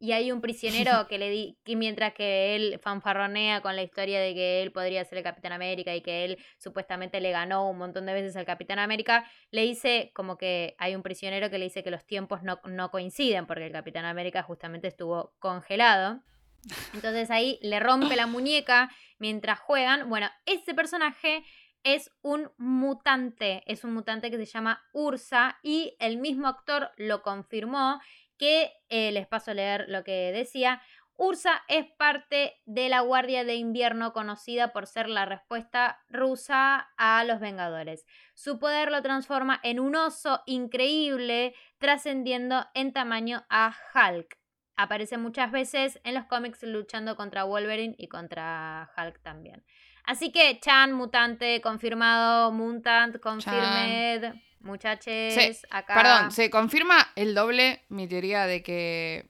y 0.02 0.14
hay 0.14 0.32
un 0.32 0.42
prisionero 0.42 0.92
que 1.08 1.20
le 1.20 1.30
di 1.30 1.58
que 1.64 1.76
mientras 1.76 2.14
que 2.14 2.56
él 2.56 2.80
fanfarronea 2.84 3.62
con 3.62 3.76
la 3.76 3.84
historia 3.84 4.20
de 4.20 4.34
que 4.34 4.64
él 4.64 4.72
podría 4.72 5.06
ser 5.06 5.20
el 5.20 5.24
Capitán 5.24 5.54
América 5.54 5.96
y 5.96 6.02
que 6.02 6.26
él 6.26 6.38
supuestamente 6.58 7.22
le 7.22 7.32
ganó 7.32 7.70
un 7.70 7.78
montón 7.78 8.08
de 8.08 8.14
veces 8.14 8.36
al 8.36 8.46
Capitán 8.46 8.80
América, 8.80 9.30
le 9.52 9.62
dice 9.62 10.12
como 10.16 10.38
que 10.38 10.76
hay 10.80 10.96
un 10.96 11.04
prisionero 11.04 11.50
que 11.50 11.60
le 11.60 11.66
dice 11.66 11.84
que 11.84 11.92
los 11.92 12.06
tiempos 12.06 12.42
no, 12.42 12.60
no 12.66 12.90
coinciden 12.90 13.46
porque 13.46 13.68
el 13.68 13.72
Capitán 13.72 14.06
América 14.06 14.42
justamente 14.42 14.88
estuvo 14.88 15.34
congelado. 15.40 16.22
Entonces 16.94 17.30
ahí 17.30 17.60
le 17.62 17.80
rompe 17.80 18.16
la 18.16 18.26
muñeca 18.26 18.90
mientras 19.20 19.60
juegan. 19.60 20.10
Bueno, 20.10 20.30
ese 20.46 20.74
personaje 20.74 21.44
es 21.84 22.12
un 22.22 22.52
mutante, 22.58 23.64
es 23.66 23.84
un 23.84 23.94
mutante 23.94 24.30
que 24.30 24.38
se 24.38 24.46
llama 24.46 24.84
Ursa 24.94 25.60
y 25.64 25.96
el 26.00 26.18
mismo 26.18 26.48
actor 26.48 26.92
lo 26.98 27.22
confirmó 27.22 28.00
que 28.38 28.72
eh, 28.90 29.12
les 29.12 29.28
paso 29.28 29.52
a 29.52 29.54
leer 29.54 29.86
lo 29.88 30.04
que 30.04 30.32
decía. 30.32 30.82
Ursa 31.16 31.62
es 31.68 31.86
parte 31.98 32.60
de 32.66 32.90
la 32.90 33.02
Guardia 33.02 33.44
de 33.44 33.54
Invierno 33.54 34.12
conocida 34.14 34.74
por 34.74 34.88
ser 34.88 35.08
la 35.08 35.26
respuesta 35.26 36.00
rusa 36.10 36.90
a 36.98 37.24
los 37.24 37.40
Vengadores. 37.40 38.06
Su 38.34 38.58
poder 38.58 38.92
lo 38.92 39.04
transforma 39.04 39.60
en 39.62 39.80
un 39.80 39.96
oso 39.96 40.42
increíble, 40.48 41.54
trascendiendo 41.78 42.66
en 42.74 42.94
tamaño 42.94 43.46
a 43.50 43.76
Hulk. 43.94 44.40
Aparece 44.76 45.20
muchas 45.20 45.52
veces 45.52 46.00
en 46.04 46.16
los 46.16 46.26
cómics 46.26 46.64
luchando 46.64 47.16
contra 47.16 47.44
Wolverine 47.44 47.94
y 48.00 48.08
contra 48.08 48.90
Hulk 48.98 49.22
también. 49.22 49.64
Así 50.12 50.32
que 50.32 50.60
Chan, 50.60 50.92
mutante, 50.94 51.62
confirmado, 51.62 52.52
mutant, 52.52 53.20
confirmed, 53.20 54.34
muchachos, 54.60 55.06
Sí, 55.34 55.52
acá. 55.70 55.94
Perdón, 55.96 56.32
se 56.32 56.50
confirma 56.50 56.96
el 57.16 57.34
doble 57.34 57.82
mi 57.90 58.08
teoría 58.08 58.46
de 58.46 58.62
que. 58.62 59.30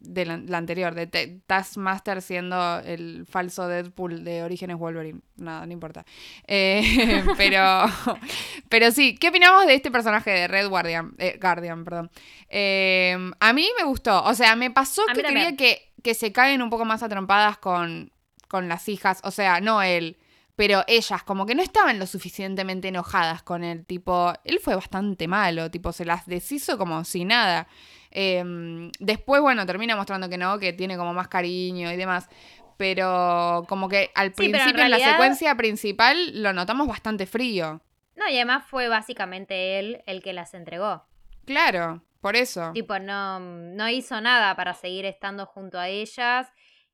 de 0.00 0.24
la, 0.26 0.36
la 0.38 0.58
anterior, 0.58 0.94
de 0.94 1.06
Te- 1.06 1.40
Taskmaster 1.46 2.20
siendo 2.22 2.78
el 2.80 3.26
falso 3.26 3.66
Deadpool 3.68 4.22
de 4.24 4.42
Orígenes 4.42 4.76
Wolverine. 4.76 5.20
Nada, 5.36 5.66
no 5.66 5.72
importa. 5.72 6.04
Eh, 6.46 7.24
pero. 7.36 7.84
Pero 8.68 8.90
sí, 8.90 9.14
¿qué 9.16 9.28
opinamos 9.30 9.66
de 9.66 9.74
este 9.74 9.90
personaje 9.90 10.30
de 10.30 10.46
Red 10.48 10.68
Guardian? 10.68 11.14
eh, 11.18 11.38
Guardian, 11.40 11.84
perdón. 11.84 12.10
Eh, 12.50 13.16
a 13.40 13.52
mí 13.54 13.66
me 13.78 13.84
gustó. 13.84 14.22
O 14.24 14.34
sea, 14.34 14.56
me 14.56 14.70
pasó 14.70 15.02
que 15.14 15.22
quería 15.22 15.56
que, 15.56 15.90
que 16.02 16.12
se 16.14 16.32
caen 16.32 16.60
un 16.60 16.68
poco 16.70 16.84
más 16.84 17.02
atrompadas 17.02 17.56
con, 17.58 18.12
con 18.48 18.68
las 18.68 18.88
hijas. 18.88 19.20
O 19.24 19.30
sea, 19.30 19.60
no 19.60 19.82
él. 19.82 20.16
Pero 20.56 20.82
ellas, 20.88 21.22
como 21.22 21.46
que 21.46 21.54
no 21.54 21.62
estaban 21.62 22.00
lo 22.00 22.06
suficientemente 22.06 22.88
enojadas 22.88 23.44
con 23.44 23.62
él. 23.62 23.86
Tipo, 23.86 24.32
él 24.42 24.58
fue 24.58 24.74
bastante 24.74 25.28
malo. 25.28 25.70
Tipo, 25.70 25.92
se 25.92 26.04
las 26.04 26.26
deshizo 26.26 26.76
como 26.76 27.04
si 27.04 27.24
nada. 27.24 27.68
Eh, 28.10 28.90
después, 28.98 29.40
bueno, 29.40 29.64
termina 29.66 29.94
mostrando 29.94 30.28
que 30.28 30.36
no, 30.36 30.58
que 30.58 30.72
tiene 30.72 30.96
como 30.96 31.14
más 31.14 31.28
cariño 31.28 31.92
y 31.92 31.96
demás. 31.96 32.28
Pero 32.76 33.66
como 33.68 33.88
que 33.88 34.10
al 34.14 34.32
pero 34.32 34.46
en 34.46 34.52
principio, 34.52 34.84
en, 34.84 34.90
la 34.90 34.98
secuencia 34.98 35.54
principal, 35.56 36.42
lo 36.42 36.52
notamos 36.52 36.88
bastante 36.88 37.26
frío. 37.26 37.80
No, 38.16 38.28
y 38.28 38.34
además 38.34 38.64
fue 38.66 38.88
básicamente 38.88 39.78
él 39.78 40.02
el 40.06 40.22
que 40.22 40.32
las 40.32 40.54
entregó. 40.54 41.04
Claro, 41.44 42.02
por 42.20 42.34
eso. 42.34 42.72
Tipo, 42.72 42.98
no, 42.98 43.38
no 43.38 43.88
hizo 43.88 44.20
nada 44.20 44.56
para 44.56 44.74
seguir 44.74 45.04
estando 45.04 45.46
junto 45.46 45.78
a 45.78 45.88
ellas. 45.88 46.48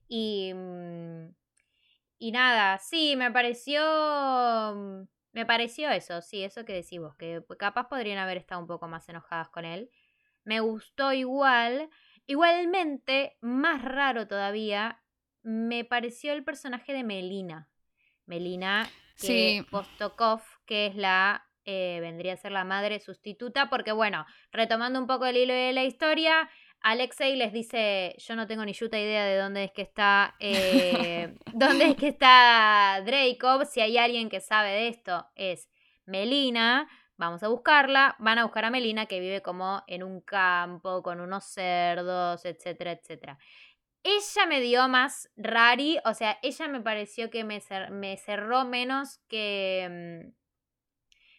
Y. 0.08 0.52
Y 2.24 2.32
nada, 2.32 2.78
sí, 2.78 3.16
me 3.16 3.30
pareció. 3.30 3.82
mm, 4.74 5.02
Me 5.32 5.44
pareció 5.44 5.90
eso, 5.90 6.22
sí, 6.22 6.42
eso 6.42 6.64
que 6.64 6.72
decís 6.72 6.98
vos, 6.98 7.14
que 7.16 7.42
capaz 7.58 7.88
podrían 7.90 8.16
haber 8.16 8.38
estado 8.38 8.62
un 8.62 8.66
poco 8.66 8.88
más 8.88 9.06
enojadas 9.10 9.50
con 9.50 9.66
él. 9.66 9.90
Me 10.44 10.60
gustó 10.60 11.12
igual. 11.12 11.90
Igualmente, 12.26 13.36
más 13.42 13.82
raro 13.82 14.26
todavía, 14.26 15.02
me 15.42 15.84
pareció 15.84 16.32
el 16.32 16.44
personaje 16.44 16.94
de 16.94 17.04
Melina. 17.04 17.68
Melina, 18.24 18.88
que 19.20 19.58
Sí. 19.60 19.66
Postokov, 19.70 20.40
que 20.64 20.86
es 20.86 20.96
la. 20.96 21.44
eh, 21.66 21.98
vendría 22.00 22.34
a 22.34 22.36
ser 22.36 22.52
la 22.52 22.64
madre 22.64 23.00
sustituta, 23.00 23.68
porque 23.68 23.92
bueno, 23.92 24.24
retomando 24.52 24.98
un 24.98 25.06
poco 25.06 25.26
el 25.26 25.36
hilo 25.36 25.52
de 25.52 25.72
la 25.74 25.84
historia, 25.84 26.48
Alexei 26.84 27.34
les 27.36 27.52
dice, 27.52 28.14
yo 28.18 28.36
no 28.36 28.46
tengo 28.46 28.64
ni 28.64 28.74
yuta 28.74 28.98
idea 28.98 29.24
de 29.24 29.38
dónde 29.38 29.64
es 29.64 29.72
que 29.72 29.82
está, 29.82 30.34
eh, 30.38 31.34
dónde 31.52 31.86
es 31.86 31.96
que 31.96 32.08
está 32.08 33.02
Dracov, 33.06 33.64
si 33.66 33.80
hay 33.80 33.96
alguien 33.96 34.28
que 34.28 34.40
sabe 34.40 34.70
de 34.70 34.88
esto 34.88 35.26
es 35.34 35.70
Melina, 36.04 36.86
vamos 37.16 37.42
a 37.42 37.48
buscarla, 37.48 38.16
van 38.18 38.38
a 38.38 38.44
buscar 38.44 38.66
a 38.66 38.70
Melina 38.70 39.06
que 39.06 39.18
vive 39.20 39.40
como 39.40 39.82
en 39.86 40.02
un 40.02 40.20
campo 40.20 41.02
con 41.02 41.20
unos 41.20 41.44
cerdos, 41.44 42.44
etcétera, 42.44 42.92
etcétera. 42.92 43.38
Ella 44.02 44.46
me 44.46 44.60
dio 44.60 44.88
más 44.88 45.30
rari, 45.36 45.98
o 46.04 46.14
sea, 46.14 46.38
ella 46.42 46.68
me 46.68 46.80
pareció 46.82 47.30
que 47.30 47.44
me, 47.44 47.60
cer- 47.62 47.90
me 47.90 48.16
cerró 48.18 48.64
menos 48.66 49.20
que... 49.28 50.24
mm, 50.30 50.44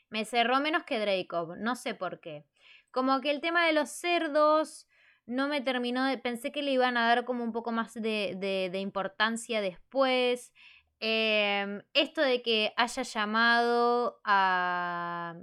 Me 0.10 0.26
cerró 0.26 0.60
menos 0.60 0.84
que 0.84 1.00
Dracov, 1.00 1.56
no 1.58 1.76
sé 1.76 1.94
por 1.96 2.20
qué. 2.20 2.46
Como 2.92 3.22
que 3.22 3.32
el 3.32 3.42
tema 3.42 3.66
de 3.66 3.74
los 3.74 3.90
cerdos 3.90 4.88
no 5.26 5.48
me 5.48 5.62
terminó 5.62 6.06
de... 6.06 6.18
Pensé 6.18 6.52
que 6.52 6.62
le 6.62 6.72
iban 6.72 6.98
a 6.98 7.08
dar 7.08 7.26
como 7.26 7.44
un 7.44 7.52
poco 7.52 7.72
más 7.72 7.94
de, 7.94 8.36
de- 8.38 8.70
de 8.72 8.80
importancia 8.80 9.62
después. 9.62 10.54
Em, 11.00 11.82
esto 11.94 12.22
de 12.22 12.42
que 12.42 12.74
haya 12.78 13.04
llamado 13.04 14.20
a... 14.24 15.36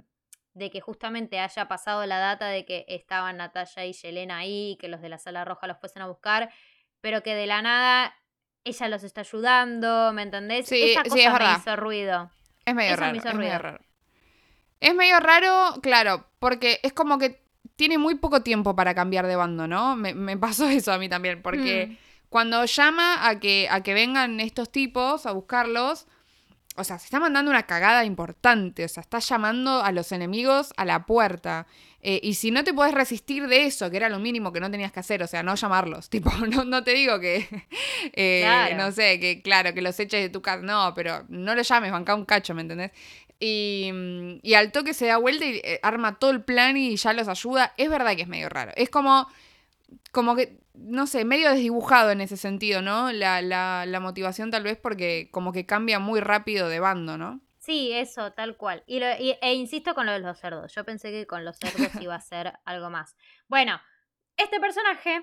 De 0.53 0.69
que 0.69 0.81
justamente 0.81 1.39
haya 1.39 1.67
pasado 1.67 2.05
la 2.05 2.19
data 2.19 2.47
de 2.47 2.63
que 2.65 2.85
estaban 2.87 3.37
Natalia 3.37 3.85
y 3.87 3.93
Yelena 3.93 4.37
ahí, 4.37 4.77
que 4.79 4.87
los 4.87 5.01
de 5.01 5.09
la 5.09 5.17
sala 5.17 5.43
roja 5.45 5.65
los 5.67 5.79
fuesen 5.79 6.03
a 6.03 6.07
buscar, 6.07 6.51
pero 7.01 7.23
que 7.23 7.33
de 7.33 7.47
la 7.47 7.61
nada 7.63 8.13
ella 8.63 8.87
los 8.87 9.03
está 9.03 9.21
ayudando, 9.21 10.13
¿me 10.13 10.21
entendés? 10.21 10.67
Sí, 10.67 10.91
Esa 10.91 11.03
sí, 11.03 11.09
cosa 11.09 11.33
es 11.33 11.39
me 11.39 11.51
hizo 11.53 11.75
ruido. 11.75 12.31
Es 12.65 12.75
medio 12.75 12.93
Eso 12.93 13.01
me 13.01 13.07
raro. 13.07 13.17
hizo 13.17 13.27
Es 13.29 13.35
medio 13.35 13.49
ruido. 13.49 13.59
raro. 13.59 13.79
Es 14.79 14.95
medio 14.95 15.19
raro, 15.19 15.81
claro, 15.81 16.29
porque 16.39 16.79
es 16.83 16.93
como 16.93 17.17
que 17.17 17.42
tiene 17.75 17.97
muy 17.97 18.15
poco 18.15 18.41
tiempo 18.41 18.75
para 18.75 18.93
cambiar 18.93 19.27
de 19.27 19.35
bando, 19.35 19.67
¿no? 19.67 19.95
Me, 19.95 20.13
me 20.13 20.37
pasó 20.37 20.67
eso 20.69 20.91
a 20.93 20.97
mí 20.97 21.09
también, 21.09 21.41
porque 21.41 21.87
Mm. 21.91 21.97
cuando 22.29 22.65
llama 22.65 23.27
a 23.27 23.39
que, 23.39 23.67
a 23.69 23.81
que 23.81 23.93
vengan 23.93 24.39
estos 24.39 24.71
tipos 24.71 25.25
a 25.25 25.31
buscarlos, 25.31 26.07
o 26.75 26.83
sea, 26.83 26.97
se 26.97 27.05
está 27.05 27.19
mandando 27.19 27.51
una 27.51 27.63
cagada 27.63 28.03
importante, 28.03 28.83
o 28.83 28.87
sea, 28.87 29.01
está 29.01 29.19
llamando 29.19 29.83
a 29.83 29.91
los 29.91 30.11
enemigos 30.11 30.73
a 30.75 30.85
la 30.85 31.05
puerta. 31.05 31.67
Eh, 32.01 32.19
y 32.23 32.33
si 32.33 32.49
no 32.51 32.63
te 32.63 32.73
puedes 32.73 32.93
resistir 32.95 33.47
de 33.47 33.65
eso, 33.67 33.89
que 33.91 33.97
era 33.97 34.09
lo 34.09 34.17
mínimo 34.19 34.51
que 34.51 34.59
no 34.59 34.69
tenías 34.71 34.91
que 34.91 34.99
hacer, 34.99 35.21
o 35.21 35.27
sea, 35.27 35.43
no 35.43 35.53
llamarlos, 35.55 36.09
tipo, 36.09 36.31
no, 36.49 36.65
no 36.65 36.83
te 36.83 36.93
digo 36.95 37.19
que, 37.19 37.47
eh, 38.13 38.41
Claro. 38.43 38.77
no 38.77 38.91
sé, 38.91 39.19
que 39.19 39.41
claro, 39.43 39.73
que 39.75 39.81
los 39.83 39.99
eches 39.99 40.21
de 40.21 40.29
tu 40.29 40.41
casa, 40.41 40.63
no, 40.63 40.93
pero 40.95 41.23
no 41.29 41.53
lo 41.55 41.61
llames, 41.61 41.91
banca 41.91 42.15
un 42.15 42.25
cacho, 42.25 42.53
¿me 42.55 42.61
entendés? 42.63 42.91
Y, 43.45 43.91
mm, 43.91 44.39
y 44.41 44.53
al 44.53 44.71
toque 44.71 44.93
se 44.93 45.07
da 45.07 45.17
vuelta 45.17 45.43
y 45.45 45.57
eh, 45.63 45.79
arma 45.83 46.17
todo 46.19 46.31
el 46.31 46.43
plan 46.43 46.77
y 46.77 46.95
ya 46.95 47.11
los 47.13 47.27
ayuda. 47.27 47.73
Es 47.77 47.89
verdad 47.89 48.15
que 48.15 48.21
es 48.21 48.27
medio 48.27 48.47
raro. 48.47 48.71
Es 48.75 48.89
como, 48.89 49.27
como 50.11 50.35
que, 50.35 50.57
no 50.73 51.07
sé, 51.07 51.25
medio 51.25 51.49
desdibujado 51.51 52.11
en 52.11 52.21
ese 52.21 52.37
sentido, 52.37 52.81
¿no? 52.81 53.11
La, 53.11 53.41
la, 53.41 53.85
la 53.85 53.99
motivación 53.99 54.49
tal 54.51 54.63
vez 54.63 54.77
porque 54.77 55.29
como 55.31 55.51
que 55.51 55.65
cambia 55.65 55.99
muy 55.99 56.19
rápido 56.19 56.69
de 56.69 56.79
bando, 56.79 57.17
¿no? 57.17 57.41
Sí, 57.59 57.91
eso, 57.93 58.31
tal 58.33 58.57
cual. 58.57 58.83
Y, 58.87 58.99
lo- 58.99 59.15
y- 59.19 59.37
e 59.41 59.53
insisto 59.53 59.93
con 59.95 60.05
lo 60.05 60.11
de 60.11 60.19
los 60.19 60.37
cerdos. 60.39 60.73
Yo 60.75 60.83
pensé 60.83 61.11
que 61.11 61.27
con 61.27 61.45
los 61.45 61.57
cerdos 61.57 61.89
iba 62.01 62.15
a 62.15 62.21
ser 62.21 62.53
algo 62.65 62.89
más. 62.89 63.15
Bueno, 63.47 63.79
este 64.37 64.59
personaje 64.59 65.21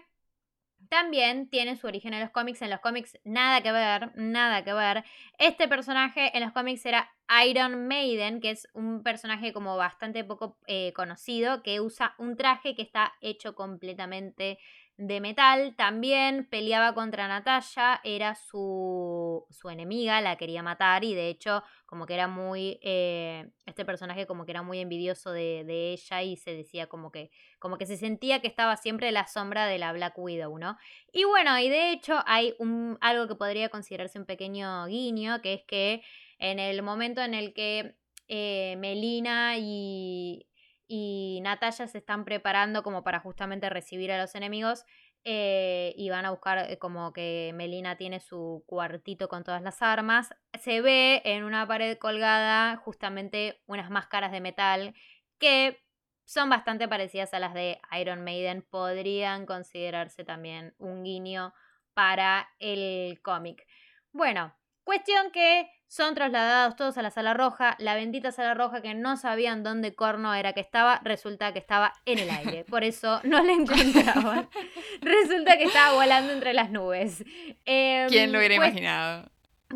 también 0.90 1.48
tiene 1.48 1.76
su 1.76 1.86
origen 1.86 2.12
en 2.12 2.20
los 2.20 2.30
cómics. 2.30 2.60
En 2.60 2.70
los 2.70 2.80
cómics 2.80 3.18
nada 3.24 3.62
que 3.62 3.72
ver, 3.72 4.10
nada 4.16 4.64
que 4.64 4.72
ver. 4.72 5.04
Este 5.38 5.68
personaje 5.68 6.36
en 6.36 6.42
los 6.42 6.52
cómics 6.52 6.84
era 6.84 7.08
Iron 7.46 7.86
Maiden, 7.86 8.40
que 8.40 8.50
es 8.50 8.68
un 8.74 9.02
personaje 9.02 9.52
como 9.52 9.76
bastante 9.76 10.24
poco 10.24 10.58
eh, 10.66 10.92
conocido, 10.94 11.62
que 11.62 11.80
usa 11.80 12.14
un 12.18 12.36
traje 12.36 12.74
que 12.74 12.82
está 12.82 13.14
hecho 13.20 13.54
completamente 13.54 14.58
de 15.00 15.18
metal, 15.22 15.74
también 15.76 16.46
peleaba 16.50 16.92
contra 16.92 17.26
Natalia, 17.26 18.00
era 18.04 18.34
su, 18.34 19.46
su 19.48 19.70
enemiga, 19.70 20.20
la 20.20 20.36
quería 20.36 20.62
matar 20.62 21.04
y 21.04 21.14
de 21.14 21.30
hecho 21.30 21.62
como 21.86 22.04
que 22.04 22.12
era 22.12 22.28
muy, 22.28 22.78
eh, 22.82 23.48
este 23.64 23.86
personaje 23.86 24.26
como 24.26 24.44
que 24.44 24.50
era 24.50 24.62
muy 24.62 24.78
envidioso 24.78 25.32
de, 25.32 25.64
de, 25.64 25.94
ella 25.94 26.22
y 26.22 26.36
se 26.36 26.54
decía 26.54 26.86
como 26.86 27.10
que, 27.10 27.30
como 27.58 27.78
que 27.78 27.86
se 27.86 27.96
sentía 27.96 28.40
que 28.40 28.46
estaba 28.46 28.76
siempre 28.76 29.08
en 29.08 29.14
la 29.14 29.26
sombra 29.26 29.66
de 29.66 29.78
la 29.78 29.94
Black 29.94 30.18
Widow, 30.18 30.58
¿no? 30.58 30.76
Y 31.12 31.24
bueno, 31.24 31.58
y 31.58 31.70
de 31.70 31.92
hecho 31.92 32.22
hay 32.26 32.54
un, 32.58 32.98
algo 33.00 33.26
que 33.26 33.36
podría 33.36 33.70
considerarse 33.70 34.18
un 34.18 34.26
pequeño 34.26 34.84
guiño, 34.84 35.40
que 35.40 35.54
es 35.54 35.62
que 35.64 36.02
en 36.38 36.58
el 36.58 36.82
momento 36.82 37.22
en 37.22 37.32
el 37.32 37.54
que 37.54 37.96
eh, 38.28 38.76
Melina 38.76 39.56
y, 39.56 40.46
y 40.92 41.38
Natalia 41.44 41.86
se 41.86 41.98
están 41.98 42.24
preparando 42.24 42.82
como 42.82 43.04
para 43.04 43.20
justamente 43.20 43.70
recibir 43.70 44.10
a 44.10 44.20
los 44.20 44.34
enemigos. 44.34 44.84
Eh, 45.22 45.94
y 45.96 46.08
van 46.10 46.24
a 46.24 46.30
buscar 46.30 46.58
eh, 46.58 46.78
como 46.78 47.12
que 47.12 47.52
Melina 47.54 47.96
tiene 47.96 48.20
su 48.20 48.64
cuartito 48.66 49.28
con 49.28 49.44
todas 49.44 49.62
las 49.62 49.82
armas. 49.82 50.34
Se 50.58 50.80
ve 50.80 51.22
en 51.24 51.44
una 51.44 51.64
pared 51.68 51.96
colgada 51.96 52.76
justamente 52.78 53.62
unas 53.66 53.88
máscaras 53.90 54.32
de 54.32 54.40
metal 54.40 54.94
que 55.38 55.78
son 56.24 56.50
bastante 56.50 56.88
parecidas 56.88 57.34
a 57.34 57.38
las 57.38 57.54
de 57.54 57.80
Iron 58.00 58.24
Maiden. 58.24 58.66
Podrían 58.68 59.46
considerarse 59.46 60.24
también 60.24 60.74
un 60.78 61.04
guiño 61.04 61.54
para 61.94 62.48
el 62.58 63.20
cómic. 63.22 63.64
Bueno, 64.10 64.56
cuestión 64.84 65.30
que 65.32 65.70
son 65.90 66.14
trasladados 66.14 66.76
todos 66.76 66.96
a 66.98 67.02
la 67.02 67.10
sala 67.10 67.34
roja. 67.34 67.74
La 67.80 67.96
bendita 67.96 68.30
sala 68.30 68.54
roja 68.54 68.80
que 68.80 68.94
no 68.94 69.16
sabían 69.16 69.64
dónde 69.64 69.92
corno 69.92 70.32
era 70.34 70.52
que 70.52 70.60
estaba, 70.60 71.00
resulta 71.02 71.52
que 71.52 71.58
estaba 71.58 71.92
en 72.06 72.20
el 72.20 72.30
aire. 72.30 72.64
Por 72.64 72.84
eso 72.84 73.20
no 73.24 73.42
la 73.42 73.52
encontraban. 73.52 74.48
resulta 75.00 75.58
que 75.58 75.64
estaba 75.64 75.94
volando 75.94 76.32
entre 76.32 76.52
las 76.52 76.70
nubes. 76.70 77.24
Em, 77.64 78.08
¿Quién 78.08 78.30
lo 78.30 78.38
hubiera 78.38 78.54
imaginado? 78.54 79.28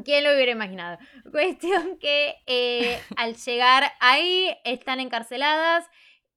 ¿Quién 0.04 0.22
lo 0.22 0.32
hubiera 0.32 0.52
imaginado? 0.52 0.98
Cuestión 1.32 1.98
que 1.98 2.36
eh, 2.46 3.00
al 3.16 3.34
llegar 3.34 3.92
ahí 3.98 4.56
están 4.64 5.00
encarceladas. 5.00 5.84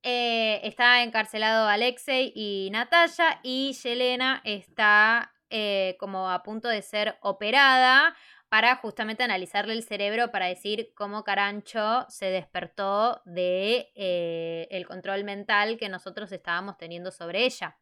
Eh, 0.02 0.62
está 0.64 1.04
encarcelado 1.04 1.68
Alexei 1.68 2.32
y 2.36 2.70
Natalia 2.72 3.40
y 3.44 3.74
Yelena 3.74 4.42
está 4.44 5.34
eh, 5.50 5.98
como 6.00 6.30
a 6.30 6.44
punto 6.44 6.68
de 6.68 6.82
ser 6.82 7.18
operada 7.22 8.16
para 8.50 8.76
justamente 8.78 9.24
analizarle 9.24 9.74
el 9.74 9.84
cerebro 9.84 10.32
para 10.32 10.46
decir 10.46 10.92
cómo 10.96 11.24
Carancho 11.24 12.06
se 12.10 12.28
despertó 12.28 13.22
de 13.26 13.92
eh, 13.96 14.68
el 14.72 14.86
control 14.88 15.24
mental 15.24 15.78
que 15.78 15.90
nosotros 15.90 16.32
estábamos 16.32 16.78
teniendo 16.78 17.12
sobre 17.12 17.46
ella. 17.46 17.78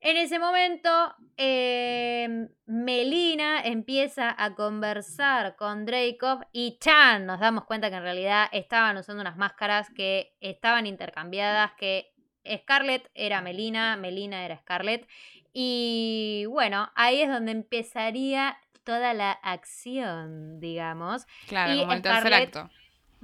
En 0.00 0.18
ese 0.18 0.38
momento, 0.38 1.14
em, 1.38 2.50
Melina 2.66 3.62
empieza 3.62 4.34
a 4.36 4.54
conversar 4.54 5.56
con 5.56 5.86
Dracov 5.86 6.44
y 6.52 6.78
Chan 6.78 7.24
nos 7.24 7.40
damos 7.40 7.64
cuenta 7.64 7.88
que 7.88 7.96
en 7.96 8.02
realidad 8.02 8.48
estaban 8.52 8.98
usando 8.98 9.22
unas 9.22 9.38
máscaras 9.38 9.88
que 9.90 10.36
estaban 10.40 10.86
intercambiadas, 10.86 11.72
que 11.78 12.12
Scarlett 12.46 13.10
era 13.14 13.40
Melina, 13.40 13.96
Melina 13.96 14.44
era 14.44 14.58
Scarlett. 14.58 15.08
Y 15.54 16.44
bueno, 16.50 16.90
ahí 16.96 17.22
es 17.22 17.30
donde 17.30 17.52
empezaría 17.52 18.58
toda 18.84 19.14
la 19.14 19.32
acción, 19.32 20.60
digamos. 20.60 21.26
Claro, 21.48 21.80
como 21.80 21.92
el 21.92 22.02
tercer 22.02 22.34
acto. 22.34 22.70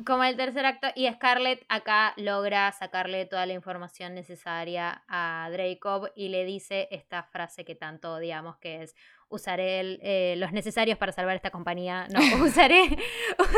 Como 0.04 0.24
el 0.24 0.36
tercer 0.36 0.64
acto, 0.64 0.88
y 0.94 1.10
Scarlett 1.12 1.62
acá 1.68 2.14
logra 2.16 2.72
sacarle 2.72 3.26
toda 3.26 3.44
la 3.44 3.52
información 3.52 4.14
necesaria 4.14 5.02
a 5.08 5.48
Dracov 5.52 6.10
y 6.16 6.30
le 6.30 6.46
dice 6.46 6.88
esta 6.90 7.22
frase 7.22 7.66
que 7.66 7.74
tanto 7.74 8.14
odiamos, 8.14 8.56
que 8.56 8.82
es 8.82 8.96
usaré 9.30 9.98
eh, 10.02 10.34
los 10.36 10.52
necesarios 10.52 10.98
para 10.98 11.12
salvar 11.12 11.36
esta 11.36 11.50
compañía. 11.50 12.06
No, 12.12 12.20
usaré, 12.44 12.98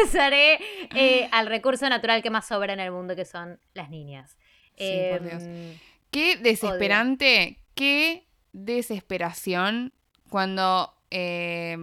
usaré 0.05 0.59
eh, 0.95 1.29
al 1.33 1.47
recurso 1.47 1.89
natural 1.89 2.23
que 2.23 2.31
más 2.31 2.47
sobra 2.47 2.73
en 2.73 2.81
el 2.81 2.93
mundo, 2.93 3.17
que 3.17 3.25
son 3.25 3.59
las 3.75 3.91
niñas. 3.91 4.37
Sí, 4.77 5.01
por 5.11 5.23
Dios. 5.23 5.43
Em, 5.43 5.79
qué 6.11 6.37
desesperante, 6.37 7.59
qué 7.75 8.27
desesperación 8.53 9.93
cuando 10.29 10.95
eh, 11.13 11.77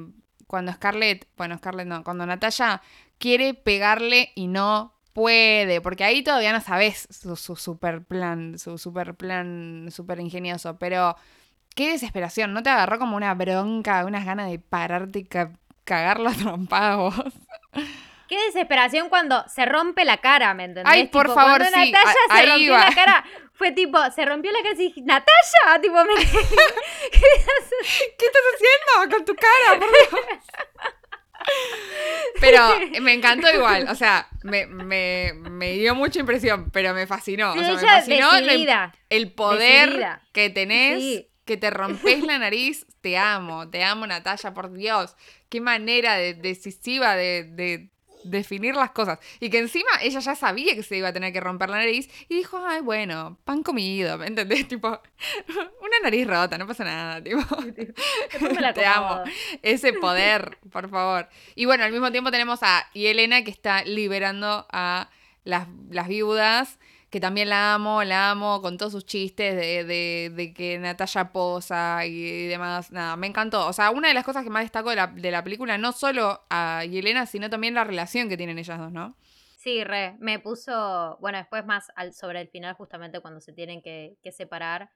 cuando 0.48 0.74
Scarlett, 0.74 1.28
bueno, 1.38 1.58
Scarlett 1.58 1.88
no, 1.88 2.04
cuando 2.04 2.26
Natalia 2.26 2.82
quiere 3.20 3.54
pegarle 3.54 4.32
y 4.34 4.48
no 4.48 4.96
puede, 5.14 5.80
porque 5.82 6.04
ahí 6.04 6.24
todavía 6.24 6.54
no 6.54 6.62
sabes 6.62 7.08
su, 7.12 7.36
super 7.56 8.04
plan, 8.04 8.58
su 8.58 8.78
super 8.80 9.14
plan, 9.14 9.90
super 9.92 10.20
ingenioso, 10.20 10.80
pero 10.80 11.16
qué 11.76 11.92
desesperación, 11.92 12.54
¿no 12.54 12.64
te 12.64 12.72
agarró 12.72 12.98
como 12.98 13.16
una 13.16 13.34
bronca, 13.36 14.06
unas 14.06 14.26
ganas 14.26 14.50
de 14.50 14.58
pararte 14.58 15.20
y 15.20 15.30
cagar 15.84 16.20
la 16.20 16.32
trompada 16.32 16.96
vos? 16.96 17.16
Qué 18.30 18.38
desesperación 18.46 19.10
cuando 19.10 19.44
se 19.48 19.66
rompe 19.66 20.06
la 20.06 20.18
cara, 20.18 20.54
¿me 20.54 20.66
entendés? 20.66 20.94
Ay, 20.94 21.08
por 21.08 21.34
favor, 21.34 21.58
cuando 21.58 21.66
sí. 21.66 21.92
Natalia 21.92 22.14
se 22.36 22.46
rompió 22.46 22.78
la 22.78 22.94
cara, 22.94 23.26
fue 23.60 23.74
tipo, 23.74 24.00
se 24.16 24.26
rompió 24.26 24.52
la 24.54 24.60
cara 24.64 24.74
y 24.74 24.78
dije, 24.78 25.02
¡Natalia! 25.02 25.82
Tipo, 25.82 26.06
me... 26.06 26.16
¿Qué, 27.12 28.26
estás 28.26 28.42
haciendo 28.56 29.18
con 29.18 29.26
tu 29.26 29.36
cara? 29.36 29.86
Pero 32.40 32.70
me 33.02 33.14
encantó 33.14 33.54
igual, 33.54 33.88
o 33.90 33.96
sea, 33.96 34.30
me, 34.44 34.66
me, 34.66 35.34
me, 35.34 35.74
dio 35.74 35.94
mucha 35.94 36.22
impresión, 36.22 36.72
pero 36.72 36.94
me 36.94 37.06
fascinó. 37.06 37.52
o 37.52 37.56
sea, 37.56 37.74
me 37.76 37.82
fascinó 37.82 38.30
el, 39.10 39.34
poder 39.34 40.22
que 40.32 40.50
tenés, 40.50 41.26
que 41.44 41.58
te 41.58 41.70
rompes 41.70 42.24
la 42.24 42.40
nariz. 42.40 42.86
Te 43.02 43.18
amo, 43.18 43.70
te 43.70 43.84
amo, 43.84 44.08
Natalia, 44.08 44.54
por 44.54 44.72
Dios. 44.72 45.18
Qué 45.50 45.60
manera 45.60 46.16
de, 46.16 46.34
decisiva 46.34 47.18
de 47.18 47.92
definir 48.24 48.76
las 48.76 48.92
cosas. 48.92 49.20
Y 49.40 49.50
que 49.50 49.60
encima 49.60 49.90
ella 50.02 50.20
ya 50.20 50.36
sabía 50.36 50.76
que 50.76 50.84
se 50.84 50.98
iba 50.98 51.10
a 51.10 51.14
tener 51.14 51.34
que 51.34 51.40
romper 51.40 51.70
la 51.70 51.78
nariz 51.78 52.10
y 52.28 52.36
dijo, 52.36 52.60
ay, 52.66 52.82
bueno, 52.82 53.38
pan 53.46 53.64
comido, 53.64 54.18
¿me 54.18 54.28
entendés? 54.28 54.68
Tipo, 54.70 54.88
una 54.88 56.00
nariz 56.04 56.28
rota, 56.28 56.58
no 56.58 56.68
pasa 56.68 56.84
nada, 56.84 57.24
tipo. 57.24 57.44
Te 58.74 58.86
amo. 58.86 59.24
Ese 59.62 59.94
poder, 60.02 60.58
por 60.72 60.90
favor. 60.90 61.28
Y 61.56 61.66
bueno, 61.66 61.84
al 61.84 61.92
mismo 61.92 62.12
tiempo 62.12 62.32
tenemos 62.32 62.60
a 62.62 62.88
Elena 62.94 63.44
que 63.44 63.52
está 63.52 63.84
liberando 63.84 64.68
a 64.72 65.10
las, 65.44 65.68
las 65.90 66.08
viudas 66.08 66.78
que 67.10 67.20
también 67.20 67.50
la 67.50 67.74
amo, 67.74 68.04
la 68.04 68.32
amo 68.32 68.62
con 68.62 68.78
todos 68.78 68.92
sus 68.92 69.06
chistes 69.06 69.56
de, 69.56 69.84
de, 69.84 70.32
de 70.34 70.54
que 70.54 70.78
Natalia 70.78 71.32
posa 71.32 72.06
y 72.06 72.48
demás. 72.48 72.92
Nada, 72.92 73.16
me 73.16 73.28
encantó. 73.28 73.68
O 73.68 73.74
sea, 73.74 73.90
una 73.90 74.10
de 74.10 74.14
las 74.14 74.24
cosas 74.24 74.44
que 74.44 74.50
más 74.50 74.64
destaco 74.64 74.92
de 74.92 74.96
la, 74.96 75.08
de 75.08 75.32
la 75.32 75.44
película, 75.44 75.78
no 75.78 75.92
solo 75.92 76.46
a 76.50 76.84
Yelena, 76.86 77.26
sino 77.26 77.50
también 77.50 77.74
la 77.74 77.84
relación 77.84 78.30
que 78.30 78.38
tienen 78.38 78.60
ellas 78.60 78.78
dos, 78.78 78.92
¿no? 78.92 79.16
Sí, 79.58 79.84
re. 79.84 80.16
Me 80.20 80.40
puso, 80.40 81.18
bueno, 81.20 81.40
después 81.40 81.66
más 81.66 81.92
al, 81.96 82.14
sobre 82.14 82.42
el 82.42 82.48
final, 82.48 82.76
justamente 82.76 83.20
cuando 83.20 83.42
se 83.42 83.54
tienen 83.54 83.82
que, 83.82 84.16
que 84.24 84.32
separar, 84.32 84.92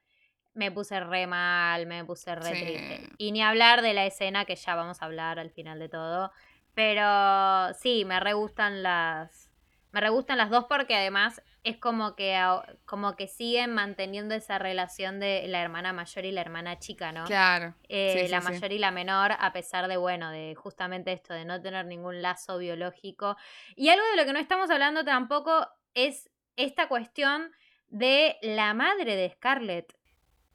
me 0.54 0.70
puse 0.70 1.00
re 1.00 1.26
mal, 1.26 1.86
me 1.86 2.04
puse 2.04 2.34
re 2.34 2.50
triste. 2.50 3.08
Y 3.18 3.32
ni 3.32 3.42
hablar 3.42 3.82
de 3.82 3.92
la 3.92 4.06
escena 4.06 4.44
que 4.44 4.54
ya 4.54 4.76
vamos 4.76 5.02
a 5.02 5.04
hablar 5.04 5.40
al 5.40 5.50
final 5.50 5.80
de 5.80 5.88
todo. 5.88 6.30
Pero 6.74 7.74
sí, 7.74 8.04
me 8.04 8.20
re 8.20 8.32
gustan 8.34 8.82
las. 8.82 9.50
Me 9.92 10.00
re 10.00 10.10
gustan 10.10 10.38
las 10.38 10.50
dos 10.50 10.64
porque 10.68 10.94
además 10.94 11.42
es 11.64 11.78
como 11.78 12.14
que, 12.14 12.38
como 12.84 13.16
que 13.16 13.26
siguen 13.26 13.72
manteniendo 13.72 14.34
esa 14.34 14.58
relación 14.58 15.18
de 15.18 15.46
la 15.48 15.62
hermana 15.62 15.94
mayor 15.94 16.26
y 16.26 16.30
la 16.30 16.42
hermana 16.42 16.78
chica, 16.78 17.10
¿no? 17.10 17.24
Claro. 17.24 17.74
Eh, 17.88 18.28
la 18.28 18.42
mayor 18.42 18.70
y 18.70 18.78
la 18.78 18.90
menor, 18.90 19.32
a 19.38 19.52
pesar 19.52 19.88
de, 19.88 19.96
bueno, 19.96 20.30
de 20.30 20.54
justamente 20.54 21.12
esto, 21.12 21.32
de 21.32 21.46
no 21.46 21.60
tener 21.62 21.86
ningún 21.86 22.20
lazo 22.20 22.58
biológico. 22.58 23.36
Y 23.76 23.88
algo 23.88 24.04
de 24.10 24.16
lo 24.16 24.26
que 24.26 24.34
no 24.34 24.38
estamos 24.38 24.68
hablando 24.68 25.04
tampoco 25.04 25.66
es 25.94 26.30
esta 26.56 26.86
cuestión 26.86 27.50
de 27.88 28.36
la 28.42 28.74
madre 28.74 29.16
de 29.16 29.30
Scarlett. 29.30 29.96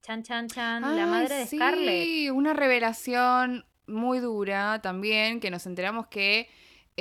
Chan, 0.03 0.21
chan, 0.21 0.47
chan, 0.47 0.95
la 0.95 1.07
madre 1.07 1.35
de 1.35 1.47
Scarlett. 1.47 2.03
Sí, 2.03 2.29
una 2.29 2.53
revelación 2.53 3.65
muy 3.87 4.19
dura 4.19 4.79
también, 4.83 5.39
que 5.39 5.49
nos 5.49 5.65
enteramos 5.65 6.05
que 6.07 6.47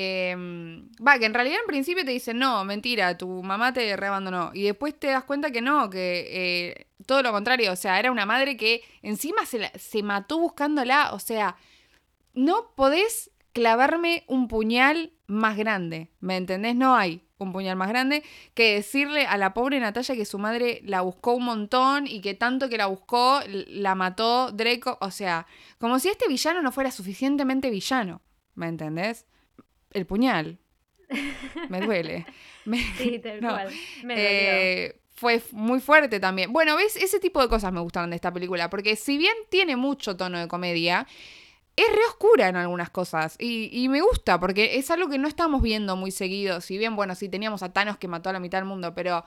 Em, 0.01 0.89
va, 1.05 1.19
que 1.19 1.27
en 1.27 1.35
realidad 1.35 1.59
en 1.61 1.67
principio 1.67 2.05
te 2.05 2.13
dicen, 2.13 2.39
no, 2.39 2.65
mentira, 2.65 3.19
tu 3.19 3.43
mamá 3.43 3.73
te 3.73 3.97
reabandonó. 3.97 4.53
Y 4.55 4.63
después 4.63 4.97
te 4.97 5.09
das 5.09 5.25
cuenta 5.25 5.51
que 5.51 5.61
no, 5.61 5.91
que 5.91 6.29
eh, 6.31 6.87
todo 7.05 7.21
lo 7.21 7.33
contrario, 7.33 7.73
o 7.73 7.77
sea, 7.77 7.99
era 7.99 8.13
una 8.13 8.25
madre 8.25 8.57
que 8.57 8.85
encima 9.03 9.45
se, 9.45 9.73
se 9.77 10.05
mató 10.05 10.39
buscándola, 10.39 11.11
o 11.15 11.19
sea, 11.19 11.57
no 12.33 12.71
podés 12.77 13.33
clavarme 13.53 14.23
un 14.29 14.47
puñal 14.47 15.15
más 15.27 15.57
grande, 15.57 16.13
¿me 16.21 16.37
entendés? 16.37 16.77
No 16.77 16.95
hay 16.95 17.25
un 17.39 17.53
puñal 17.53 17.75
más 17.75 17.89
grande 17.89 18.23
que 18.55 18.75
decirle 18.75 19.27
a 19.27 19.37
la 19.37 19.53
pobre 19.53 19.81
Natalia 19.81 20.15
que 20.15 20.25
su 20.25 20.39
madre 20.39 20.81
la 20.85 21.01
buscó 21.01 21.35
un 21.35 21.45
montón 21.45 22.07
y 22.07 22.21
que 22.21 22.35
tanto 22.35 22.69
que 22.69 22.79
la 22.79 22.87
buscó, 22.87 23.41
la 23.49 23.97
mató 23.97 24.53
Draco, 24.53 24.97
o 25.01 25.11
sea, 25.11 25.49
como 25.79 25.99
si 25.99 26.09
este 26.09 26.29
villano 26.29 26.63
no 26.63 26.71
fuera 26.71 26.93
suficientemente 26.93 27.69
villano, 27.69 28.23
¿me 28.55 28.69
entendés? 28.69 29.27
El 29.93 30.07
puñal. 30.07 30.59
Me 31.69 31.81
duele. 31.81 32.27
sí, 32.97 33.19
tal 33.19 33.41
cual. 33.41 33.73
Me 34.05 34.15
eh, 34.17 35.01
fue 35.15 35.43
muy 35.53 35.81
fuerte 35.81 36.21
también. 36.21 36.53
Bueno, 36.53 36.77
¿ves? 36.77 36.97
Ese 36.97 37.19
tipo 37.19 37.41
de 37.41 37.49
cosas 37.49 37.73
me 37.73 37.81
gustaron 37.81 38.11
de 38.11 38.17
esta 38.17 38.33
película, 38.33 38.71
porque 38.71 38.97
si 38.97 39.19
bien 39.19 39.35
tiene 39.51 39.77
mucho 39.77 40.17
tono 40.17 40.39
de 40.39 40.47
comedia, 40.49 41.07
es 41.77 41.89
re 41.89 42.05
oscura 42.09 42.49
en 42.49 42.57
algunas 42.57 42.91
cosas. 42.91 43.37
Y, 43.39 43.71
y, 43.73 43.89
me 43.89 44.01
gusta, 44.01 44.39
porque 44.39 44.79
es 44.79 44.91
algo 44.91 45.09
que 45.09 45.19
no 45.19 45.29
estamos 45.29 45.63
viendo 45.63 45.97
muy 45.97 46.11
seguido. 46.11 46.61
Si 46.61 46.79
bien, 46.79 46.95
bueno, 46.95 47.15
sí 47.15 47.29
teníamos 47.29 47.63
a 47.63 47.73
Thanos 47.73 47.99
que 47.99 48.09
mató 48.09 48.31
a 48.31 48.33
la 48.33 48.41
mitad 48.41 48.59
del 48.59 48.67
mundo, 48.67 48.95
pero 48.95 49.25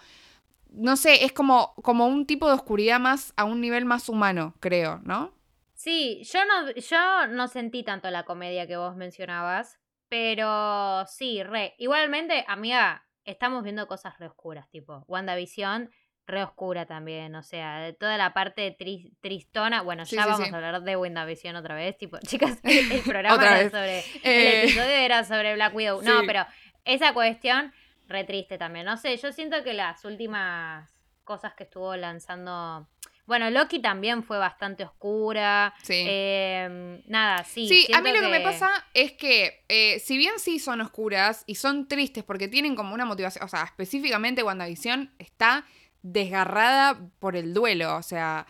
no 0.72 0.96
sé, 0.96 1.26
es 1.26 1.34
como, 1.34 1.74
como 1.76 2.08
un 2.08 2.26
tipo 2.26 2.48
de 2.48 2.54
oscuridad 2.54 3.00
más 3.00 3.34
a 3.36 3.44
un 3.44 3.62
nivel 3.62 3.86
más 3.86 4.10
humano, 4.10 4.56
creo, 4.60 5.02
¿no? 5.04 5.34
Sí, 5.74 6.22
yo 6.24 6.40
no, 6.46 6.72
yo 6.72 7.28
no 7.28 7.48
sentí 7.48 7.84
tanto 7.84 8.10
la 8.12 8.24
comedia 8.24 8.68
que 8.68 8.78
vos 8.78 8.96
mencionabas, 8.96 9.80
pero 10.12 11.06
sí, 11.08 11.42
re. 11.42 11.74
Igualmente, 11.78 12.44
amiga, 12.50 13.08
estamos 13.24 13.64
viendo 13.64 13.88
cosas 13.88 14.20
re 14.20 14.28
oscuras, 14.28 14.70
tipo 14.70 15.06
WandaVision, 15.08 15.90
re 16.28 16.44
oscura 16.44 16.86
también, 16.86 17.34
o 17.34 17.44
sea, 17.44 17.80
de 17.80 17.94
toda 17.94 18.18
la 18.18 18.34
parte 18.34 18.76
tristona, 19.22 19.84
bueno, 19.84 20.04
ya 20.04 20.26
vamos 20.26 20.52
a 20.52 20.56
hablar 20.58 20.82
de 20.82 20.98
WandaVision 20.98 21.56
otra 21.56 21.76
vez, 21.76 21.98
tipo, 21.98 22.18
chicas, 22.28 22.60
el, 22.64 23.02
programa 23.06 23.42
era 23.42 23.70
sobre, 23.70 24.00
el 24.00 24.06
eh, 24.24 24.64
episodio 24.64 24.90
era 24.90 25.24
sobre 25.24 25.54
Black 25.54 25.74
Widow, 25.74 26.02
no, 26.02 26.24
pero 26.28 26.46
esa 26.84 27.14
cuestión, 27.14 27.72
re 28.10 28.26
triste 28.26 28.58
también, 28.58 28.88
no 28.88 28.98
sé, 28.98 29.16
yo 29.16 29.32
siento 29.32 29.64
que 29.64 29.72
las 29.72 30.04
últimas 30.04 30.94
cosas 31.24 31.54
que 31.54 31.64
estuvo 31.64 31.96
lanzando... 31.96 32.90
Bueno, 33.32 33.50
Loki 33.50 33.80
también 33.80 34.24
fue 34.24 34.38
bastante 34.38 34.84
oscura. 34.84 35.74
Sí. 35.84 36.04
Em, 36.06 37.02
nada, 37.08 37.46
sí. 37.46 37.66
Sí, 37.66 37.88
a 37.94 38.02
mí 38.02 38.12
lo 38.12 38.20
que... 38.20 38.28
me 38.28 38.42
pasa 38.42 38.70
es 38.94 39.14
que, 39.14 39.64
eh, 39.70 40.02
si 40.02 40.18
bien 40.18 40.34
sí 40.38 40.60
son 40.60 40.82
oscuras 40.82 41.46
y 41.48 41.56
son 41.56 41.88
tristes 41.88 42.26
porque 42.26 42.50
tienen 42.50 42.76
como 42.76 42.94
una 42.94 43.06
motivación, 43.06 43.46
o 43.46 43.48
sea, 43.48 43.64
específicamente 43.64 44.44
WandaVision 44.44 45.14
está 45.18 45.64
desgarrada 46.02 47.00
por 47.20 47.38
el 47.38 47.54
duelo, 47.54 47.96
o 47.96 48.04
sea, 48.04 48.46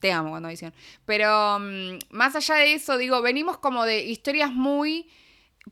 te 0.00 0.10
amo 0.10 0.32
WandaVision. 0.32 0.72
Pero 1.04 1.58
mm, 1.60 1.98
más 2.08 2.34
allá 2.34 2.54
de 2.54 2.72
eso, 2.72 2.96
digo, 2.96 3.20
venimos 3.20 3.58
como 3.58 3.84
de 3.84 4.04
historias 4.04 4.50
muy 4.50 5.06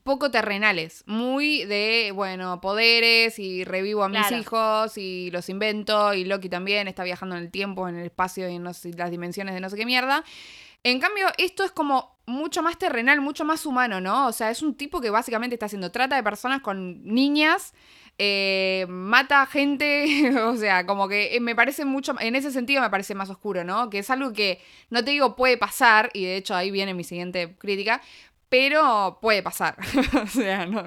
poco 0.02 0.30
terrenales, 0.30 1.04
muy 1.06 1.64
de, 1.64 2.12
bueno, 2.14 2.60
poderes 2.60 3.38
y 3.38 3.64
revivo 3.64 4.04
a 4.04 4.08
mis 4.08 4.30
hijos 4.32 4.96
y 4.96 5.30
los 5.30 5.48
invento 5.48 6.14
y 6.14 6.24
Loki 6.24 6.48
también 6.48 6.88
está 6.88 7.04
viajando 7.04 7.36
en 7.36 7.42
el 7.42 7.50
tiempo, 7.50 7.88
en 7.88 7.96
el 7.96 8.06
espacio 8.06 8.48
y 8.48 8.54
en 8.54 8.64
las 8.64 8.82
dimensiones 8.82 9.54
de 9.54 9.60
no 9.60 9.70
sé 9.70 9.76
qué 9.76 9.86
mierda. 9.86 10.24
En 10.84 10.98
cambio, 10.98 11.28
esto 11.38 11.62
es 11.62 11.70
como 11.70 12.16
mucho 12.26 12.62
más 12.62 12.78
terrenal, 12.78 13.20
mucho 13.20 13.44
más 13.44 13.66
humano, 13.66 14.00
¿no? 14.00 14.26
O 14.26 14.32
sea, 14.32 14.50
es 14.50 14.62
un 14.62 14.74
tipo 14.74 15.00
que 15.00 15.10
básicamente 15.10 15.54
está 15.54 15.66
haciendo 15.66 15.92
trata 15.92 16.16
de 16.16 16.22
personas 16.22 16.60
con 16.60 17.04
niñas, 17.04 17.72
eh, 18.18 18.86
mata 18.88 19.46
gente, 19.46 20.32
o 20.44 20.56
sea, 20.56 20.86
como 20.86 21.08
que 21.08 21.38
me 21.40 21.54
parece 21.54 21.84
mucho, 21.84 22.14
en 22.20 22.36
ese 22.36 22.50
sentido 22.50 22.82
me 22.82 22.90
parece 22.90 23.14
más 23.14 23.30
oscuro, 23.30 23.64
¿no? 23.64 23.90
Que 23.90 23.98
es 23.98 24.10
algo 24.10 24.32
que, 24.32 24.60
no 24.90 25.04
te 25.04 25.12
digo 25.12 25.36
puede 25.36 25.56
pasar, 25.56 26.10
y 26.14 26.24
de 26.24 26.36
hecho 26.36 26.54
ahí 26.54 26.70
viene 26.70 26.94
mi 26.94 27.04
siguiente 27.04 27.56
crítica, 27.58 28.02
pero 28.52 29.18
puede 29.22 29.42
pasar. 29.42 29.78
o 30.22 30.26
sea, 30.26 30.66
no, 30.66 30.82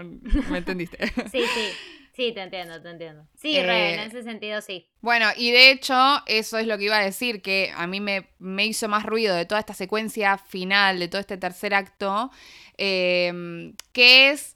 ¿me 0.51 0.59
entendiste? 0.59 0.99
sí, 1.31 1.41
sí. 1.41 1.71
Sí, 2.13 2.31
te 2.31 2.43
entiendo, 2.43 2.79
te 2.79 2.91
entiendo. 2.91 3.27
Sí, 3.35 3.57
en 3.57 3.69
eh, 3.69 4.05
ese 4.05 4.21
sentido 4.21 4.61
sí. 4.61 4.87
Bueno, 5.01 5.25
y 5.35 5.49
de 5.49 5.71
hecho, 5.71 5.95
eso 6.27 6.59
es 6.59 6.67
lo 6.67 6.77
que 6.77 6.85
iba 6.85 6.97
a 6.97 7.03
decir, 7.03 7.41
que 7.41 7.73
a 7.75 7.87
mí 7.87 7.99
me, 7.99 8.29
me 8.37 8.67
hizo 8.67 8.87
más 8.87 9.03
ruido 9.03 9.35
de 9.35 9.45
toda 9.45 9.59
esta 9.59 9.73
secuencia 9.73 10.37
final, 10.37 10.99
de 10.99 11.07
todo 11.07 11.19
este 11.19 11.37
tercer 11.37 11.73
acto, 11.73 12.31
em, 12.77 13.73
que 13.91 14.29
es, 14.29 14.55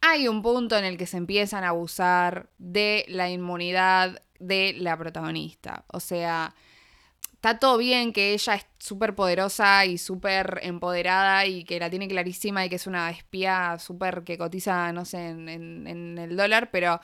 hay 0.00 0.26
un 0.26 0.40
punto 0.40 0.78
en 0.78 0.86
el 0.86 0.96
que 0.96 1.06
se 1.06 1.18
empiezan 1.18 1.62
a 1.62 1.68
abusar 1.68 2.48
de 2.56 3.04
la 3.06 3.28
inmunidad 3.28 4.22
de 4.40 4.74
la 4.78 4.96
protagonista. 4.96 5.84
O 5.88 6.00
sea, 6.00 6.54
está 7.44 7.58
todo 7.58 7.76
bien 7.76 8.14
que 8.14 8.32
ella 8.32 8.54
es 8.54 8.66
súper 8.78 9.14
poderosa 9.14 9.84
y 9.84 9.98
súper 9.98 10.60
empoderada 10.62 11.44
y 11.44 11.64
que 11.64 11.78
la 11.78 11.90
tiene 11.90 12.08
clarísima 12.08 12.64
y 12.64 12.70
que 12.70 12.76
es 12.76 12.86
una 12.86 13.10
espía 13.10 13.76
súper 13.78 14.24
que 14.24 14.38
cotiza, 14.38 14.90
no 14.94 15.04
sé, 15.04 15.28
en, 15.28 16.16
el 16.18 16.36
dólar, 16.38 16.70
pero 16.70 17.00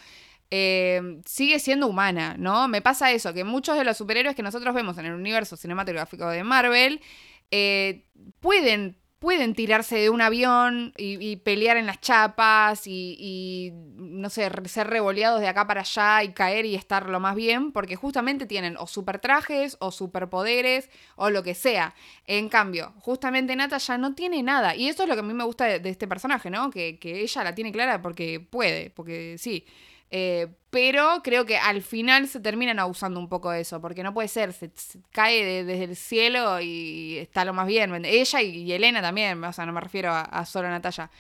eh, 0.51 1.20
sigue 1.26 1.59
siendo 1.59 1.88
humana, 1.88 2.36
¿no? 2.38 2.68
Me 2.68 2.80
pasa 2.80 3.12
eso, 3.12 3.34
que 3.34 3.45
muchos 3.45 3.76
de 3.76 3.84
los 3.84 3.99
superhéroes 3.99 4.34
que 4.34 4.43
nosotros 4.43 4.74
vemos 4.74 4.97
en 4.97 5.05
el 5.07 5.12
universo 5.12 5.59
cinematográfico 5.59 6.26
de 6.30 6.43
Marvel 6.43 7.03
eh, 7.51 8.07
pueden 8.41 8.97
pueden 9.20 9.54
tirarse 9.54 9.96
de 9.96 10.10
un 10.10 10.22
avión 10.22 10.94
y, 10.96 11.36
pelear 11.36 11.76
en 11.76 11.86
las 11.86 12.00
chapas 12.00 12.86
y, 12.86 13.70
no 13.96 14.30
sé, 14.30 14.50
ser 14.64 14.86
revoleados 14.88 15.42
de 15.42 15.48
acá 15.48 15.66
para 15.66 15.82
allá 15.82 16.24
y 16.24 16.32
caer 16.32 16.64
y 16.64 16.74
estar 16.74 17.08
lo 17.08 17.20
más 17.20 17.36
bien, 17.36 17.70
porque 17.70 17.96
justamente 17.96 18.46
tienen 18.46 18.78
o 18.78 18.86
super 18.86 19.20
trajes 19.20 19.76
o 19.78 19.92
superpoderes 19.92 20.88
o 21.16 21.28
lo 21.28 21.42
que 21.42 21.54
sea. 21.54 21.94
En 22.26 22.48
cambio, 22.48 22.94
justamente 23.00 23.54
Nata 23.54 23.76
ya 23.76 23.98
no 23.98 24.14
tiene 24.14 24.42
nada. 24.42 24.74
Y 24.74 24.88
eso 24.88 25.02
es 25.02 25.08
lo 25.08 25.14
que 25.14 25.20
a 25.20 25.24
mí 25.24 25.34
me 25.34 25.44
gusta 25.44 25.66
de, 25.66 25.90
este 25.90 26.08
personaje, 26.08 26.48
¿no? 26.48 26.70
Que, 26.70 26.98
que 26.98 27.20
ella 27.20 27.44
la 27.44 27.54
tiene 27.54 27.72
clara 27.72 28.00
porque 28.00 28.40
puede, 28.40 28.88
porque 28.88 29.36
sí. 29.38 29.66
Eh, 30.11 30.48
pero 30.70 31.20
creo 31.22 31.46
que 31.46 31.56
al 31.56 31.82
final 31.82 32.28
se 32.28 32.40
terminan 32.40 32.78
abusando 32.78 33.18
un 33.20 33.28
poco 33.28 33.50
de 33.50 33.61
eso, 33.61 33.80
porque 33.80 34.02
no 34.02 34.14
puede 34.14 34.28
ser, 34.28 34.52
se, 34.52 34.70
cae 35.11 35.64
desde 35.64 35.84
el 35.84 35.96
cielo 35.96 36.61
y 36.61 37.18
está 37.18 37.44
lo 37.44 37.52
más 37.52 37.66
bien. 37.66 38.04
Ella 38.04 38.42
y, 38.42 38.72
Elena 38.72 39.02
también, 39.02 39.42
o 39.42 39.52
sea, 39.52 39.66
no 39.66 39.72
me 39.72 39.80
refiero 39.80 40.12
a, 40.12 40.44
solo 40.46 40.68
a 40.68 40.70
Natalia. 40.70 41.11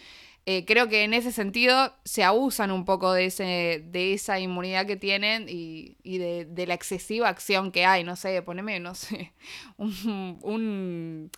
Eh, 0.46 0.64
creo 0.64 0.88
que 0.88 1.04
en 1.04 1.14
ese 1.14 1.32
sentido 1.32 1.94
se 2.04 2.24
abusan 2.24 2.70
un 2.70 2.84
poco 2.84 3.12
de, 3.12 3.26
ese, 3.26 3.84
de 3.86 4.14
esa 4.14 4.40
inmunidad 4.40 4.86
que 4.86 4.96
tienen 4.96 5.46
y, 5.48 5.96
de, 6.04 6.66
la 6.66 6.74
excesiva 6.74 7.28
acción 7.28 7.72
que 7.72 7.84
hay. 7.84 8.04
No 8.04 8.16
sé, 8.16 8.42
poneme, 8.42 8.80
no 8.80 8.94
sé, 8.94 9.32
un 9.76 11.30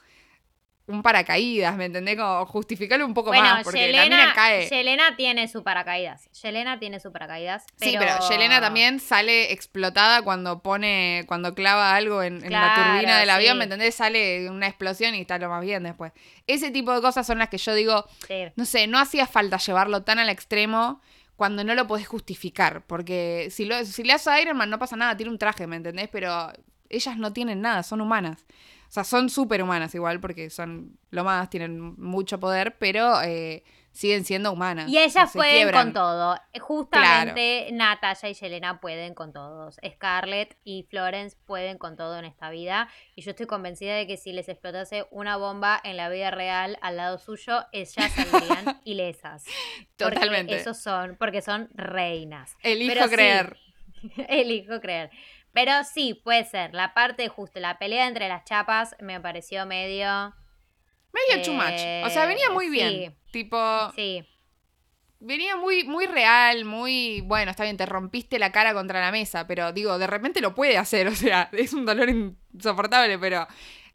paracaídas, 1.01 1.77
¿me 1.77 1.87
entendés? 1.87 2.17
Como 2.17 2.45
justificarlo 2.45 3.07
un 3.07 3.15
poco 3.15 3.33
más, 3.33 3.63
porque 3.63 3.93
la 3.93 4.03
mina 4.03 4.33
cae. 4.35 4.69
Yelena 4.69 5.17
tiene 5.17 5.49
su 5.49 5.63
paracaídas. 5.63 6.29
Yelena 6.43 6.79
tiene 6.79 7.01
su 7.01 7.13
paracaídas. 7.13 7.65
Sí, 7.77 7.95
pero 7.99 8.17
Yelena 8.29 8.61
también 8.61 9.01
sale 9.01 9.53
explotada 9.53 10.23
cuando 10.23 10.61
pone, 10.61 11.25
cuando 11.27 11.55
clava 11.55 11.95
algo 11.95 12.23
en, 12.23 12.41
la 12.51 12.75
turbina 12.75 13.19
del 13.19 13.31
avión, 13.31 13.57
¿me 13.59 13.65
entendés? 13.65 13.95
Sale 13.95 14.51
una 14.51 14.67
explosión 14.67 15.15
y 15.15 15.21
está 15.21 15.39
lo 15.39 15.49
más 15.49 15.63
bien 15.63 15.85
después. 15.85 16.13
Ese 16.47 16.71
tipo 16.71 16.93
de 16.93 17.01
cosas 17.01 17.27
son 17.27 17.39
las 17.39 17.49
que 17.49 17.59
yo 17.59 17.75
digo, 17.75 18.05
no 18.57 18.65
sé, 18.65 18.89
no 18.89 18.99
hacía 18.99 19.27
falta 19.27 19.59
llevarlo 19.59 20.03
tan 20.03 20.19
al 20.19 20.29
extremo 20.29 21.01
cuando 21.37 21.65
no 21.65 21.75
lo 21.75 21.87
podés 21.87 22.07
justificar, 22.07 22.83
porque 22.87 23.49
si, 23.51 23.65
lo, 23.65 23.85
si 23.85 24.05
le 24.05 24.13
haces 24.13 24.29
a 24.29 24.41
Iron 24.41 24.57
Man 24.57 24.71
no 24.71 24.79
pasa 24.79 24.97
nada, 24.97 25.17
tiene 25.17 25.33
un 25.33 25.39
traje, 25.39 25.67
¿me 25.67 25.77
entendés? 25.77 26.09
Pero 26.13 26.53
ellas 26.89 27.17
no 27.17 27.33
tienen 27.33 27.61
nada, 27.61 27.83
son 27.83 28.01
humanas. 28.01 28.45
O 28.93 28.95
sea, 28.95 29.05
son 29.05 29.31
súper 29.31 29.63
humanas 29.63 29.95
igual, 29.95 30.21
porque 30.21 30.51
son 30.51 30.99
lo 31.09 31.25
más, 31.25 31.49
tienen 31.49 31.95
mucho 31.97 32.39
poder, 32.39 32.77
pero 32.79 33.23
eh, 33.23 33.65
siguen 33.91 34.27
siendo 34.27 34.53
humanas. 34.53 34.87
Y 34.91 34.99
ellas 34.99 35.31
pueden 35.33 35.73
con 35.73 35.95
todo. 35.95 36.37
Justamente 36.61 37.71
Natalia 37.73 38.29
y 38.29 38.35
Yelena 38.35 38.83
pueden 38.83 39.15
con 39.15 39.33
todos. 39.33 39.81
Scarlett 39.95 40.59
y 40.63 40.83
Florence 40.91 41.39
pueden 41.47 41.79
con 41.79 41.97
todo 41.97 42.19
en 42.19 42.27
esta 42.27 42.51
vida. 42.51 42.91
Y 43.15 43.23
yo 43.23 43.31
estoy 43.31 43.47
convencida 43.47 43.95
de 43.95 44.07
que 44.07 44.19
si 44.19 44.35
les 44.35 44.51
explotase 44.51 45.07
una 45.11 45.39
bomba 45.39 45.81
en 45.83 45.97
la 45.97 46.11
vida 46.11 46.31
real 46.31 46.77
al 46.83 46.99
lado 46.99 47.17
suyo, 47.17 47.65
ellas 47.73 48.13
saldrían 48.15 48.79
ilesas. 48.85 49.47
Totalmente. 49.97 50.55
esos 50.55 50.77
son, 50.77 51.17
porque 51.17 51.41
son 51.41 51.71
reinas. 51.73 52.59
Elijo 52.63 53.09
creer. 53.09 53.57
elijo 54.29 54.83
creer. 54.83 55.11
Pero 55.53 55.73
sí, 55.85 56.15
puede 56.15 56.45
ser. 56.45 56.73
La 56.75 56.95
parte 56.95 57.29
justo, 57.29 57.61
la 57.61 57.79
pelea 57.79 58.07
entre 58.07 58.29
las 58.29 58.45
chapas 58.45 58.97
me 59.01 59.21
pareció 59.21 59.67
medio. 59.67 60.35
Medio 61.13 61.43
too 61.45 61.53
much. 61.53 61.81
O 62.05 62.11
sea, 62.11 62.27
venía 62.27 62.51
muy 62.51 62.71
bien. 62.71 63.15
Tipo. 63.31 63.93
Sí. 63.95 64.25
Venía 65.21 65.57
muy, 65.57 65.85
muy 65.85 66.07
real, 66.07 66.65
muy. 66.65 67.21
Bueno, 67.21 67.51
está 67.51 67.65
bien, 67.65 67.77
te 67.77 67.87
rompiste 67.87 68.39
la 68.39 68.51
cara 68.51 68.73
contra 68.73 69.01
la 69.01 69.13
mesa, 69.13 69.47
pero 69.47 69.73
digo, 69.73 69.99
de 69.99 70.07
repente 70.07 70.41
lo 70.41 70.55
puede 70.55 70.79
hacer. 70.79 71.07
O 71.13 71.15
sea, 71.15 71.51
es 71.53 71.75
un 71.75 71.85
dolor 71.85 72.09
insoportable, 72.09 73.19
pero 73.19 73.47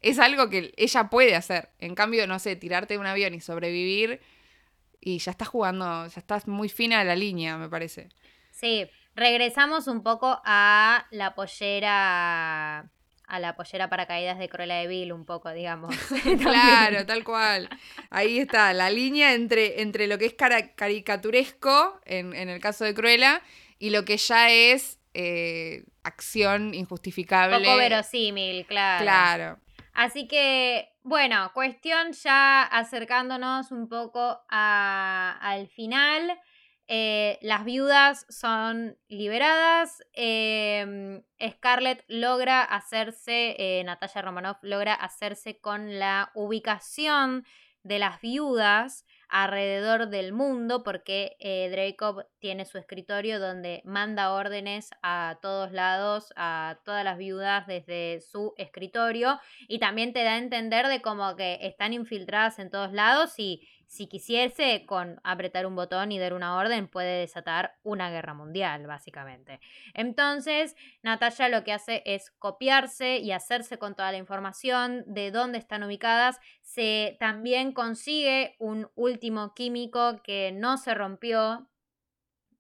es 0.02 0.20
algo 0.20 0.50
que 0.50 0.74
ella 0.78 1.10
puede 1.10 1.36
hacer. 1.36 1.70
En 1.80 1.96
cambio, 1.96 2.28
no 2.28 2.38
sé, 2.38 2.56
tirarte 2.56 2.94
de 2.94 3.00
un 3.00 3.08
avión 3.08 3.34
y 3.34 3.42
sobrevivir. 3.42 4.22
Y 5.02 5.18
ya 5.20 5.32
estás 5.32 5.48
jugando, 5.48 6.08
ya 6.08 6.20
estás 6.20 6.48
muy 6.48 6.70
fina 6.70 7.00
a 7.00 7.04
la 7.04 7.16
línea, 7.16 7.58
me 7.58 7.70
parece. 7.70 8.10
Sí, 8.52 8.88
Regresamos 9.18 9.88
un 9.88 10.04
poco 10.04 10.40
a 10.46 11.08
la 11.10 11.34
pollera 11.34 12.88
a 13.28 13.40
la 13.40 13.56
pollera 13.56 13.90
paracaídas 13.90 14.38
de 14.38 14.48
Cruella 14.48 14.76
de 14.76 14.86
Vil 14.86 15.12
un 15.12 15.26
poco, 15.26 15.52
digamos. 15.52 15.94
claro, 16.40 17.04
tal 17.08 17.24
cual. 17.24 17.68
Ahí 18.12 18.38
está, 18.38 18.72
la 18.74 18.92
línea 18.92 19.34
entre, 19.34 19.82
entre 19.82 20.06
lo 20.06 20.20
que 20.20 20.28
es 20.28 20.36
caricaturesco, 20.36 22.00
en, 22.06 22.34
el 22.36 22.62
caso 22.62 22.86
de 22.86 22.94
Cruella, 22.94 23.42
y 23.80 23.90
lo 23.90 24.06
que 24.06 24.18
ya 24.18 24.52
es 24.52 25.00
eh, 25.16 25.84
acción 26.04 26.76
injustificable. 26.76 27.58
Poco 27.58 27.76
verosímil, 27.76 28.68
claro. 28.68 29.04
Claro. 29.04 29.60
Así 29.94 30.28
que, 30.28 30.90
bueno, 31.02 31.50
cuestión 31.56 32.12
ya 32.12 32.62
acercándonos 32.62 33.72
un 33.72 33.90
poco 33.90 34.42
al 34.48 35.68
final. 35.70 36.40
Eh, 36.88 37.38
las 37.42 37.66
viudas 37.66 38.26
son 38.30 38.98
liberadas. 39.10 40.04
Em, 40.14 41.22
Scarlett 41.42 42.04
logra 42.08 42.64
hacerse, 42.64 43.56
eh, 43.58 43.84
Natalia 43.84 44.22
Romanoff 44.22 44.58
logra 44.62 44.94
hacerse 44.94 45.60
con 45.60 46.00
la 46.00 46.32
ubicación 46.34 47.46
de 47.84 48.00
las 48.00 48.22
viudas 48.22 49.06
alrededor 49.30 50.10
del 50.10 50.32
mundo 50.32 50.84
porque 50.84 51.36
eh, 51.40 51.96
tiene 52.40 52.66
su 52.66 52.78
escritorio 52.78 53.40
donde 53.40 53.82
manda 53.86 54.32
órdenes 54.32 54.90
a 55.02 55.38
todos 55.42 55.72
lados, 55.72 56.34
a 56.36 56.80
todas 56.86 57.04
las 57.04 57.18
viudas 57.18 57.68
desde 57.68 58.22
su 58.22 58.54
escritorio 58.58 59.40
y 59.68 59.80
también 59.80 60.14
te 60.14 60.24
da 60.24 60.34
a 60.34 60.38
entender 60.38 60.88
de 60.88 61.02
como 61.02 61.36
que 61.36 61.60
están 61.62 61.94
infiltradas 61.94 62.60
en 62.60 62.70
todos 62.70 62.94
lados 62.94 63.34
y 63.38 63.68
si 63.88 64.08
quisiese, 64.08 64.86
con 64.86 65.20
apretar 65.24 65.66
un 65.66 65.76
botón 65.76 66.12
y 66.12 66.20
dar 66.20 66.34
una 66.34 66.58
orden, 66.58 66.90
puede 66.90 67.22
desatar 67.22 67.78
una 67.84 68.12
guerra 68.12 68.34
mundial, 68.34 68.86
básicamente. 68.86 69.62
Entonces, 69.94 70.76
Natalia 71.04 71.48
lo 71.48 71.64
que 71.64 71.72
hace 71.72 72.04
es 72.06 72.32
copiarse 72.32 73.18
y 73.18 73.32
hacerse 73.32 73.80
con 73.80 73.96
toda 73.96 74.12
la 74.12 74.18
información 74.18 75.06
de 75.08 75.32
dónde 75.32 75.58
están 75.58 75.84
ubicadas. 75.84 76.38
Se 76.62 77.16
también 77.20 77.72
consigue 77.72 78.58
un 78.60 78.90
último 78.96 79.54
químico 79.54 80.22
que 80.22 80.52
no 80.52 80.78
se 80.78 80.94
rompió. 80.94 81.70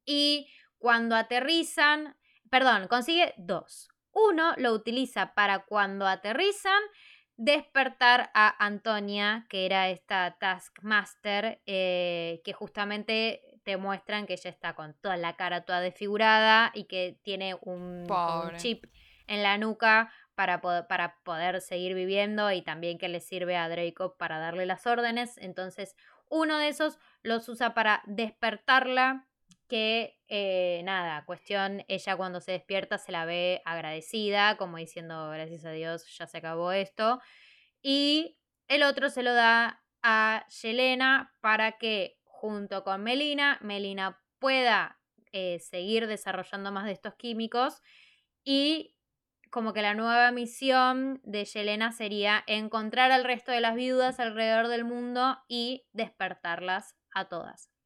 Y 0.05 0.49
cuando 0.77 1.17
aterrizan, 1.17 2.15
perdón, 2.49 2.87
consigue 2.87 3.33
dos. 3.37 3.89
Uno 4.13 4.53
lo 4.57 4.71
utiliza 4.71 5.33
para 5.33 5.65
cuando 5.65 6.07
aterrizan 6.07 6.81
despertar 7.37 8.31
a 8.33 8.65
Antonia, 8.65 9.45
que 9.47 9.65
era 9.65 9.89
esta 9.89 10.37
Taskmaster, 10.39 11.61
eh, 11.65 12.41
que 12.43 12.53
justamente 12.53 13.59
te 13.63 13.77
muestran 13.77 14.25
que 14.25 14.33
ella 14.33 14.49
está 14.49 14.73
con 14.73 14.93
toda 14.95 15.17
la 15.17 15.35
cara 15.35 15.61
toda 15.61 15.79
desfigurada 15.81 16.71
y 16.73 16.85
que 16.85 17.19
tiene 17.23 17.55
un, 17.61 18.07
chip 18.57 18.85
en 19.27 19.43
la 19.43 19.57
nuca 19.57 20.11
para, 20.35 20.61
para 20.61 21.17
poder 21.23 21.61
seguir 21.61 21.93
viviendo 21.93 22.51
y 22.51 22.61
también 22.61 22.97
que 22.97 23.09
le 23.09 23.19
sirve 23.19 23.55
a 23.55 23.69
Draco 23.69 24.15
para 24.17 24.39
darle 24.39 24.65
las 24.65 24.87
órdenes. 24.87 25.37
Entonces, 25.37 25.95
uno 26.29 26.57
de 26.57 26.69
esos 26.69 26.97
los 27.21 27.47
usa 27.49 27.73
para 27.73 28.01
despertarla 28.05 29.26
que 29.67 30.19
eh, 30.27 30.81
nada, 30.83 31.25
cuestión, 31.25 31.83
ella 31.87 32.15
cuando 32.17 32.41
se 32.41 32.53
despierta 32.53 32.97
se 32.97 33.11
la 33.11 33.25
ve 33.25 33.61
agradecida, 33.65 34.57
como 34.57 34.77
diciendo, 34.77 35.29
gracias 35.29 35.65
a 35.65 35.71
Dios, 35.71 36.05
ya 36.17 36.27
se 36.27 36.37
acabó 36.37 36.71
esto. 36.71 37.19
Y 37.81 38.37
el 38.67 38.83
otro 38.83 39.09
se 39.09 39.23
lo 39.23 39.33
da 39.33 39.83
a 40.01 40.45
Yelena 40.61 41.33
para 41.41 41.77
que 41.77 42.19
junto 42.23 42.83
con 42.83 43.03
Melina, 43.03 43.59
Melina 43.61 44.21
pueda 44.39 44.99
eh, 45.31 45.59
seguir 45.59 46.07
desarrollando 46.07 46.71
más 46.71 46.85
de 46.85 46.91
estos 46.91 47.15
químicos 47.15 47.81
y 48.43 48.95
como 49.49 49.73
que 49.73 49.81
la 49.81 49.93
nueva 49.93 50.31
misión 50.31 51.21
de 51.23 51.45
Yelena 51.45 51.91
sería 51.91 52.43
encontrar 52.47 53.11
al 53.11 53.23
resto 53.23 53.51
de 53.51 53.61
las 53.61 53.75
viudas 53.75 54.19
alrededor 54.19 54.67
del 54.67 54.83
mundo 54.83 55.37
y 55.47 55.85
despertarlas 55.93 56.95
a 57.13 57.25
todas. 57.29 57.76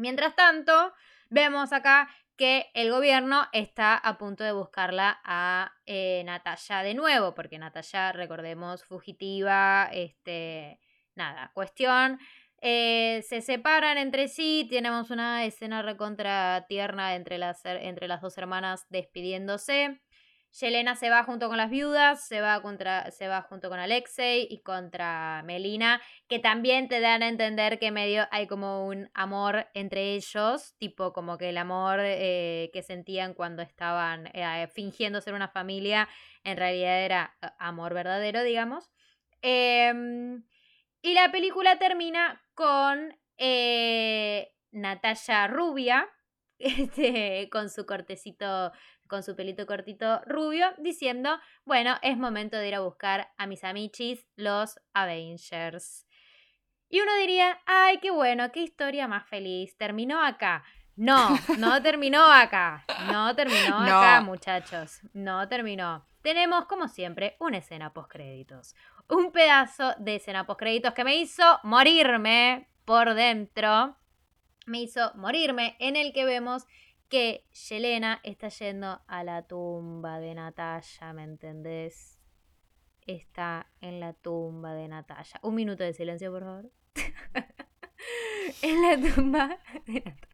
Mientras 0.00 0.34
tanto, 0.34 0.94
vemos 1.28 1.72
acá 1.72 2.08
que 2.36 2.70
el 2.72 2.90
gobierno 2.90 3.46
está 3.52 3.96
a 3.96 4.16
punto 4.16 4.44
de 4.44 4.52
buscarla 4.52 5.20
a 5.24 5.74
eh, 5.84 6.22
Natalia 6.24 6.82
de 6.82 6.94
nuevo, 6.94 7.34
porque 7.34 7.58
Natalia, 7.58 8.12
recordemos, 8.12 8.82
fugitiva, 8.82 9.90
este, 9.92 10.80
nada, 11.14 11.50
cuestión. 11.52 12.18
Eh, 12.62 13.22
se 13.28 13.42
separan 13.42 13.98
entre 13.98 14.28
sí, 14.28 14.66
tenemos 14.70 15.10
una 15.10 15.44
escena 15.44 15.82
recontra 15.82 16.64
tierna 16.66 17.14
entre 17.14 17.36
las, 17.36 17.62
entre 17.64 18.08
las 18.08 18.22
dos 18.22 18.38
hermanas 18.38 18.86
despidiéndose. 18.88 20.00
Yelena 20.52 20.96
se 20.96 21.10
va 21.10 21.22
junto 21.22 21.48
con 21.48 21.56
las 21.56 21.70
viudas, 21.70 22.26
se 22.26 22.40
va, 22.40 22.60
contra, 22.60 23.10
se 23.12 23.28
va 23.28 23.42
junto 23.42 23.68
con 23.68 23.78
Alexei 23.78 24.48
y 24.50 24.62
contra 24.62 25.42
Melina, 25.44 26.02
que 26.28 26.40
también 26.40 26.88
te 26.88 27.00
dan 27.00 27.22
a 27.22 27.28
entender 27.28 27.78
que 27.78 27.92
medio 27.92 28.26
hay 28.32 28.48
como 28.48 28.86
un 28.86 29.10
amor 29.14 29.68
entre 29.74 30.14
ellos, 30.14 30.74
tipo 30.78 31.12
como 31.12 31.38
que 31.38 31.50
el 31.50 31.58
amor 31.58 32.00
eh, 32.02 32.70
que 32.72 32.82
sentían 32.82 33.34
cuando 33.34 33.62
estaban 33.62 34.28
eh, 34.34 34.68
fingiendo 34.74 35.20
ser 35.20 35.34
una 35.34 35.48
familia, 35.48 36.08
en 36.42 36.56
realidad 36.56 37.04
era 37.04 37.36
eh, 37.42 37.48
amor 37.58 37.94
verdadero, 37.94 38.42
digamos. 38.42 38.90
Em, 39.42 40.44
y 41.00 41.14
la 41.14 41.30
película 41.30 41.78
termina 41.78 42.42
con 42.54 43.16
Natalia 44.72 45.46
Rubia, 45.46 46.08
este, 46.58 47.48
con 47.50 47.70
su 47.70 47.86
cortecito 47.86 48.72
con 49.10 49.22
su 49.24 49.36
pelito 49.36 49.66
cortito 49.66 50.22
rubio, 50.24 50.72
diciendo, 50.78 51.38
bueno, 51.64 51.96
es 52.00 52.16
momento 52.16 52.56
de 52.56 52.68
ir 52.68 52.76
a 52.76 52.80
buscar 52.80 53.28
a 53.36 53.46
mis 53.46 53.64
amichis, 53.64 54.24
los 54.36 54.80
Avengers. 54.94 56.06
Y 56.88 57.00
uno 57.00 57.14
diría, 57.16 57.60
ay, 57.66 57.98
qué 57.98 58.10
bueno, 58.10 58.50
qué 58.52 58.60
historia 58.60 59.08
más 59.08 59.28
feliz, 59.28 59.76
terminó 59.76 60.24
acá. 60.24 60.64
No, 60.94 61.36
no 61.58 61.82
terminó 61.82 62.24
acá. 62.24 62.84
No 63.12 63.34
terminó 63.34 63.78
acá, 63.80 64.20
muchachos. 64.22 65.00
No 65.12 65.48
terminó. 65.48 66.06
Tenemos, 66.22 66.66
como 66.66 66.86
siempre, 66.86 67.36
una 67.40 67.58
escena 67.58 67.92
postcréditos. 67.92 68.76
Un 69.08 69.32
pedazo 69.32 69.94
de 69.98 70.16
escena 70.16 70.46
postcréditos 70.46 70.94
que 70.94 71.04
me 71.04 71.16
hizo 71.16 71.58
morirme 71.64 72.68
por 72.84 73.14
dentro. 73.14 73.96
Me 74.66 74.82
hizo 74.82 75.12
morirme 75.14 75.76
en 75.80 75.96
el 75.96 76.12
que 76.12 76.24
vemos 76.24 76.66
que 77.10 77.44
Yelena 77.68 78.20
está 78.22 78.48
yendo 78.48 79.02
a 79.06 79.24
la 79.24 79.42
tumba 79.42 80.20
de 80.20 80.34
Natalia, 80.34 81.12
¿me 81.12 81.24
entendés? 81.24 82.18
Está 83.04 83.66
en 83.80 83.98
la 83.98 84.12
tumba 84.12 84.74
de 84.74 84.86
Natalia. 84.86 85.40
Un 85.42 85.56
minuto 85.56 85.82
de 85.82 85.92
silencio, 85.92 86.30
por 86.30 86.44
favor. 86.44 86.70
en 88.62 88.82
la 88.82 89.14
tumba 89.14 89.58
de 89.86 89.94
Natalia. 89.94 90.29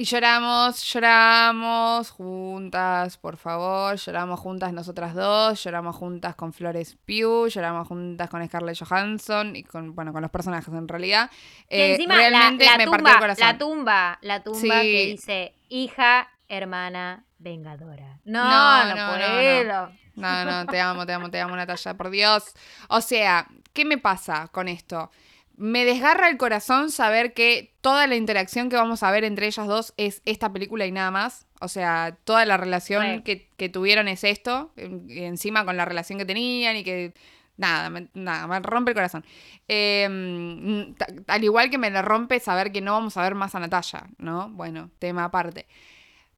Y 0.00 0.04
lloramos, 0.04 0.84
lloramos 0.92 2.10
juntas, 2.10 3.16
por 3.16 3.36
favor, 3.36 3.96
lloramos 3.96 4.38
juntas 4.38 4.72
nosotras 4.72 5.12
dos, 5.12 5.60
lloramos 5.64 5.96
juntas 5.96 6.36
con 6.36 6.52
Flores 6.52 6.96
Pugh, 7.04 7.48
lloramos 7.48 7.88
juntas 7.88 8.30
con 8.30 8.46
Scarlett 8.46 8.78
Johansson 8.78 9.56
y 9.56 9.64
con, 9.64 9.96
bueno, 9.96 10.12
con 10.12 10.22
los 10.22 10.30
personajes 10.30 10.72
en 10.72 10.86
realidad. 10.86 11.28
Eh, 11.68 11.94
encima 11.94 12.14
realmente 12.14 12.64
la, 12.64 12.76
me 12.76 12.84
tumba, 12.84 12.98
partió 12.98 13.12
el 13.12 13.18
corazón. 13.18 13.46
La 13.48 13.58
tumba, 13.58 14.18
la 14.22 14.42
tumba 14.44 14.82
que 14.82 15.06
dice 15.06 15.54
hija, 15.68 16.28
hermana, 16.46 17.24
vengadora. 17.40 18.20
No, 18.24 18.84
no, 18.84 18.94
no, 18.94 19.14
puedo. 19.14 19.92
No, 20.14 20.44
no, 20.44 20.66
te 20.66 20.80
amo, 20.80 21.06
te 21.06 21.12
amo, 21.12 21.28
te 21.28 21.40
amo, 21.40 21.56
Natalia, 21.56 21.94
por 21.94 22.10
Dios. 22.10 22.54
O 22.88 23.00
sea, 23.00 23.48
¿qué 23.72 23.84
me 23.84 23.98
pasa 23.98 24.46
con 24.52 24.68
esto? 24.68 25.10
Me 25.58 25.84
desgarra 25.84 26.28
el 26.28 26.36
corazón 26.36 26.90
saber 26.90 27.34
que 27.34 27.74
toda 27.80 28.06
la 28.06 28.14
interacción 28.14 28.70
que 28.70 28.76
vamos 28.76 29.02
a 29.02 29.10
ver 29.10 29.24
entre 29.24 29.48
ellas 29.48 29.66
dos 29.66 29.92
es 29.96 30.22
esta 30.24 30.52
película 30.52 30.86
y 30.86 30.92
nada 30.92 31.10
más. 31.10 31.46
O 31.60 31.66
sea, 31.66 32.16
toda 32.22 32.46
la 32.46 32.56
relación 32.56 33.22
que, 33.22 33.68
tuvieron 33.68 34.06
es 34.06 34.22
esto, 34.22 34.72
encima 34.76 35.64
con 35.64 35.76
la 35.76 35.84
relación 35.84 36.18
que 36.18 36.24
tenían 36.24 36.76
y 36.76 36.84
que... 36.84 37.12
Nada, 37.56 37.90
me, 37.90 38.06
nada, 38.14 38.46
me 38.46 38.60
rompe 38.60 38.92
el 38.92 38.94
corazón. 38.94 39.24
Em, 39.66 40.94
al 41.26 41.42
igual 41.42 41.70
que 41.70 41.78
me 41.78 41.90
le 41.90 42.02
rompe 42.02 42.38
saber 42.38 42.70
que 42.70 42.80
no 42.80 42.92
vamos 42.92 43.16
a 43.16 43.22
ver 43.22 43.34
más 43.34 43.52
a 43.56 43.58
Natalia, 43.58 44.06
¿no? 44.18 44.48
Bueno, 44.50 44.92
tema 45.00 45.24
aparte. 45.24 45.66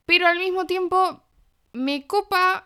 Pero 0.06 0.26
al 0.26 0.38
mismo 0.38 0.64
tiempo, 0.64 1.22
me 1.74 2.06
copa 2.06 2.64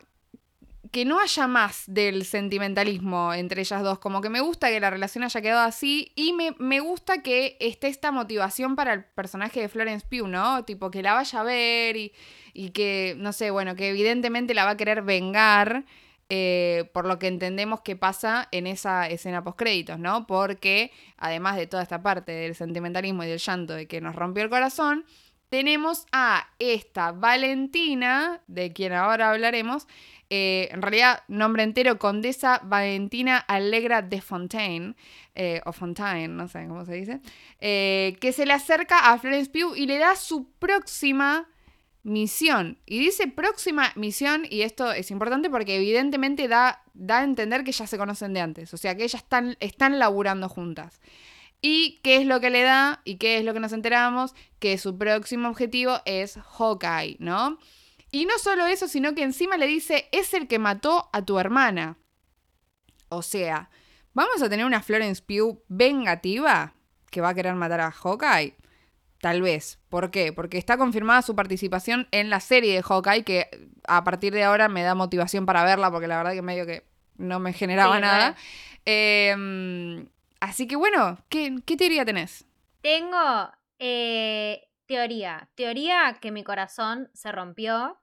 que 0.91 1.05
no 1.05 1.19
haya 1.19 1.47
más 1.47 1.85
del 1.87 2.25
sentimentalismo 2.25 3.33
entre 3.33 3.63
ellas 3.63 3.83
dos. 3.83 3.99
Como 3.99 4.21
que 4.21 4.29
me 4.29 4.41
gusta 4.41 4.69
que 4.69 4.81
la 4.81 4.91
relación 4.91 5.25
haya 5.25 5.41
quedado 5.41 5.67
así 5.67 6.13
y 6.15 6.33
me, 6.33 6.81
gusta 6.81 7.23
que 7.23 7.57
esté 7.61 7.89
esta 7.89 8.13
motivación 8.13 8.77
para 8.77 8.93
el 8.93 9.05
personaje 9.05 9.61
de 9.61 9.69
Florence 9.69 10.07
Pugh, 10.09 10.29
¿no? 10.29 10.65
Tipo, 10.65 10.91
que 10.91 11.03
la 11.03 11.15
vaya 11.15 11.41
a 11.41 11.45
ver 11.45 11.97
y, 11.97 12.71
que, 12.71 13.15
no 13.19 13.33
sé, 13.33 13.51
bueno, 13.51 13.75
que 13.77 13.91
evidentemente 13.91 14.55
la 14.55 14.65
va 14.65 14.73
a 14.73 14.77
querer 14.77 15.03
vengar. 15.03 15.85
Eh, 16.31 16.91
por 16.95 17.05
lo 17.05 17.19
que 17.19 17.27
entendemos 17.27 17.83
que 17.83 17.97
pasa 17.97 18.49
en 18.51 18.67
esa 18.67 19.07
escena 19.09 19.45
post-créditos, 19.45 19.99
¿no? 19.99 20.27
Porque 20.27 20.91
además 21.19 21.57
de 21.57 21.67
toda 21.67 21.83
esta 21.83 22.03
parte 22.03 22.33
del 22.33 22.55
sentimentalismo 22.55 23.25
y 23.25 23.27
del 23.27 23.39
llanto 23.39 23.75
de 23.75 23.87
que 23.87 24.01
nos 24.01 24.17
rompió 24.17 24.43
el 24.43 24.49
corazón, 24.49 25.05
tenemos 25.55 26.07
a 26.11 26.49
esta 26.59 27.13
Valentina, 27.13 28.41
de 28.49 28.73
quien 28.73 28.93
ahora 28.93 29.31
hablaremos, 29.31 29.87
eh, 30.37 30.69
en 30.73 30.83
realidad, 30.83 31.23
nombre 31.29 31.63
entero, 31.63 31.97
Condesa 31.97 32.61
Valentina 32.65 33.39
Alegra 33.39 34.03
de 34.03 34.21
Fontaine, 34.21 34.97
eh, 35.37 35.61
o 35.65 35.73
Fontaine, 35.73 36.27
no 36.27 36.49
sé 36.49 36.67
cómo 36.67 36.85
se 36.85 36.95
dice, 36.95 37.21
eh, 37.61 38.17
que 38.21 38.33
se 38.33 38.45
le 38.45 38.53
acerca 38.53 39.13
a 39.13 39.19
Florence 39.19 39.49
Pugh 39.49 39.77
y 39.77 39.87
le 39.87 39.99
da 39.99 40.17
su 40.17 40.51
próxima 40.59 41.49
misión. 42.03 42.79
Y 42.85 42.99
dice 42.99 43.29
próxima 43.29 43.93
misión, 43.95 44.45
y 44.51 44.63
esto 44.63 44.91
es 44.91 45.13
importante 45.13 45.51
porque 45.51 45.77
evidentemente 45.77 46.49
da, 46.49 46.83
da 46.95 47.21
a 47.21 47.25
entender 47.25 47.63
que 47.63 47.71
ya 47.71 47.87
se 47.87 47.97
conocen 47.97 48.35
de 48.35 48.41
antes, 48.41 48.75
o 48.75 48.77
sea 48.77 48.97
que 48.97 49.05
ellas 49.05 49.23
están, 49.23 49.57
están 49.61 50.01
laburando 50.01 50.49
juntas. 50.49 51.01
¿Y 51.63 52.01
qué 52.03 52.17
es 52.17 52.27
lo 52.27 52.41
que 52.41 52.51
le 52.51 52.63
da? 52.63 53.03
¿Y 53.05 53.19
qué 53.19 53.39
es 53.39 53.45
lo 53.45 53.55
que 53.55 53.61
nos 53.61 53.73
enteramos? 53.73 54.35
Que 54.59 54.79
su 54.79 54.99
próximo 54.99 55.49
objetivo 55.49 56.01
es 56.07 56.37
Hawkeye, 56.59 57.19
¿no? 57.21 57.57
Y 58.15 58.27
no 58.27 58.39
solo 58.39 58.67
eso, 58.67 58.87
sino 58.89 59.15
que 59.15 59.23
encima 59.23 59.57
le 59.57 59.67
dice, 59.67 60.09
es 60.13 60.35
el 60.35 60.47
que 60.47 60.59
mató 60.59 61.11
a 61.13 61.23
tu 61.23 61.39
hermana. 61.39 61.99
O 63.09 63.23
sea, 63.23 63.71
¿vamos 64.13 64.43
a 64.43 64.49
tener 64.49 64.65
una 64.65 64.83
Florence 64.83 65.23
Pugh 65.23 65.63
vengativa 65.69 66.75
que 67.11 67.21
va 67.21 67.31
a 67.31 67.35
querer 67.35 67.55
matar 67.55 67.81
a 67.81 67.91
Hawkeye? 67.91 68.55
Tal 69.21 69.43
vez. 69.43 69.81
¿Por 69.89 70.11
qué? 70.11 70.33
Porque 70.33 70.59
está 70.59 70.79
confirmada 70.79 71.23
su 71.23 71.35
participación 71.35 72.07
en 72.13 72.31
la 72.31 72.41
serie 72.41 72.75
de 72.75 72.83
Hawkeye, 72.83 73.25
que 73.25 73.69
a 73.87 74.05
partir 74.05 74.33
de 74.33 74.45
ahora 74.45 74.69
me 74.69 74.83
da 74.83 74.95
motivación 74.95 75.45
para 75.45 75.65
verla, 75.65 75.91
porque 75.91 76.07
la 76.07 76.19
verdad 76.19 76.35
que 76.35 76.43
medio 76.43 76.67
que 76.67 76.87
no 77.17 77.41
me 77.41 77.53
generaba 77.53 77.99
nada. 77.99 78.37
Eh, 78.87 80.07
Así 80.45 80.67
que 80.67 80.77
bueno, 80.77 81.17
¿qué, 81.31 81.59
teoría 81.79 82.05
tenés? 82.05 82.45
Tengo 82.83 83.51
eh, 83.79 84.69
teoría. 84.85 85.49
Teoría 85.55 86.19
que 86.21 86.31
mi 86.31 86.45
corazón 86.45 87.09
se 87.15 87.33
rompió. 87.33 87.99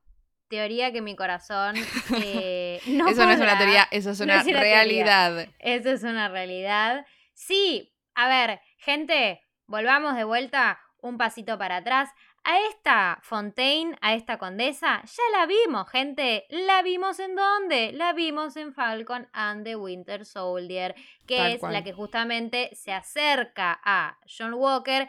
Teoría 0.51 0.91
que 0.91 1.01
mi 1.01 1.15
corazón 1.15 1.75
eh, 2.21 2.81
no 2.85 3.07
Eso 3.07 3.25
no 3.25 3.31
es 3.31 3.39
una 3.39 3.57
teoría, 3.57 3.87
eso 3.89 4.09
es 4.09 4.19
una 4.19 4.43
realidad. 4.43 5.47
Eso 5.59 5.91
es 5.91 6.03
una 6.03 6.27
realidad. 6.27 7.05
Sí, 7.33 7.93
a 8.15 8.27
ver, 8.27 8.59
gente, 8.75 9.39
volvamos 9.65 10.17
de 10.17 10.25
vuelta 10.25 10.77
un 10.99 11.17
pasito 11.17 11.57
para 11.57 11.77
atrás. 11.77 12.09
A 12.43 12.59
esta 12.67 13.19
Fontaine, 13.21 13.97
a 14.01 14.13
esta 14.13 14.37
condesa, 14.37 15.01
ya 15.05 15.39
la 15.39 15.45
vimos, 15.45 15.89
gente. 15.89 16.47
¿La 16.49 16.81
vimos 16.81 17.19
en 17.19 17.35
dónde? 17.35 17.93
La 17.93 18.11
vimos 18.11 18.57
en 18.57 18.73
Falcon 18.73 19.29
and 19.31 19.63
the 19.63 19.77
Winter 19.77 20.25
Soldier, 20.25 20.95
que 21.25 21.53
es 21.53 21.61
la 21.61 21.81
que 21.81 21.93
justamente 21.93 22.71
se 22.73 22.91
acerca 22.91 23.79
a 23.85 24.17
John 24.27 24.55
Walker 24.55 25.07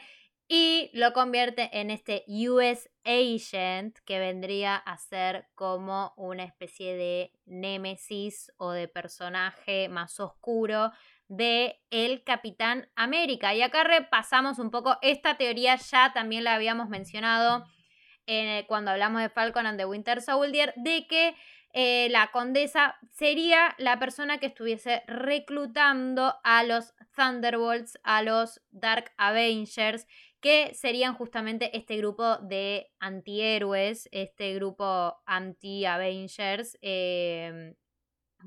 y 0.54 0.90
lo 0.92 1.14
convierte 1.14 1.70
en 1.80 1.90
este 1.90 2.26
US 2.28 2.90
Agent 3.06 3.96
que 4.04 4.18
vendría 4.18 4.76
a 4.76 4.98
ser 4.98 5.46
como 5.54 6.12
una 6.18 6.44
especie 6.44 6.94
de 6.94 7.32
némesis 7.46 8.52
o 8.58 8.72
de 8.72 8.86
personaje 8.86 9.88
más 9.88 10.20
oscuro 10.20 10.92
de 11.26 11.80
el 11.88 12.22
Capitán 12.22 12.90
América. 12.96 13.54
Y 13.54 13.62
acá 13.62 13.82
repasamos 13.82 14.58
un 14.58 14.70
poco 14.70 14.98
esta 15.00 15.38
teoría, 15.38 15.76
ya 15.76 16.12
también 16.12 16.44
la 16.44 16.56
habíamos 16.56 16.90
mencionado 16.90 17.64
eh, 18.26 18.66
cuando 18.68 18.90
hablamos 18.90 19.22
de 19.22 19.30
Falcon 19.30 19.64
and 19.64 19.78
the 19.78 19.86
Winter 19.86 20.20
Soldier, 20.20 20.74
de 20.76 21.06
que 21.06 21.34
eh, 21.72 22.08
la 22.10 22.30
condesa 22.30 22.98
sería 23.10 23.74
la 23.78 23.98
persona 23.98 24.36
que 24.36 24.46
estuviese 24.46 25.02
reclutando 25.06 26.34
a 26.44 26.62
los 26.62 26.94
Thunderbolts, 27.16 27.98
a 28.02 28.20
los 28.20 28.60
Dark 28.70 29.12
Avengers, 29.16 30.06
que 30.42 30.74
serían 30.74 31.14
justamente 31.14 31.74
este 31.76 31.96
grupo 31.96 32.36
de 32.36 32.90
antihéroes, 32.98 34.08
este 34.12 34.54
grupo 34.54 35.16
anti-Avengers. 35.24 36.76
Eh, 36.82 37.74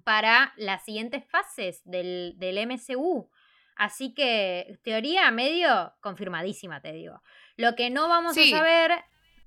para 0.04 0.54
las 0.58 0.84
siguientes 0.84 1.24
fases 1.26 1.82
del, 1.86 2.34
del 2.38 2.68
MCU. 2.68 3.30
Así 3.76 4.14
que 4.14 4.80
teoría 4.84 5.30
medio 5.32 5.94
confirmadísima, 6.02 6.82
te 6.82 6.92
digo. 6.92 7.22
Lo 7.58 7.76
que 7.76 7.90
no 7.90 8.08
vamos 8.08 8.38
a 8.38 8.50
saber, 8.50 8.92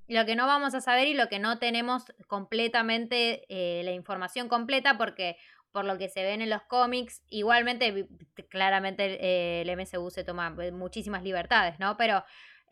lo 0.07 0.25
que 0.25 0.35
no 0.35 0.45
vamos 0.45 0.73
a 0.75 0.81
saber 0.81 1.07
y 1.07 1.13
lo 1.13 1.29
que 1.29 1.39
no 1.39 1.57
tenemos 1.57 2.05
completamente 2.27 3.45
eh, 3.49 3.83
la 3.83 3.91
información 3.91 4.47
completa, 4.47 4.97
porque 4.97 5.37
por 5.71 5.85
lo 5.85 5.97
que 5.97 6.09
se 6.09 6.23
ven 6.23 6.41
en 6.41 6.49
los 6.49 6.63
cómics, 6.63 7.23
igualmente, 7.29 8.07
claramente 8.49 9.17
eh, 9.19 9.61
el 9.61 9.69
MCU 9.77 10.09
se 10.09 10.23
toma 10.23 10.49
muchísimas 10.71 11.23
libertades, 11.23 11.79
¿no? 11.79 11.97
Pero 11.97 12.23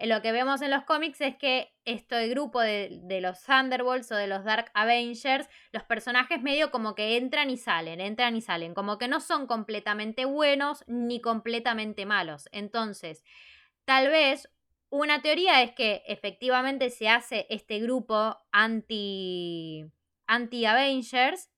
lo 0.05 0.21
que 0.21 0.31
vemos 0.31 0.61
en 0.61 0.69
los 0.69 0.83
cómics 0.83 1.21
es 1.21 1.35
que 1.37 1.73
este 1.83 2.27
grupo 2.27 2.61
de, 2.61 3.01
los 3.19 3.41
Thunderbolts 3.43 4.11
o 4.11 4.15
de 4.15 4.27
los 4.27 4.43
Dark 4.43 4.69
Avengers, 4.75 5.49
los 5.71 5.83
personajes 5.83 6.41
medio 6.41 6.69
como 6.69 6.93
que 6.93 7.17
entran 7.17 7.49
y 7.49 7.57
salen, 7.57 7.99
entran 7.99 8.35
y 8.35 8.41
salen, 8.41 8.75
como 8.75 8.99
que 8.99 9.07
no 9.07 9.19
son 9.19 9.47
completamente 9.47 10.25
buenos 10.25 10.83
ni 10.87 11.19
completamente 11.19 12.05
malos. 12.05 12.47
Entonces, 12.51 13.23
tal 13.85 14.09
vez 14.09 14.49
una 14.89 15.21
teoría 15.21 15.63
es 15.63 15.71
que 15.71 16.03
efectivamente 16.05 16.91
se 16.91 17.09
hace 17.09 17.47
este 17.49 17.79
grupo 17.79 18.37
anti, 18.51 19.83
anti 20.27 20.65
Avengers 20.65 21.49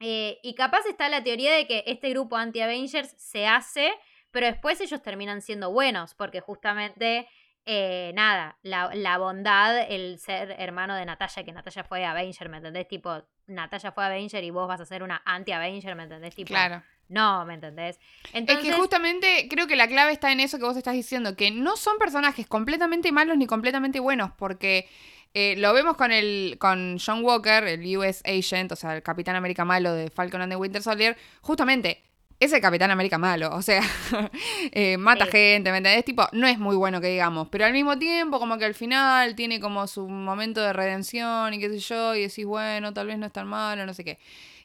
eh, 0.00 0.38
y 0.42 0.54
capaz 0.54 0.86
está 0.86 1.08
la 1.08 1.22
teoría 1.22 1.52
de 1.52 1.66
que 1.66 1.84
este 1.86 2.10
grupo 2.10 2.36
anti 2.36 2.60
Avengers 2.60 3.14
se 3.16 3.46
hace 3.46 3.92
pero 4.30 4.46
después 4.46 4.80
ellos 4.80 5.02
terminan 5.02 5.42
siendo 5.42 5.70
buenos, 5.72 6.14
porque 6.14 6.40
justamente 6.40 7.28
eh, 7.64 8.12
nada, 8.14 8.58
la, 8.62 9.18
bondad, 9.18 9.90
el 9.90 10.18
ser 10.18 10.54
hermano 10.58 10.94
de 10.94 11.04
Natalia, 11.04 11.44
que 11.44 11.52
Natalia 11.52 11.84
fue 11.84 12.04
Avenger, 12.04 12.48
¿me 12.48 12.58
entendés? 12.58 12.88
Tipo, 12.88 13.22
Natalia 13.46 13.92
fue 13.92 14.04
Avenger 14.04 14.44
y 14.44 14.50
vos 14.50 14.68
vas 14.68 14.80
a 14.80 14.86
ser 14.86 15.02
una 15.02 15.22
anti-Avenger, 15.24 15.94
¿me 15.94 16.04
entendés? 16.04 16.34
Tipo, 16.34 16.48
claro. 16.48 16.82
No, 17.08 17.46
¿me 17.46 17.54
entendés? 17.54 17.98
Entonces... 18.34 18.66
Es 18.66 18.70
que 18.70 18.78
justamente 18.78 19.48
creo 19.48 19.66
que 19.66 19.76
la 19.76 19.88
clave 19.88 20.12
está 20.12 20.30
en 20.30 20.40
eso 20.40 20.58
que 20.58 20.64
vos 20.64 20.76
estás 20.76 20.92
diciendo, 20.92 21.36
que 21.36 21.50
no 21.50 21.76
son 21.76 21.96
personajes 21.96 22.46
completamente 22.46 23.12
malos 23.12 23.38
ni 23.38 23.46
completamente 23.46 23.98
buenos, 23.98 24.30
porque 24.36 24.86
eh, 25.34 25.54
lo 25.56 25.72
vemos 25.72 25.96
con 25.96 26.12
el 26.12 26.56
con 26.58 26.98
John 27.04 27.24
Walker, 27.24 27.64
el 27.64 27.96
US 27.96 28.22
Agent, 28.24 28.72
o 28.72 28.76
sea, 28.76 28.96
el 28.96 29.02
Capitán 29.02 29.36
América 29.36 29.64
malo 29.64 29.92
de 29.92 30.10
Falcon 30.10 30.42
and 30.42 30.52
the 30.52 30.56
Winter 30.56 30.82
Soldier, 30.82 31.16
justamente 31.40 32.02
es 32.40 32.52
el 32.52 32.60
Capitán 32.60 32.90
América 32.90 33.18
malo, 33.18 33.52
o 33.52 33.62
sea, 33.62 33.82
eh, 34.72 34.96
mata 34.96 35.26
gente, 35.26 35.72
¿me 35.72 35.78
entendés? 35.78 36.04
Tipo, 36.04 36.28
no 36.32 36.46
es 36.46 36.58
muy 36.58 36.76
bueno 36.76 37.00
que 37.00 37.08
digamos, 37.08 37.48
pero 37.48 37.64
al 37.64 37.72
mismo 37.72 37.98
tiempo 37.98 38.38
como 38.38 38.58
que 38.58 38.64
al 38.64 38.74
final 38.74 39.34
tiene 39.34 39.58
como 39.58 39.86
su 39.88 40.08
momento 40.08 40.60
de 40.60 40.72
redención 40.72 41.52
y 41.54 41.58
qué 41.58 41.68
sé 41.68 41.78
yo, 41.80 42.14
y 42.14 42.22
decís, 42.22 42.46
bueno, 42.46 42.92
tal 42.94 43.08
vez 43.08 43.18
no 43.18 43.26
es 43.26 43.32
tan 43.32 43.48
malo, 43.48 43.84
no 43.86 43.92
sé 43.92 44.04
qué. 44.04 44.18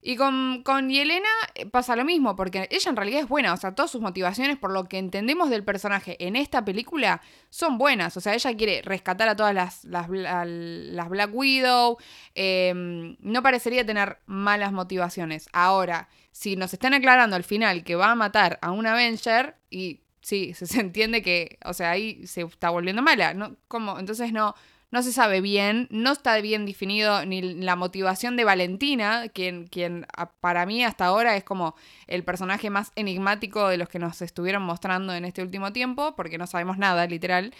Y 0.05 0.17
con, 0.17 0.63
con 0.63 0.89
Yelena 0.89 1.29
eh, 1.55 1.65
pasa 1.65 1.95
lo 1.95 2.03
mismo, 2.03 2.35
porque 2.35 2.67
ella 2.69 2.89
en 2.89 2.97
realidad 2.97 3.21
es 3.21 3.27
buena, 3.29 3.53
o 3.53 3.57
sea, 3.57 3.73
todas 3.73 3.89
sus 3.89 4.01
motivaciones, 4.01 4.57
por 4.57 4.71
lo 4.71 4.83
que 4.83 4.97
entendemos 4.97 5.49
del 5.49 5.63
personaje 5.63 6.17
en 6.19 6.35
esta 6.35 6.65
película, 6.65 7.21
son 7.49 7.77
buenas. 7.77 8.17
O 8.17 8.19
sea, 8.21 8.33
ella 8.33 8.53
quiere 8.57 8.81
rescatar 8.81 9.29
a 9.29 9.37
todas 9.37 9.55
las, 9.55 9.85
las, 9.85 10.09
Black 10.09 11.29
Widow, 11.33 11.97
em, 12.35 13.15
no 13.21 13.41
parecería 13.41 13.85
tener 13.85 14.17
malas 14.25 14.73
motivaciones. 14.73 15.47
Ahora, 15.53 16.09
si 16.33 16.57
nos 16.57 16.73
están 16.73 16.93
aclarando 16.93 17.37
al 17.37 17.45
final 17.45 17.85
que 17.85 17.95
va 17.95 18.11
a 18.11 18.15
matar 18.15 18.59
a 18.61 18.71
un 18.71 18.85
Avenger, 18.85 19.55
y 19.69 20.01
sí, 20.21 20.53
se, 20.53 20.81
entiende 20.81 21.21
que, 21.21 21.59
o 21.63 21.73
sea, 21.73 21.91
ahí 21.91 22.27
se 22.27 22.41
está 22.41 22.69
volviendo 22.71 23.01
mala, 23.01 23.33
¿no? 23.33 23.55
¿Cómo? 23.69 23.97
Entonces 23.97 24.33
no 24.33 24.53
no 24.93 25.01
se 25.01 25.11
sabe 25.11 25.41
bien, 25.41 25.87
no 25.89 26.11
está 26.11 26.39
bien 26.39 26.67
definido 26.67 27.25
ni 27.25 27.41
la 27.41 27.75
motivación 27.75 28.37
de 28.37 28.43
Valentina, 28.43 29.27
quien, 29.27 29.65
quien 29.65 30.05
para 30.39 30.67
mí 30.67 30.83
hasta 30.83 31.07
ahora 31.07 31.35
es 31.35 31.43
como 31.43 31.73
el 32.05 32.23
personaje 32.23 32.69
más 32.69 32.91
enigmático 32.95 33.67
de 33.69 33.77
los 33.77 33.89
que 33.89 33.97
nos 33.97 34.21
estuvieron 34.21 34.61
mostrando 34.61 35.15
en 35.15 35.25
este 35.25 35.41
último 35.41 35.73
tiempo, 35.73 36.13
porque 36.15 36.37
no 36.37 36.45
sabemos 36.45 36.77
nada, 36.77 37.07
literal. 37.07 37.55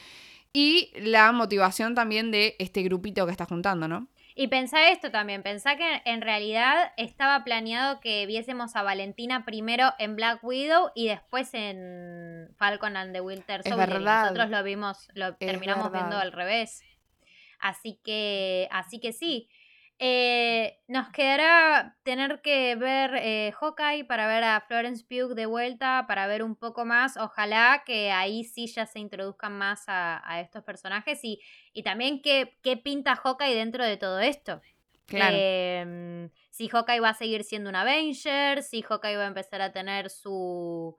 Y 0.54 0.92
la 0.96 1.32
motivación 1.32 1.96
también 1.96 2.30
de 2.30 2.56
este 2.60 2.84
grupito 2.84 3.26
que 3.26 3.32
está 3.32 3.46
juntando, 3.46 3.88
¿no? 3.88 4.08
Y 4.36 4.48
pensá 4.48 4.90
esto 4.90 5.10
también, 5.10 5.42
pensá 5.42 5.76
que 5.76 6.04
en 6.06 6.22
realidad 6.22 6.92
estaba 6.98 7.44
planeado 7.44 8.00
que 8.00 8.28
viésemos 8.28 8.76
a 8.76 8.84
Valentina 8.84 9.44
primero 9.44 9.92
en 9.98 10.16
Black 10.16 10.44
Widow 10.44 10.92
y 10.94 11.08
después 11.08 11.52
en 11.56 12.50
Falcon 12.58 12.96
and 12.96 13.14
the 13.14 13.22
Winter 13.22 13.64
Soldier. 13.64 14.02
nosotros 14.02 14.50
lo 14.52 14.64
vimos, 14.64 15.10
lo 15.16 15.36
terminamos 15.36 15.92
viendo 15.92 16.18
al 16.18 16.32
revés. 16.32 16.84
Así 17.64 17.98
que, 18.04 18.68
así 18.72 19.00
que 19.00 19.14
sí. 19.14 19.48
Eh, 19.98 20.82
nos 20.90 21.10
quedará 21.12 21.96
tener 22.04 22.42
que 22.42 22.76
ver 22.76 23.16
eh, 23.16 23.54
Hawkeye 23.58 24.04
para 24.04 24.28
ver 24.28 24.44
a 24.44 24.60
Florence 24.68 25.06
Pugh 25.08 25.34
de 25.34 25.46
vuelta, 25.46 26.04
para 26.06 26.28
ver 26.28 26.44
un 26.44 26.58
poco 26.58 26.84
más. 26.84 27.16
Ojalá 27.16 27.84
que 27.86 28.12
ahí 28.12 28.44
sí 28.44 28.68
ya 28.68 28.86
se 28.86 29.00
introduzcan 29.00 29.58
más 29.58 29.86
a, 29.88 30.42
estos 30.42 30.62
personajes 30.66 31.24
y, 31.24 31.40
y 31.72 31.84
también 31.84 32.22
qué, 32.22 32.58
qué 32.62 32.76
pinta 32.76 33.16
Hawkeye 33.16 33.56
dentro 33.56 33.86
de 33.86 33.96
todo 33.96 34.20
esto. 34.20 34.62
Claro. 35.06 35.38
Em, 35.40 36.30
si 36.50 36.68
Hawkeye 36.68 37.00
va 37.00 37.10
a 37.10 37.14
seguir 37.14 37.46
siendo 37.46 37.70
un 37.70 37.78
Avenger, 37.78 38.62
si 38.62 38.82
Hawkeye 38.82 39.16
va 39.16 39.24
a 39.24 39.28
empezar 39.28 39.62
a 39.62 39.72
tener 39.72 40.10
su, 40.10 40.98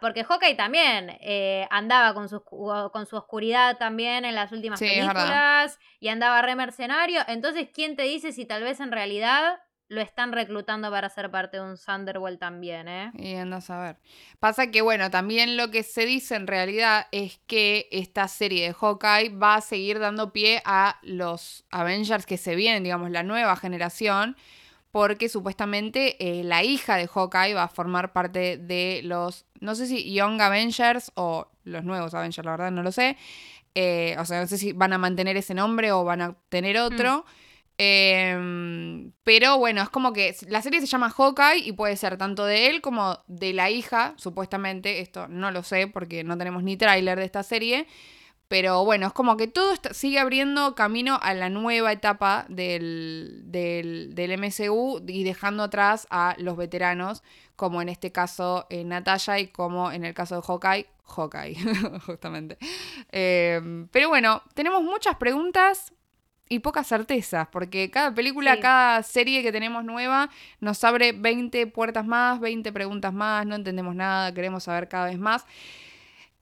porque 0.00 0.24
Hawkeye 0.24 0.54
también 0.54 1.16
eh, 1.20 1.66
andaba 1.70 2.14
con 2.14 2.28
su, 2.28 2.42
con 2.42 3.06
su 3.06 3.16
oscuridad 3.16 3.76
también 3.76 4.24
en 4.24 4.34
las 4.34 4.52
últimas 4.52 4.78
películas 4.78 5.78
y 6.00 6.08
andaba 6.08 6.42
re 6.42 6.54
mercenario. 6.54 7.20
Entonces, 7.26 7.68
¿quién 7.72 7.96
te 7.96 8.02
dice 8.02 8.32
si 8.32 8.44
tal 8.44 8.62
vez 8.62 8.80
en 8.80 8.92
realidad 8.92 9.58
lo 9.88 10.02
están 10.02 10.32
reclutando 10.32 10.90
para 10.90 11.08
ser 11.08 11.30
parte 11.30 11.56
de 11.56 11.62
un 11.62 11.76
Thunderbolt 11.76 12.38
también, 12.38 12.88
eh? 12.88 13.10
Y 13.14 13.34
anda 13.34 13.56
a 13.56 13.60
saber. 13.62 13.96
Pasa 14.38 14.70
que, 14.70 14.82
bueno, 14.82 15.10
también 15.10 15.56
lo 15.56 15.70
que 15.70 15.82
se 15.82 16.04
dice 16.04 16.34
en 16.36 16.46
realidad 16.46 17.06
es 17.10 17.40
que 17.46 17.88
esta 17.90 18.28
serie 18.28 18.66
de 18.66 18.74
Hawkeye 18.74 19.30
va 19.30 19.56
a 19.56 19.60
seguir 19.62 19.98
dando 19.98 20.32
pie 20.32 20.62
a 20.66 20.98
los 21.02 21.64
Avengers 21.70 22.26
que 22.26 22.36
se 22.36 22.54
vienen, 22.54 22.84
digamos, 22.84 23.10
la 23.10 23.22
nueva 23.22 23.56
generación 23.56 24.36
porque 24.98 25.28
supuestamente 25.28 26.16
eh, 26.18 26.42
la 26.42 26.64
hija 26.64 26.96
de 26.96 27.06
Hawkeye 27.06 27.54
va 27.54 27.62
a 27.62 27.68
formar 27.68 28.12
parte 28.12 28.56
de 28.56 29.00
los, 29.04 29.44
no 29.60 29.76
sé 29.76 29.86
si 29.86 30.12
Young 30.12 30.40
Avengers 30.40 31.12
o 31.14 31.46
los 31.62 31.84
nuevos 31.84 32.14
Avengers, 32.14 32.44
la 32.44 32.50
verdad 32.50 32.72
no 32.72 32.82
lo 32.82 32.90
sé. 32.90 33.16
Eh, 33.76 34.16
o 34.18 34.24
sea, 34.24 34.40
no 34.40 34.48
sé 34.48 34.58
si 34.58 34.72
van 34.72 34.92
a 34.92 34.98
mantener 34.98 35.36
ese 35.36 35.54
nombre 35.54 35.92
o 35.92 36.02
van 36.02 36.20
a 36.20 36.36
tener 36.48 36.78
otro. 36.78 37.24
Em, 37.78 39.12
pero 39.22 39.56
bueno, 39.56 39.82
es 39.82 39.88
como 39.88 40.12
que 40.12 40.34
la 40.48 40.62
serie 40.62 40.80
se 40.80 40.88
llama 40.88 41.10
Hawkeye 41.10 41.58
y 41.64 41.70
puede 41.70 41.96
ser 41.96 42.16
tanto 42.16 42.44
de 42.44 42.66
él 42.66 42.80
como 42.80 43.20
de 43.28 43.52
la 43.52 43.70
hija, 43.70 44.14
supuestamente. 44.16 44.98
Esto 44.98 45.28
no 45.28 45.52
lo 45.52 45.62
sé 45.62 45.86
porque 45.86 46.24
no 46.24 46.36
tenemos 46.36 46.64
ni 46.64 46.76
tráiler 46.76 47.20
de 47.20 47.24
esta 47.24 47.44
serie. 47.44 47.86
Pero 48.48 48.82
bueno, 48.84 49.08
es 49.08 49.12
como 49.12 49.36
que 49.36 49.46
todo 49.46 49.74
sigue 49.92 50.18
abriendo 50.18 50.74
camino 50.74 51.18
a 51.20 51.34
la 51.34 51.50
nueva 51.50 51.92
etapa 51.92 52.46
del, 52.48 53.42
del, 53.44 54.14
del, 54.14 54.38
MCU 54.38 55.02
y 55.06 55.22
dejando 55.22 55.64
atrás 55.64 56.06
a 56.10 56.34
los 56.38 56.56
veteranos, 56.56 57.22
como 57.56 57.82
en 57.82 57.90
este 57.90 58.10
caso 58.10 58.66
eh, 58.70 58.84
Natalia 58.84 59.38
y 59.38 59.48
como 59.48 59.92
en 59.92 60.06
el 60.06 60.14
caso 60.14 60.36
de 60.36 60.42
Hawkeye, 60.42 60.86
Hawkeye, 61.04 61.56
justamente. 62.06 62.56
Em, 63.12 63.86
pero 63.88 64.08
bueno, 64.08 64.42
tenemos 64.54 64.82
muchas 64.82 65.16
preguntas 65.16 65.92
y 66.48 66.60
pocas 66.60 66.86
certezas, 66.86 67.48
porque 67.48 67.90
cada 67.90 68.14
película, 68.14 68.58
cada 68.60 69.02
serie 69.02 69.42
que 69.42 69.52
tenemos 69.52 69.84
nueva 69.84 70.30
nos 70.60 70.82
abre 70.84 71.12
20 71.12 71.66
puertas 71.66 72.06
más, 72.06 72.40
20 72.40 72.72
preguntas 72.72 73.12
más, 73.12 73.44
no 73.44 73.54
entendemos 73.54 73.94
nada, 73.94 74.32
queremos 74.32 74.64
saber 74.64 74.88
cada 74.88 75.06
vez 75.06 75.18
más. 75.18 75.44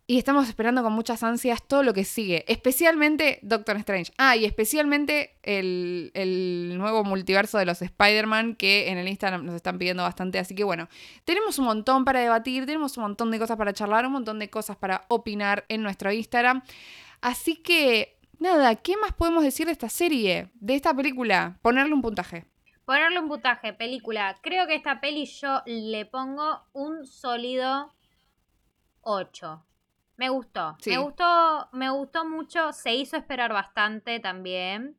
Y 0.08 0.18
estamos 0.18 0.48
esperando 0.48 0.84
con 0.84 0.92
muchas 0.92 1.24
ansias 1.24 1.66
todo 1.66 1.82
lo 1.82 1.92
que 1.92 2.04
sigue, 2.04 2.44
especialmente 2.46 3.40
Doctor 3.42 3.76
Strange. 3.78 4.12
Ah, 4.18 4.36
y 4.36 4.44
especialmente 4.44 5.36
el, 5.42 6.74
nuevo 6.78 7.02
multiverso 7.02 7.58
de 7.58 7.66
los 7.66 7.82
Spider-Man 7.82 8.54
que 8.54 8.88
en 8.88 8.98
el 8.98 9.08
Instagram 9.08 9.44
nos 9.44 9.56
están 9.56 9.78
pidiendo 9.78 10.04
bastante. 10.04 10.38
Así 10.38 10.54
que 10.54 10.62
bueno, 10.62 10.88
tenemos 11.24 11.58
un 11.58 11.64
montón 11.64 12.04
para 12.04 12.20
debatir, 12.20 12.66
tenemos 12.66 12.96
un 12.96 13.02
montón 13.02 13.32
de 13.32 13.40
cosas 13.40 13.56
para 13.56 13.72
charlar, 13.72 14.06
un 14.06 14.12
montón 14.12 14.38
de 14.38 14.48
cosas 14.48 14.76
para 14.76 15.06
opinar 15.08 15.64
en 15.68 15.82
nuestro 15.82 16.12
Instagram. 16.12 16.62
Así 17.20 17.56
que, 17.56 18.16
nada, 18.38 18.76
¿qué 18.76 18.96
más 18.96 19.12
podemos 19.12 19.42
decir 19.42 19.66
de 19.66 19.72
esta 19.72 19.88
serie, 19.88 20.50
de 20.54 20.76
esta 20.76 20.94
película? 20.94 21.58
Ponerle 21.62 21.92
un 21.92 22.02
puntaje. 22.02 22.44
Ponerle 22.84 23.18
un 23.18 23.26
puntaje, 23.26 23.72
película. 23.72 24.36
Creo 24.40 24.68
que 24.68 24.76
esta 24.76 25.00
peli 25.00 25.24
yo 25.24 25.62
le 25.66 26.06
pongo 26.06 26.62
un 26.72 27.08
sólido 27.08 27.92
8. 29.00 29.65
Me 30.16 30.28
gustó. 30.28 30.76
Me 30.86 30.98
gustó, 30.98 31.68
me 31.72 31.90
gustó 31.90 32.24
mucho. 32.24 32.72
Se 32.72 32.94
hizo 32.94 33.16
esperar 33.16 33.52
bastante 33.52 34.18
también. 34.20 34.98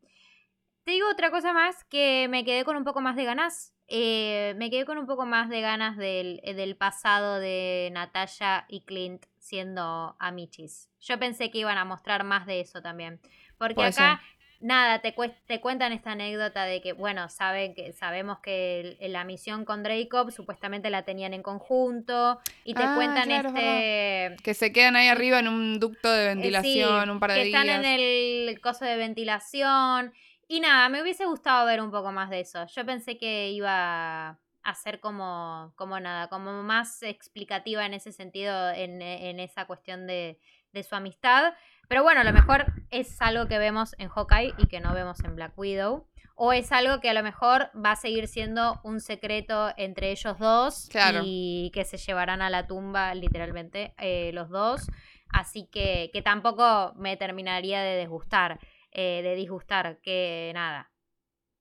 Te 0.83 0.91
digo 0.91 1.09
otra 1.09 1.31
cosa 1.31 1.53
más 1.53 1.83
que 1.85 2.27
me 2.29 2.45
quedé 2.45 2.63
con 2.63 2.77
un 2.77 2.83
poco 2.83 3.01
más 3.01 3.15
de 3.15 3.25
ganas. 3.25 3.73
Eh, 3.87 4.53
me 4.57 4.69
quedé 4.69 4.85
con 4.85 4.97
un 4.97 5.07
poco 5.07 5.25
más 5.25 5.49
de 5.49 5.61
ganas 5.61 5.97
del, 5.97 6.39
eh, 6.43 6.53
del 6.53 6.75
pasado 6.75 7.39
de 7.39 7.89
Natalia 7.93 8.65
y 8.67 8.81
Clint 8.81 9.25
siendo 9.37 10.15
amichis. 10.19 10.89
Yo 10.99 11.17
pensé 11.17 11.51
que 11.51 11.59
iban 11.59 11.77
a 11.77 11.85
mostrar 11.85 12.23
más 12.23 12.45
de 12.45 12.59
eso 12.59 12.81
también. 12.81 13.19
Porque 13.57 13.83
acá 13.83 14.21
nada, 14.59 14.99
te, 14.99 15.13
te 15.45 15.61
cuentan 15.61 15.91
esta 15.91 16.11
anécdota 16.11 16.65
de 16.65 16.81
que, 16.81 16.93
bueno, 16.93 17.29
saben 17.29 17.73
que, 17.73 17.93
sabemos 17.93 18.39
que 18.39 18.97
la 19.01 19.23
misión 19.23 19.65
con 19.65 19.83
Dracob 19.83 20.31
supuestamente 20.31 20.89
la 20.89 21.03
tenían 21.03 21.33
en 21.33 21.43
conjunto 21.43 22.39
y 22.63 22.73
te 22.73 22.83
ah, 22.83 22.93
cuentan 22.95 23.31
este... 23.31 24.35
Que 24.43 24.53
se 24.53 24.71
quedan 24.71 24.95
ahí 24.95 25.07
arriba 25.07 25.39
en 25.39 25.47
un 25.47 25.79
ducto 25.79 26.11
de 26.11 26.23
eh, 26.23 26.27
ventilación 26.27 27.09
un 27.09 27.19
par 27.19 27.31
de 27.31 27.43
días. 27.43 27.63
Que 27.63 27.69
están 27.69 27.85
en 27.85 27.99
el 27.99 28.61
coso 28.61 28.85
de 28.85 28.97
ventilación 28.97 30.13
y 30.47 30.59
nada, 30.59 30.89
me 30.89 31.01
hubiese 31.01 31.25
gustado 31.25 31.65
ver 31.65 31.81
un 31.81 31.91
poco 31.91 32.11
más 32.11 32.29
de 32.29 32.39
eso. 32.39 32.65
Yo 32.67 32.85
pensé 32.85 33.17
que 33.17 33.51
iba 33.51 34.39
a 34.63 34.75
ser 34.75 34.99
como, 34.99 35.73
como 35.75 35.99
nada, 35.99 36.27
como 36.29 36.63
más 36.63 37.01
explicativa 37.03 37.85
en 37.85 37.93
ese 37.93 38.11
sentido, 38.11 38.69
en, 38.71 39.01
en 39.01 39.39
esa 39.39 39.65
cuestión 39.65 40.07
de, 40.07 40.39
de 40.73 40.83
su 40.83 40.95
amistad. 40.95 41.53
Pero 41.87 42.03
bueno, 42.03 42.21
a 42.21 42.23
lo 42.23 42.33
mejor 42.33 42.65
es 42.89 43.21
algo 43.21 43.47
que 43.47 43.57
vemos 43.57 43.95
en 43.97 44.09
Hawkeye 44.09 44.53
y 44.57 44.67
que 44.67 44.79
no 44.79 44.93
vemos 44.93 45.23
en 45.23 45.35
Black 45.35 45.57
Widow. 45.57 46.05
O 46.35 46.53
es 46.53 46.71
algo 46.71 46.99
que 46.99 47.09
a 47.09 47.13
lo 47.13 47.23
mejor 47.23 47.71
va 47.73 47.93
a 47.93 47.95
seguir 47.95 48.27
siendo 48.27 48.79
un 48.83 48.99
secreto 48.99 49.73
entre 49.75 50.11
ellos 50.11 50.37
dos 50.37 50.87
y 51.23 51.71
que 51.73 51.83
se 51.83 51.97
llevarán 51.97 52.43
a 52.43 52.51
la 52.51 52.67
tumba 52.67 53.15
literalmente 53.15 53.95
eh, 53.97 54.31
los 54.33 54.49
dos. 54.49 54.87
Así 55.29 55.67
que, 55.71 56.11
que 56.13 56.21
tampoco 56.21 56.93
me 56.95 57.17
terminaría 57.17 57.81
de 57.81 57.99
disgustar, 57.99 58.59
eh, 58.91 59.21
de 59.23 59.35
disgustar, 59.35 59.99
que 60.01 60.51
nada, 60.53 60.91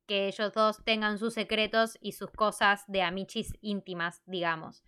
que 0.06 0.28
ellos 0.28 0.52
dos 0.52 0.84
tengan 0.84 1.18
sus 1.18 1.34
secretos 1.34 1.96
y 2.02 2.12
sus 2.12 2.30
cosas 2.30 2.84
de 2.86 3.02
amichis 3.02 3.54
íntimas, 3.62 4.22
digamos. 4.26 4.84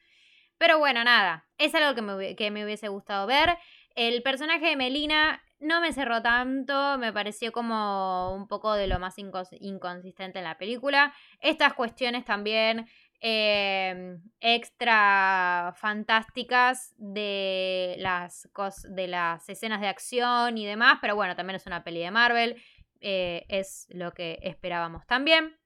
Pero 0.58 0.78
bueno, 0.78 1.04
nada, 1.04 1.46
es 1.56 1.74
algo 1.74 1.94
que 1.94 2.02
me, 2.02 2.36
que 2.36 2.50
me 2.50 2.64
hubiese 2.64 2.88
gustado 2.88 3.26
ver. 3.26 3.56
El 3.94 4.22
personaje 4.22 4.66
de 4.66 4.76
Melina 4.76 5.42
no 5.60 5.80
me 5.80 5.92
cerró 5.92 6.22
tanto, 6.22 6.98
me 6.98 7.12
pareció 7.12 7.52
como 7.52 8.32
un 8.34 8.46
poco 8.46 8.74
de 8.74 8.86
lo 8.86 8.98
más 8.98 9.16
inconsistente 9.18 10.38
en 10.38 10.44
la 10.44 10.58
película. 10.58 11.12
Estas 11.40 11.74
cuestiones 11.74 12.24
también 12.24 12.88
em, 13.20 14.22
extra 14.40 15.74
fantásticas 15.76 16.94
de 16.96 17.96
las, 17.98 18.48
de 18.88 19.08
las 19.08 19.48
escenas 19.48 19.80
de 19.80 19.88
acción 19.88 20.56
y 20.58 20.66
demás, 20.66 20.98
pero 21.00 21.16
bueno, 21.16 21.34
también 21.34 21.56
es 21.56 21.66
una 21.66 21.82
peli 21.82 22.00
de 22.00 22.10
Marvel, 22.12 22.62
eh, 23.00 23.44
es 23.48 23.86
lo 23.90 24.12
que 24.12 24.38
esperábamos 24.42 25.06
también. 25.06 25.58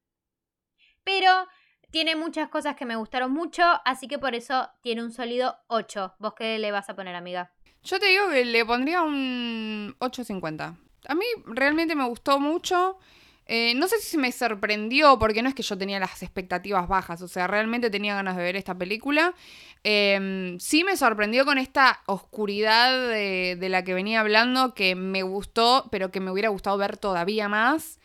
Pero 1.04 1.46
tiene 1.90 2.16
muchas 2.16 2.48
cosas 2.48 2.76
que 2.76 2.86
me 2.86 2.96
gustaron 2.96 3.32
mucho, 3.32 3.62
así 3.84 4.08
que 4.08 4.18
por 4.18 4.34
eso 4.34 4.70
tiene 4.80 5.02
un 5.02 5.12
sólido 5.12 5.58
8. 5.66 6.14
¿Vos 6.18 6.32
qué 6.34 6.58
le 6.58 6.72
vas 6.72 6.88
a 6.88 6.96
poner, 6.96 7.14
amiga? 7.14 7.52
Yo 7.84 7.98
te 7.98 8.06
digo 8.06 8.28
que 8.30 8.44
le 8.44 8.64
pondría 8.64 9.02
un 9.02 9.94
8.50. 9.98 10.76
A 11.08 11.14
mí 11.14 11.24
realmente 11.46 11.94
me 11.94 12.06
gustó 12.06 12.38
mucho. 12.38 12.98
Eh, 13.46 13.74
no 13.74 13.88
sé 13.88 13.98
si 13.98 14.16
me 14.18 14.30
sorprendió, 14.30 15.18
porque 15.18 15.42
no 15.42 15.48
es 15.48 15.54
que 15.54 15.62
yo 15.62 15.76
tenía 15.76 15.98
las 15.98 16.22
expectativas 16.22 16.86
bajas, 16.86 17.20
o 17.22 17.28
sea, 17.28 17.48
realmente 17.48 17.90
tenía 17.90 18.14
ganas 18.14 18.36
de 18.36 18.42
ver 18.42 18.56
esta 18.56 18.76
película. 18.76 19.34
Em, 19.82 20.58
sí 20.60 20.84
me 20.84 20.96
sorprendió 20.96 21.44
con 21.44 21.58
esta 21.58 22.00
oscuridad 22.06 23.08
de, 23.08 23.68
la 23.68 23.82
que 23.82 23.94
venía 23.94 24.20
hablando, 24.20 24.74
que 24.74 24.94
me 24.94 25.22
gustó, 25.24 25.88
pero 25.90 26.12
que 26.12 26.20
me 26.20 26.30
hubiera 26.30 26.50
gustado 26.50 26.78
ver 26.78 26.96
todavía 26.96 27.48
más. 27.48 27.98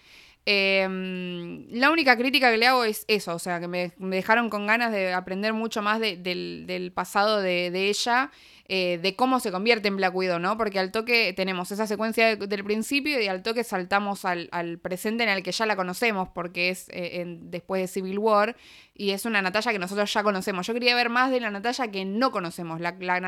Em, 0.49 1.67
la 1.71 1.91
única 1.91 2.15
crítica 2.15 2.49
que 2.49 2.57
le 2.57 2.67
hago 2.67 2.85
es 2.85 3.03
eso, 3.09 3.35
o 3.35 3.39
sea, 3.39 3.59
que 3.59 3.67
me, 3.67 3.91
dejaron 3.97 4.49
con 4.49 4.65
ganas 4.65 4.93
de 4.93 5.11
aprender 5.11 5.51
mucho 5.51 5.81
más 5.81 5.99
del, 5.99 6.91
pasado 6.95 7.41
de, 7.41 7.69
de 7.69 7.89
ella 7.89 8.31
eh, 8.69 8.99
de 9.01 9.15
cómo 9.15 9.39
se 9.39 9.49
convierte 9.49 9.87
en 9.87 9.95
Black 9.95 10.13
Widow, 10.13 10.39
¿no? 10.39 10.57
Porque 10.57 10.77
al 10.77 10.91
toque 10.91 11.31
tenemos 11.33 11.71
esa 11.71 11.87
secuencia 11.87 12.35
del 12.35 12.63
principio 12.65 13.21
y 13.21 13.27
al 13.27 13.41
toque 13.41 13.63
saltamos 13.63 14.25
al, 14.25 14.49
presente 14.81 15.23
en 15.23 15.29
el 15.29 15.41
que 15.41 15.53
ya 15.53 15.65
la 15.65 15.77
conocemos, 15.77 16.27
porque 16.33 16.69
es 16.69 16.87
eh, 16.91 17.23
después 17.43 17.81
de 17.81 17.87
Civil 17.87 18.19
War 18.19 18.57
y 18.93 19.11
es 19.11 19.23
una 19.23 19.41
Natalia 19.41 19.71
que 19.71 19.79
nosotros 19.79 20.13
ya 20.13 20.21
conocemos. 20.21 20.67
Yo 20.67 20.73
quería 20.73 20.95
ver 20.95 21.09
más 21.09 21.31
de 21.31 21.39
la 21.39 21.49
Natalia 21.49 21.89
que 21.91 22.03
no 22.03 22.31
conocemos, 22.31 22.81
la, 22.81 22.93
la 22.99 23.21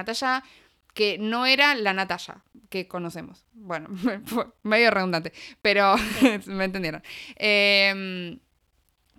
que 0.93 1.17
no 1.17 1.45
era 1.45 1.75
la 1.75 1.93
Natalia 1.93 2.43
que 2.69 2.87
conocemos. 2.87 3.45
Bueno, 3.53 3.89
medio 4.63 4.91
redundante, 4.91 5.33
pero 5.61 5.95
me 6.45 6.65
entendieron. 6.65 7.01
Em, 7.35 8.39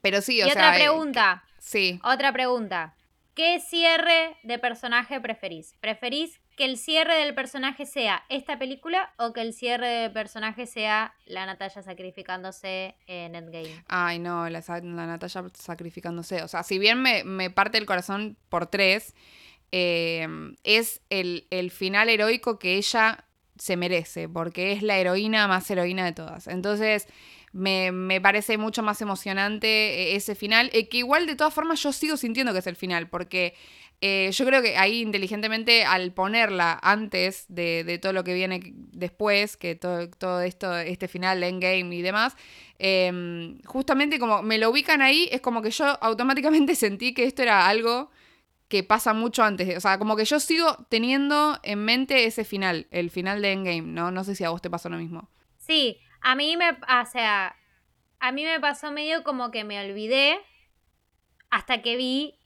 pero 0.03 0.21
sí, 0.23 0.41
o 0.43 0.47
y 0.47 0.51
sea. 0.51 0.69
otra 0.69 0.75
pregunta. 0.75 1.45
sí. 1.59 2.01
Otra 2.03 2.33
pregunta. 2.33 2.95
¿Qué 3.35 3.61
cierre 3.61 4.37
de 4.43 4.59
personaje 4.59 5.21
preferís? 5.21 5.75
¿Preferís 5.81 6.41
que 6.57 6.67
el 6.67 6.77
cierre 6.77 7.15
del 7.15 7.35
personaje 7.35 7.87
sea 7.87 8.23
esta 8.29 8.59
película 8.59 9.15
o 9.17 9.33
que 9.33 9.41
el 9.41 9.55
cierre 9.55 9.89
del 9.89 10.13
personaje 10.13 10.67
sea 10.67 11.15
la 11.25 11.47
Natalia 11.47 11.83
sacrificándose 11.83 12.97
en 13.07 13.35
Endgame? 13.35 13.83
Ay, 13.89 14.19
no, 14.19 14.47
la, 14.51 14.61
Natalia 14.83 15.49
sacrificándose. 15.55 16.43
O 16.43 16.49
sea, 16.49 16.65
si 16.65 16.79
bien 16.79 17.01
me, 17.01 17.51
parte 17.51 17.79
el 17.79 17.87
corazón 17.87 18.37
por 18.51 18.67
tres, 18.67 19.15
em, 19.73 20.57
es 20.65 21.01
el, 21.11 21.47
el 21.51 21.71
final 21.71 22.09
heroico 22.09 22.59
que 22.59 22.77
ella 22.77 23.25
se 23.59 23.77
merece, 23.77 24.29
porque 24.29 24.73
es 24.73 24.83
la 24.83 24.99
heroína 24.99 25.47
más 25.47 25.71
heroína 25.71 26.05
de 26.05 26.13
todas. 26.13 26.47
Entonces, 26.47 27.07
me, 27.53 28.21
parece 28.21 28.59
mucho 28.59 28.83
más 28.83 29.03
emocionante 29.03 29.67
eh, 29.67 30.17
ese 30.17 30.35
final, 30.35 30.71
eh, 30.73 30.89
que 30.89 30.99
igual 30.99 31.27
de 31.27 31.37
todas 31.37 31.53
formas 31.53 31.83
yo 31.83 31.93
sigo 31.93 32.17
sintiendo 32.17 32.53
que 32.53 32.61
es 32.61 32.67
el 32.67 32.77
final, 32.77 33.09
porque 33.09 33.55
eh, 34.01 34.31
yo 34.33 34.47
creo 34.47 34.63
que 34.63 34.79
ahí 34.79 35.01
inteligentemente 35.03 35.85
al 35.85 36.13
ponerla 36.13 36.79
antes 36.83 37.45
de, 37.49 37.99
todo 38.01 38.13
lo 38.13 38.25
que 38.25 38.35
viene 38.35 38.61
después, 38.75 39.57
que 39.57 39.75
todo, 39.75 40.09
todo 40.09 40.41
esto, 40.41 40.77
este 40.79 41.09
final, 41.09 41.43
endgame 41.43 41.95
y 41.95 42.03
demás, 42.03 42.37
em, 42.79 43.61
justamente 43.65 44.19
como 44.19 44.43
me 44.43 44.57
lo 44.59 44.71
ubican 44.71 45.03
ahí, 45.03 45.29
es 45.33 45.41
como 45.41 45.61
que 45.61 45.71
yo 45.71 45.85
automáticamente 46.03 46.75
sentí 46.77 47.13
que 47.13 47.25
esto 47.25 47.43
era 47.43 47.67
algo 47.69 48.11
que 48.71 48.85
pasa 48.85 49.13
mucho 49.13 49.43
antes. 49.43 49.77
O 49.77 49.81
sea, 49.81 49.99
como 49.99 50.17
que 50.17 50.25
yo 50.25 50.39
sigo 50.39 50.87
teniendo 50.89 51.59
en 51.65 51.85
mente 51.85 52.25
ese 52.25 52.45
final, 52.45 52.87
el 52.93 53.11
final 53.11 53.43
de 53.43 53.53
Endgame, 53.53 53.83
¿no? 53.83 54.13
No 54.13 54.23
sé 54.23 54.37
si 54.37 54.45
a 54.45 54.51
vos 54.51 54.63
te 54.63 54.71
pasó 54.71 54.89
lo 54.89 54.97
mismo. 54.97 55.29
Sí, 55.59 55.99
a 56.21 56.37
mí 56.37 56.57
me, 56.57 56.71
o 56.71 57.07
sea, 57.11 57.57
a 58.21 58.33
mí 58.33 58.45
me 58.45 58.61
pasó 58.61 58.93
medio 58.93 59.25
como 59.25 59.51
que 59.51 59.65
me 59.65 59.85
olvidé 59.85 60.39
hasta 61.51 61.83
que 61.83 61.97
vi 61.97 62.39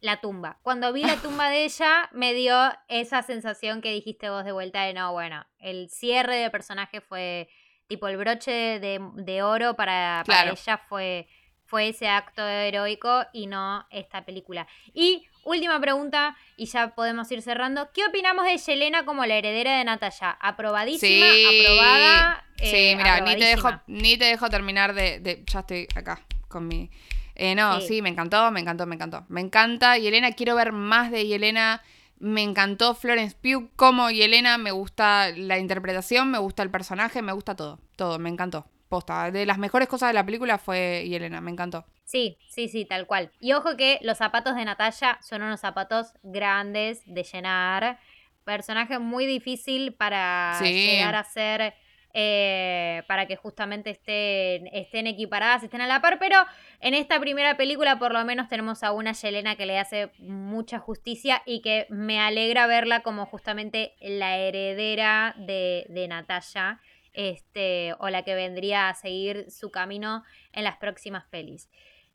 la 0.00 0.22
tumba. 0.22 0.58
Cuando 0.62 0.90
vi 0.94 1.02
la 1.02 1.16
tumba 1.16 1.50
de 1.50 1.64
ella, 1.64 2.08
me 2.12 2.32
dio 2.32 2.56
esa 2.88 3.22
sensación 3.22 3.82
que 3.82 3.92
dijiste 3.92 4.30
vos 4.30 4.46
de 4.46 4.52
vuelta 4.52 4.84
de 4.84 4.94
no, 4.94 5.12
bueno, 5.12 5.44
el 5.58 5.90
cierre 5.90 6.36
del 6.36 6.50
personaje 6.50 7.02
fue 7.02 7.50
tipo 7.88 8.08
el 8.08 8.16
broche 8.16 8.80
de, 8.80 9.42
oro 9.42 9.74
para, 9.74 10.24
ella 10.50 10.78
fue, 10.88 11.28
fue 11.66 11.88
ese 11.88 12.08
acto 12.08 12.46
heroico 12.46 13.26
y 13.34 13.48
no 13.48 13.86
esta 13.90 14.24
película. 14.24 14.66
Y 14.94 15.26
última 15.48 15.80
pregunta, 15.80 16.36
y 16.56 16.66
ya 16.66 16.88
podemos 16.94 17.30
ir 17.32 17.42
cerrando. 17.42 17.90
¿Qué 17.92 18.04
opinamos 18.06 18.44
de 18.44 18.56
Yelena 18.58 19.04
como 19.04 19.24
la 19.24 19.34
heredera 19.34 19.78
de 19.78 19.84
Natalia? 19.84 20.36
¿Aprobadísima? 20.40 21.26
¿Aprobada? 21.26 22.44
sí, 22.56 22.76
eh, 22.76 22.96
mira, 22.96 23.20
ni 23.20 23.36
te, 23.36 23.44
dejo, 23.44 23.70
ni 23.86 24.16
te 24.16 24.26
dejo 24.26 24.50
terminar 24.50 24.94
de, 24.94 25.44
Ya 25.46 25.60
estoy 25.60 25.88
acá 25.94 26.20
con 26.48 26.66
mi... 26.66 26.90
Eh, 27.34 27.54
no, 27.54 27.80
sí. 27.80 28.02
me 28.02 28.08
encantó, 28.08 28.50
me 28.50 28.60
encantó, 28.60 28.84
me 28.84 28.96
encantó. 28.96 29.24
Me 29.28 29.40
encanta 29.40 29.96
Yelena, 29.96 30.32
quiero 30.32 30.56
ver 30.56 30.72
más 30.72 31.10
de 31.10 31.26
Yelena. 31.26 31.82
Me 32.18 32.42
encantó 32.42 32.96
Florence 32.96 33.36
Pugh 33.40 33.70
como 33.76 34.10
Yelena, 34.10 34.58
me 34.58 34.72
gusta 34.72 35.30
la 35.30 35.58
interpretación, 35.58 36.32
me 36.32 36.38
gusta 36.38 36.64
el 36.64 36.70
personaje, 36.70 37.22
me 37.22 37.32
gusta 37.32 37.54
todo, 37.54 37.78
todo, 37.94 38.18
me 38.18 38.28
encantó. 38.28 38.66
Posta, 38.88 39.30
de 39.30 39.46
las 39.46 39.58
mejores 39.58 39.88
cosas 39.88 40.08
de 40.08 40.14
la 40.14 40.24
película 40.24 40.58
fue 40.58 41.04
Yelena, 41.08 41.40
me 41.40 41.50
encantó. 41.50 41.84
Sí, 42.04 42.38
sí, 42.48 42.68
sí, 42.68 42.84
tal 42.84 43.06
cual. 43.06 43.30
Y 43.38 43.52
ojo 43.52 43.76
que 43.76 43.98
los 44.02 44.18
zapatos 44.18 44.56
de 44.56 44.64
Natalia 44.64 45.18
son 45.20 45.42
unos 45.42 45.60
zapatos 45.60 46.14
grandes 46.22 47.02
de 47.04 47.22
llenar. 47.22 47.98
Personaje 48.44 48.98
muy 48.98 49.26
difícil 49.26 49.92
para 49.92 50.58
llegar 50.62 51.14
a 51.16 51.24
ser 51.24 51.74
eh, 52.14 53.02
para 53.06 53.26
que 53.26 53.36
justamente 53.36 53.90
estén, 53.90 54.66
estén 54.68 55.06
equiparadas, 55.06 55.62
estén 55.62 55.82
a 55.82 55.86
la 55.86 56.00
par, 56.00 56.18
pero 56.18 56.38
en 56.80 56.94
esta 56.94 57.20
primera 57.20 57.58
película 57.58 57.98
por 57.98 58.12
lo 58.12 58.24
menos 58.24 58.48
tenemos 58.48 58.82
a 58.82 58.92
una 58.92 59.12
Yelena 59.12 59.56
que 59.56 59.66
le 59.66 59.78
hace 59.78 60.10
mucha 60.18 60.78
justicia 60.78 61.42
y 61.44 61.60
que 61.60 61.86
me 61.90 62.18
alegra 62.18 62.66
verla 62.66 63.02
como 63.02 63.26
justamente 63.26 63.94
la 64.00 64.38
heredera 64.38 65.34
de, 65.36 65.84
de 65.90 66.08
Natalia, 66.08 66.80
este, 67.18 67.94
o 67.98 68.10
la 68.10 68.22
que 68.22 68.36
vendría 68.36 68.88
a 68.88 68.94
seguir 68.94 69.50
su 69.50 69.72
camino 69.72 70.22
en 70.52 70.62
las 70.62 70.76
próximas 70.76 71.24
pelis. 71.26 71.68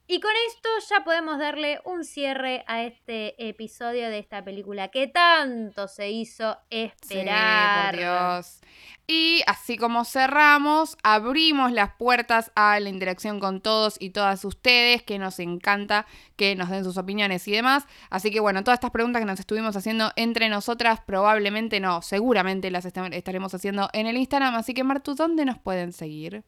Y 0.07 0.21
con 0.21 0.31
esto 0.47 0.69
ya 0.89 1.03
podemos 1.03 1.39
darle 1.39 1.81
un 1.83 2.05
cierre 2.05 2.63
a 2.67 2.83
este 2.83 3.35
episodio 3.49 4.09
de 4.09 4.19
esta 4.19 4.43
película 4.43 4.87
que 4.87 5.07
tanto 5.07 5.89
se 5.89 6.09
hizo 6.09 6.57
esperar. 6.69 7.97
Dios. 7.97 8.61
Y 9.05 9.41
así 9.47 9.77
como 9.77 10.05
cerramos, 10.05 10.97
abrimos 11.03 11.73
las 11.73 11.93
puertas 11.95 12.51
a 12.55 12.79
la 12.79 12.89
interacción 12.89 13.39
con 13.39 13.59
todos 13.59 13.97
y 13.99 14.11
todas 14.11 14.45
ustedes, 14.45 15.03
que 15.03 15.19
nos 15.19 15.39
encanta 15.39 16.05
que 16.37 16.55
nos 16.55 16.69
den 16.69 16.85
sus 16.85 16.97
opiniones 16.97 17.45
y 17.47 17.51
demás. 17.51 17.85
Así 18.09 18.31
que 18.31 18.39
bueno, 18.39 18.63
todas 18.63 18.77
estas 18.77 18.91
preguntas 18.91 19.19
que 19.21 19.25
nos 19.25 19.39
estuvimos 19.39 19.75
haciendo 19.75 20.11
entre 20.15 20.47
nosotras, 20.47 21.01
probablemente 21.05 21.81
no, 21.81 22.01
seguramente 22.01 22.71
las 22.71 22.85
estaremos 22.85 23.53
haciendo 23.53 23.89
en 23.91 24.07
el 24.07 24.15
Instagram. 24.15 24.55
Así 24.55 24.73
que 24.73 24.85
Martu, 24.85 25.15
¿dónde 25.15 25.43
nos 25.43 25.59
pueden 25.59 25.91
seguir? 25.91 26.45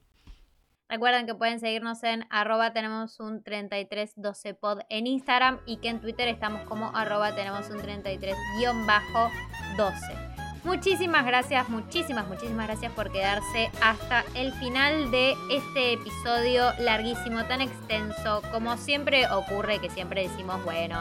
Recuerden 0.88 1.26
que 1.26 1.34
pueden 1.34 1.60
seguirnos 1.60 2.04
en 2.04 2.26
arroba 2.30 2.72
tenemos 2.72 3.20
un 3.20 3.44
3312 3.44 4.54
pod 4.54 4.80
en 4.90 5.08
Instagram 5.08 5.60
y 5.66 5.78
que 5.78 5.90
en 5.90 6.00
Twitter 6.00 6.28
estamos 6.28 6.62
como 6.62 6.96
arroba 6.96 7.36
tenemos 7.36 7.70
un 7.70 7.82
33 7.82 8.36
12. 9.78 10.35
Muchísimas 10.66 11.24
gracias, 11.28 11.70
muchísimas, 11.70 12.28
muchísimas 12.28 12.66
gracias 12.66 12.92
por 12.94 13.12
quedarse 13.12 13.70
hasta 13.84 14.26
el 14.34 14.52
final 14.54 15.12
de 15.12 15.36
este 15.52 15.94
episodio 15.94 16.72
larguísimo, 16.80 17.46
tan 17.46 17.62
extenso. 17.62 18.42
Como 18.52 18.76
siempre 18.76 19.28
ocurre, 19.30 19.78
que 19.78 19.92
siempre 19.92 20.28
decimos, 20.28 20.64
bueno, 20.66 21.00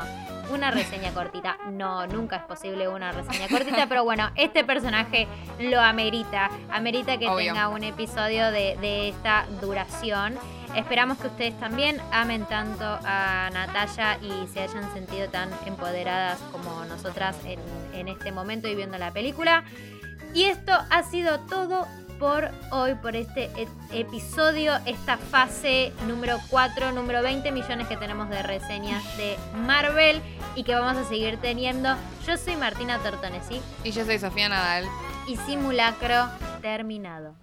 una 0.53 0.71
reseña 0.71 1.11
cortita. 1.15 1.57
No, 1.73 2.07
nunca 2.07 2.37
es 2.37 2.43
posible 2.43 2.89
una 2.89 3.13
reseña 3.13 3.49
cortita, 3.49 3.87
pero 3.89 4.05
bueno, 4.05 4.31
este 4.37 4.65
personaje 4.65 5.27
lo 5.59 5.81
amerita. 5.81 6.51
Amerita 6.71 7.17
que 7.17 7.27
tenga 7.27 7.71
un 7.71 7.85
episodio 7.85 8.51
de, 8.51 8.77
de 8.83 9.09
esta 9.09 9.47
duración. 9.63 10.35
Esperamos 10.75 11.19
que 11.19 11.29
ustedes 11.29 11.59
también 11.61 12.01
amen 12.13 12.45
tanto 12.47 12.85
a 12.85 13.49
Natalia 13.53 14.19
y 14.21 14.47
se 14.49 14.61
hayan 14.61 14.93
sentido 14.93 15.29
tan 15.29 15.49
empoderadas 15.67 16.39
como 16.51 16.85
nosotras 16.87 17.37
en, 17.45 18.09
este 18.09 18.33
momento 18.33 18.69
y 18.69 18.75
viendo 18.75 18.99
la 18.99 19.13
película. 19.13 19.65
Y 20.35 20.45
esto 20.45 20.73
ha 20.91 21.03
sido 21.05 21.41
todo 21.41 21.87
por 22.19 22.51
hoy, 22.73 22.95
por 22.97 23.15
este 23.15 23.51
e, 23.57 23.69
episodio, 23.93 24.75
esta 24.85 25.17
fase 25.17 25.93
número 26.09 26.39
4, 26.51 26.93
número 26.93 27.23
20 27.23 27.53
millones 27.53 27.87
que 27.87 27.97
tenemos 27.97 28.29
de 28.29 28.43
reseñas 28.43 29.03
de 29.17 29.37
Marvel 29.67 30.21
y 30.57 30.65
que 30.65 30.75
vamos 30.75 30.97
a 30.97 31.09
seguir 31.09 31.39
teniendo. 31.39 31.95
Yo 32.27 32.37
soy 32.37 32.57
Martina 32.57 32.99
Tortonesi. 32.99 33.61
Y 33.85 33.93
yo 33.93 34.05
soy 34.05 34.19
Sofía 34.19 34.49
Nadal. 34.49 34.87
Y 35.29 35.37
simulacro 35.37 36.29
terminado. 36.61 37.35